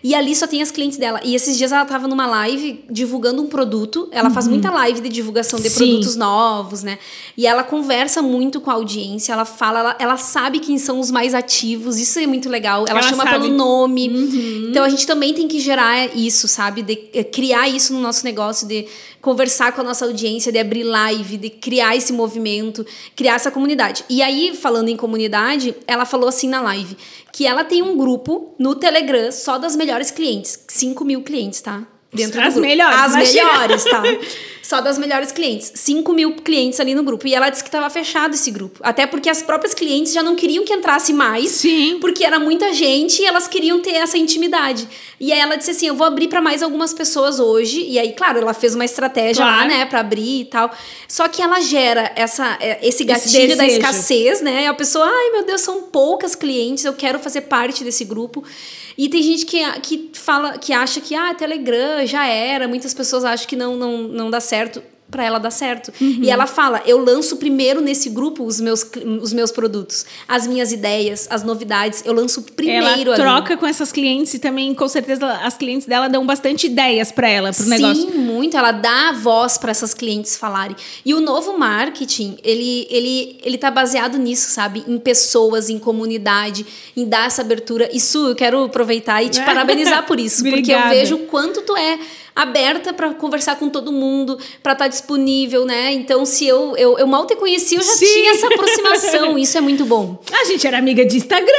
E 0.03 0.15
ali 0.15 0.35
só 0.35 0.47
tem 0.47 0.63
as 0.63 0.71
clientes 0.71 0.99
dela. 0.99 1.21
E 1.25 1.35
esses 1.35 1.57
dias 1.57 1.73
ela 1.73 1.85
tava 1.85 2.07
numa 2.07 2.27
live 2.27 2.85
divulgando 2.91 3.43
um 3.43 3.47
produto. 3.47 4.09
Ela 4.13 4.29
uhum. 4.29 4.35
faz 4.35 4.49
muita 4.49 4.71
live 4.71 5.01
de 5.01 5.09
divulgação 5.09 5.59
de 5.59 5.69
Sim. 5.69 5.87
produtos 5.87 6.17
novos, 6.17 6.83
né? 6.83 6.99
E 7.37 7.47
ela 7.47 7.63
conversa 7.63 8.23
muito 8.23 8.61
com 8.61 8.71
a 8.71 8.75
audiência, 8.75 9.33
ela 9.33 9.45
fala, 9.45 9.81
ela, 9.81 9.97
ela 9.99 10.17
sabe 10.17 10.61
quem 10.61 10.79
são 10.79 11.01
os 11.01 11.11
mais 11.11 11.35
ativos. 11.35 11.99
Isso 11.99 12.19
é 12.19 12.27
muito 12.27 12.49
legal. 12.49 12.85
Ela, 12.89 13.01
ela 13.01 13.03
chama 13.03 13.25
sabe. 13.25 13.41
pelo 13.41 13.55
nome. 13.55 14.09
Uhum. 14.09 14.69
Então 14.71 14.85
a 14.85 14.89
gente 14.89 15.07
também 15.07 15.35
tem 15.35 15.49
que 15.49 15.61
gerar 15.61 16.17
isso, 16.17 16.47
sabe? 16.49 16.83
De 16.83 17.09
eh, 17.13 17.25
criar 17.25 17.69
isso 17.69 17.93
no 17.93 18.01
nosso 18.01 18.25
negócio, 18.25 18.67
de 18.67 18.87
conversar 19.21 19.73
com 19.73 19.81
a 19.81 19.85
nossa 19.85 20.05
audiência, 20.05 20.53
de 20.53 20.59
abrir 20.59 20.85
live, 20.85 21.37
de 21.37 21.51
criar 21.51 21.97
esse 21.97 22.13
movimento, 22.13 22.87
criar 23.17 23.35
essa 23.35 23.51
comunidade. 23.51 24.05
E 24.09 24.23
aí, 24.23 24.57
falando 24.57 24.89
em 24.89 24.97
comunidade, 24.97 25.75
ela 25.87 26.05
falou 26.05 26.29
assim 26.29 26.49
na 26.49 26.61
live 26.61 26.97
que 27.33 27.47
ela 27.47 27.63
tem 27.65 27.83
um 27.83 27.97
grupo 27.97 28.55
no 28.59 28.75
Telegram 28.75 29.31
só 29.31 29.59
das 29.59 29.77
melhores 29.77 30.11
clientes. 30.11 30.65
5 30.69 31.05
mil 31.05 31.23
clientes, 31.23 31.61
tá? 31.61 31.87
Dentro 32.13 32.41
As 32.41 32.57
melhores. 32.57 32.99
As 32.99 33.13
imagina. 33.13 33.53
melhores, 33.53 33.85
tá? 33.85 34.03
Só 34.69 34.83
das 34.83 34.99
melhores 34.99 35.33
clientes. 35.33 35.73
5 35.75 36.13
mil 36.13 36.35
clientes 36.35 36.79
ali 36.79 36.95
no 36.95 37.03
grupo. 37.03 37.27
E 37.27 37.35
ela 37.35 37.49
disse 37.49 37.65
que 37.65 37.71
estava 37.71 37.89
fechado 37.89 38.35
esse 38.35 38.51
grupo. 38.51 38.79
Até 38.83 39.07
porque 39.07 39.31
as 39.31 39.41
próprias 39.41 39.73
clientes 39.73 40.13
já 40.13 40.23
não 40.23 40.37
queriam 40.37 40.63
que 40.63 40.75
entrasse 40.75 41.11
mais. 41.11 41.53
Sim. 41.53 41.97
Porque 42.03 42.23
era 42.23 42.39
muita 42.39 42.71
gente 42.75 43.23
e 43.23 43.25
elas 43.25 43.49
queriam 43.49 43.81
ter 43.81 43.95
essa 43.95 44.19
intimidade. 44.19 44.87
E 45.19 45.33
aí 45.33 45.41
ela 45.41 45.57
disse 45.57 45.71
assim: 45.71 45.87
eu 45.87 45.95
vou 45.95 46.07
abrir 46.07 46.29
para 46.29 46.43
mais 46.43 46.63
algumas 46.63 46.93
pessoas 46.93 47.41
hoje. 47.41 47.83
E 47.83 47.99
aí, 47.99 48.13
claro, 48.13 48.41
ela 48.41 48.53
fez 48.53 48.75
uma 48.75 48.85
estratégia 48.85 49.43
claro. 49.43 49.57
lá, 49.57 49.67
né, 49.67 49.87
para 49.87 50.01
abrir 50.01 50.43
e 50.43 50.45
tal. 50.45 50.71
Só 51.09 51.27
que 51.29 51.41
ela 51.41 51.63
gera 51.63 52.13
essa, 52.15 52.59
é, 52.61 52.87
esse 52.87 53.05
gatilho 53.05 53.47
esse 53.47 53.57
da 53.57 53.67
escassez, 53.67 54.43
né? 54.43 54.65
E 54.65 54.67
a 54.67 54.75
pessoa, 54.75 55.07
ai 55.07 55.31
meu 55.31 55.47
Deus, 55.47 55.63
são 55.63 55.85
poucas 55.85 56.35
clientes, 56.35 56.85
eu 56.85 56.93
quero 56.93 57.19
fazer 57.19 57.41
parte 57.41 57.83
desse 57.83 58.05
grupo. 58.05 58.45
E 58.99 59.09
tem 59.09 59.23
gente 59.23 59.47
que, 59.47 59.63
que 59.81 60.11
fala, 60.13 60.59
que 60.59 60.73
acha 60.73 61.01
que 61.01 61.15
ah, 61.15 61.33
Telegram 61.33 62.05
já 62.05 62.27
era, 62.27 62.67
muitas 62.67 62.93
pessoas 62.93 63.25
acham 63.25 63.47
que 63.47 63.55
não, 63.55 63.77
não, 63.77 63.99
não 64.03 64.29
dá 64.29 64.41
certo 64.41 64.58
para 65.11 65.25
ela 65.25 65.39
dar 65.39 65.51
certo. 65.51 65.93
Uhum. 66.01 66.21
E 66.23 66.31
ela 66.31 66.47
fala: 66.47 66.83
eu 66.87 67.03
lanço 67.03 67.37
primeiro 67.37 67.81
nesse 67.81 68.11
grupo 68.11 68.45
os 68.45 68.61
meus, 68.61 68.85
os 69.21 69.33
meus 69.33 69.51
produtos, 69.51 70.05
as 70.27 70.47
minhas 70.47 70.73
ideias, 70.73 71.27
as 71.31 71.43
novidades. 71.43 72.03
Eu 72.05 72.13
lanço 72.13 72.43
primeiro 72.43 73.13
ela 73.13 73.17
troca 73.17 73.57
com 73.57 73.67
essas 73.67 73.91
clientes 73.91 74.35
e 74.35 74.39
também, 74.39 74.75
com 74.75 74.89
certeza, 74.89 75.27
as 75.43 75.57
clientes 75.57 75.87
dela 75.87 76.09
dão 76.09 76.27
bastante 76.27 76.67
ideias 76.67 77.11
para 77.11 77.29
ela, 77.29 77.53
pro 77.53 77.65
Sim, 77.65 77.71
negócio. 77.71 78.11
Sim, 78.11 78.19
muito. 78.19 78.57
Ela 78.57 78.73
dá 78.73 79.13
voz 79.13 79.57
para 79.59 79.71
essas 79.71 79.95
clientes 79.95 80.37
falarem. 80.37 80.77
E 81.05 81.15
o 81.15 81.21
novo 81.21 81.59
marketing, 81.59 82.37
ele, 82.43 82.87
ele, 82.91 83.39
ele 83.43 83.59
tá 83.59 83.71
baseado 83.71 84.19
nisso, 84.19 84.51
sabe? 84.51 84.85
Em 84.87 84.99
pessoas, 84.99 85.71
em 85.71 85.79
comunidade, 85.79 86.67
em 86.97 87.07
dar 87.07 87.27
essa 87.27 87.43
abertura. 87.43 87.89
Isso 87.93 88.29
eu 88.29 88.35
quero 88.35 88.65
aproveitar 88.65 89.23
e 89.23 89.29
te 89.29 89.43
parabenizar 89.43 90.07
por 90.07 90.21
isso, 90.21 90.45
porque 90.45 90.73
eu 90.73 90.89
vejo 90.89 91.17
o 91.17 91.19
quanto 91.27 91.63
tu 91.63 91.77
é 91.77 91.99
aberta 92.39 92.93
para 92.93 93.13
conversar 93.15 93.57
com 93.57 93.69
todo 93.69 93.91
mundo, 93.91 94.39
para 94.63 94.73
estar 94.73 94.85
tá 94.85 94.89
disponível, 94.89 95.65
né? 95.65 95.93
Então, 95.93 96.25
se 96.25 96.47
eu, 96.47 96.77
eu, 96.77 96.97
eu 96.97 97.07
mal 97.07 97.27
te 97.27 97.35
conheci, 97.35 97.75
eu 97.75 97.83
já 97.83 97.93
Sim. 97.93 98.07
tinha 98.07 98.31
essa 98.31 98.47
aproximação. 98.47 99.37
Isso 99.37 99.59
é 99.59 99.61
muito 99.61 99.85
bom. 99.85 100.23
A 100.33 100.45
gente 100.45 100.65
era 100.65 100.79
amiga 100.79 101.05
de 101.05 101.17
Instagram. 101.17 101.49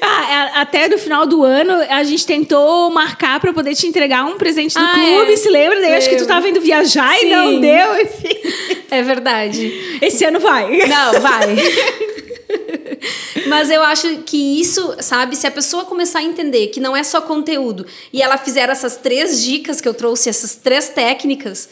ah, 0.00 0.32
é, 0.32 0.60
até 0.60 0.86
no 0.86 0.96
final 0.96 1.26
do 1.26 1.42
ano, 1.42 1.72
a 1.90 2.04
gente 2.04 2.24
tentou 2.24 2.88
marcar 2.90 3.40
para 3.40 3.52
poder 3.52 3.74
te 3.74 3.88
entregar 3.88 4.24
um 4.24 4.38
presente 4.38 4.74
do 4.74 4.84
ah, 4.84 4.92
clube. 4.92 5.32
É. 5.32 5.36
Se 5.36 5.50
lembra? 5.50 5.80
Daí 5.80 5.94
acho 5.94 6.08
que 6.08 6.16
tu 6.16 6.26
tava 6.26 6.48
indo 6.48 6.60
viajar 6.60 7.16
Sim. 7.16 7.26
e 7.26 7.30
não 7.30 7.60
deu, 7.60 8.00
enfim. 8.00 8.36
É 8.92 9.02
verdade. 9.02 9.98
Esse 10.00 10.24
ano 10.24 10.38
vai. 10.38 10.86
Não, 10.86 11.20
vai. 11.20 11.56
Mas 13.50 13.68
eu 13.68 13.82
acho 13.82 14.18
que 14.18 14.60
isso, 14.60 14.94
sabe, 15.00 15.34
se 15.34 15.46
a 15.46 15.50
pessoa 15.50 15.84
começar 15.84 16.20
a 16.20 16.22
entender 16.22 16.68
que 16.68 16.78
não 16.78 16.96
é 16.96 17.02
só 17.02 17.20
conteúdo 17.20 17.84
e 18.12 18.22
ela 18.22 18.38
fizer 18.38 18.68
essas 18.68 18.96
três 18.96 19.42
dicas 19.42 19.80
que 19.80 19.88
eu 19.88 19.92
trouxe, 19.92 20.28
essas 20.28 20.54
três 20.54 20.88
técnicas, 20.90 21.68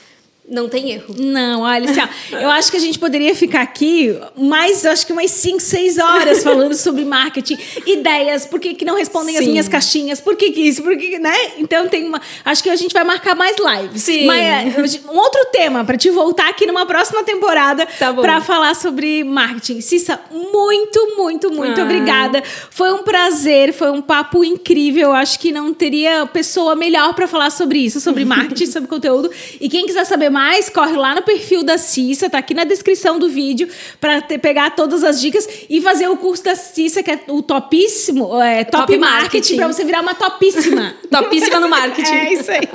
não 0.51 0.69
tem 0.69 0.91
erro. 0.91 1.15
Não, 1.19 1.61
olha, 1.61 1.91
assim, 1.91 2.01
ó, 2.01 2.37
eu 2.37 2.51
acho 2.51 2.71
que 2.71 2.77
a 2.77 2.81
gente 2.81 2.99
poderia 2.99 3.35
ficar 3.35 3.61
aqui 3.61 4.19
mais, 4.37 4.85
acho 4.87 5.07
que 5.07 5.13
umas 5.13 5.31
5, 5.31 5.61
6 5.61 5.99
horas 5.99 6.43
falando 6.43 6.75
sobre 6.75 7.05
marketing, 7.05 7.59
ideias, 7.87 8.47
por 8.47 8.59
que, 8.59 8.75
que 8.75 8.85
não 8.85 8.97
respondem 8.97 9.35
Sim. 9.35 9.41
as 9.41 9.47
minhas 9.47 9.69
caixinhas, 9.69 10.21
por 10.21 10.37
que, 10.37 10.51
que 10.51 10.61
isso, 10.61 10.83
por 10.83 10.97
que, 10.97 11.19
né? 11.19 11.35
Então 11.59 11.87
tem 11.89 12.07
uma. 12.07 12.21
Acho 12.45 12.63
que 12.63 12.71
a 12.71 12.77
gente 12.77 12.93
vai 12.93 13.05
marcar 13.05 13.35
mais 13.35 13.57
lives. 13.59 14.03
Sim. 14.03 14.27
Mas, 14.27 15.01
um 15.05 15.17
outro 15.17 15.45
tema 15.53 15.85
para 15.85 15.97
te 15.97 16.11
voltar 16.11 16.49
aqui 16.49 16.67
numa 16.67 16.87
próxima 16.87 17.23
temporada 17.23 17.87
tá 17.99 18.13
para 18.15 18.41
falar 18.41 18.75
sobre 18.75 19.25
marketing. 19.25 19.81
Cissa, 19.83 20.19
muito, 20.31 21.17
muito, 21.17 21.51
muito 21.53 21.81
ah. 21.81 21.85
obrigada. 21.85 22.43
Foi 22.71 22.93
um 22.93 23.03
prazer, 23.03 23.75
foi 23.75 23.91
um 23.91 24.01
papo 24.01 24.43
incrível. 24.43 25.13
Acho 25.13 25.39
que 25.39 25.53
não 25.53 25.75
teria 25.75 26.27
pessoa 26.27 26.75
melhor 26.75 27.15
para 27.15 27.27
falar 27.27 27.51
sobre 27.51 27.81
isso, 27.81 28.01
sobre 28.01 28.25
marketing, 28.25 28.67
sobre 28.73 28.89
conteúdo. 28.89 29.31
E 29.61 29.69
quem 29.69 29.85
quiser 29.85 30.07
saber 30.07 30.31
mais 30.31 30.38
mais, 30.39 30.69
corre 30.69 30.97
lá 30.97 31.17
no 31.17 31.23
perfil 31.23 31.65
da 31.65 31.77
Cissa, 31.77 32.31
tá 32.31 32.39
aqui 32.39 32.55
na 32.55 32.63
descrição 32.63 33.19
do 33.19 33.29
vídeo, 33.29 33.69
para 34.01 34.23
pegar 34.23 34.71
todas 34.71 35.03
as 35.03 35.21
dicas 35.21 35.49
e 35.69 35.81
fazer 35.81 36.07
o 36.07 36.17
curso 36.17 36.45
da 36.45 36.55
Cissa, 36.55 37.03
que 37.03 37.11
é 37.11 37.21
o 37.27 37.43
topíssimo, 37.43 38.41
é, 38.41 38.63
top, 38.63 38.87
top 38.87 38.99
marketing, 38.99 39.23
marketing 39.23 39.57
para 39.57 39.67
você 39.67 39.85
virar 39.85 40.01
uma 40.01 40.15
topíssima. 40.15 40.95
topíssima 41.11 41.59
no 41.59 41.69
marketing. 41.69 42.15
É 42.15 42.33
isso 42.35 42.51
aí. 42.53 42.69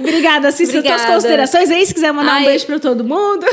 Obrigada, 0.00 0.50
Cissa. 0.50 0.78
Obrigada. 0.78 1.02
Tuas 1.02 1.14
considerações 1.16 1.70
aí, 1.70 1.84
se 1.84 1.92
quiser 1.92 2.12
mandar 2.12 2.32
Ai. 2.32 2.42
um 2.42 2.46
beijo 2.46 2.64
para 2.64 2.78
todo 2.80 3.04
mundo. 3.04 3.44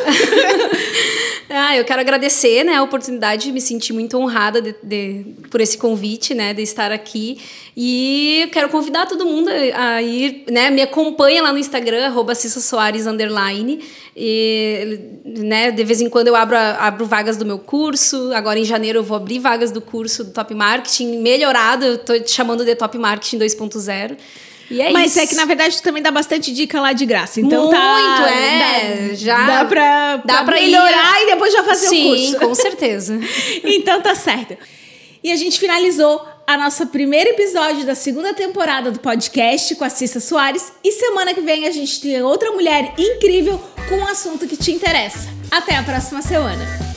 ah, 1.49 1.75
eu 1.75 1.83
quero 1.83 1.99
agradecer 1.99 2.63
né, 2.63 2.75
a 2.75 2.81
oportunidade, 2.81 3.51
me 3.51 3.59
senti 3.59 3.91
muito 3.91 4.17
honrada 4.17 4.61
de, 4.61 4.73
de, 4.81 5.25
por 5.49 5.61
esse 5.61 5.77
convite, 5.77 6.33
né, 6.33 6.53
de 6.53 6.61
estar 6.61 6.91
aqui. 6.91 7.39
E 7.75 8.49
quero 8.51 8.69
convidar 8.69 9.05
todo 9.05 9.25
mundo 9.25 9.49
a 9.49 10.01
ir, 10.01 10.43
né, 10.49 10.69
me 10.69 10.81
acompanha 10.81 11.41
lá 11.41 11.51
no 11.51 11.57
Instagram, 11.57 12.05
arroba 12.05 12.35
Cissa 12.35 12.59
Soares, 12.59 13.07
underline. 13.07 13.79
E, 14.15 14.99
né, 15.25 15.71
de 15.71 15.83
vez 15.83 16.01
em 16.01 16.09
quando 16.09 16.27
eu 16.27 16.35
abro, 16.35 16.57
abro 16.57 17.05
vagas 17.05 17.37
do 17.37 17.45
meu 17.45 17.59
curso. 17.59 18.31
Agora 18.33 18.59
em 18.59 18.65
janeiro 18.65 18.99
eu 18.99 19.03
vou 19.03 19.17
abrir 19.17 19.39
vagas 19.39 19.71
do 19.71 19.81
curso 19.81 20.23
do 20.25 20.31
Top 20.31 20.53
Marketing 20.53 21.17
melhorado. 21.19 21.85
Eu 21.85 21.95
estou 21.95 22.19
te 22.19 22.31
chamando 22.31 22.65
de 22.65 22.75
Top 22.75 22.97
Marketing 22.97 23.39
2.0. 23.39 24.17
E 24.69 24.81
é 24.81 24.91
Mas 24.91 25.11
isso. 25.11 25.19
é 25.19 25.27
que, 25.27 25.35
na 25.35 25.45
verdade, 25.45 25.77
tu 25.77 25.83
também 25.83 26.01
dá 26.01 26.11
bastante 26.11 26.53
dica 26.53 26.79
lá 26.79 26.93
de 26.93 27.05
graça. 27.05 27.41
Então 27.41 27.63
Muito, 27.63 27.75
tá. 27.75 28.29
é. 28.29 29.07
Dá, 29.09 29.13
já. 29.15 29.45
Dá 29.45 29.65
pra, 29.65 30.17
dá 30.17 30.33
pra, 30.35 30.43
pra 30.43 30.55
melhorar 30.55 31.21
ir... 31.21 31.23
e 31.23 31.25
depois 31.31 31.51
já 31.51 31.63
fazer 31.63 31.87
Sim, 31.87 32.05
o 32.05 32.09
curso. 32.09 32.31
Sim, 32.31 32.37
com 32.37 32.55
certeza. 32.55 33.19
então 33.63 34.01
tá 34.01 34.13
certo. 34.13 34.55
E 35.23 35.31
a 35.31 35.35
gente 35.35 35.59
finalizou 35.59 36.25
a 36.47 36.57
nosso 36.57 36.87
primeiro 36.87 37.29
episódio 37.29 37.85
da 37.85 37.93
segunda 37.93 38.33
temporada 38.33 38.91
do 38.91 38.99
podcast 38.99 39.75
com 39.75 39.83
a 39.83 39.89
Cissa 39.89 40.19
Soares. 40.19 40.71
E 40.83 40.91
semana 40.91 41.33
que 41.33 41.41
vem 41.41 41.67
a 41.67 41.71
gente 41.71 42.01
tem 42.01 42.21
outra 42.23 42.51
mulher 42.51 42.93
incrível 42.97 43.59
com 43.87 43.95
um 43.95 44.07
assunto 44.07 44.47
que 44.47 44.57
te 44.57 44.71
interessa. 44.71 45.27
Até 45.51 45.75
a 45.75 45.83
próxima 45.83 46.21
semana! 46.21 46.89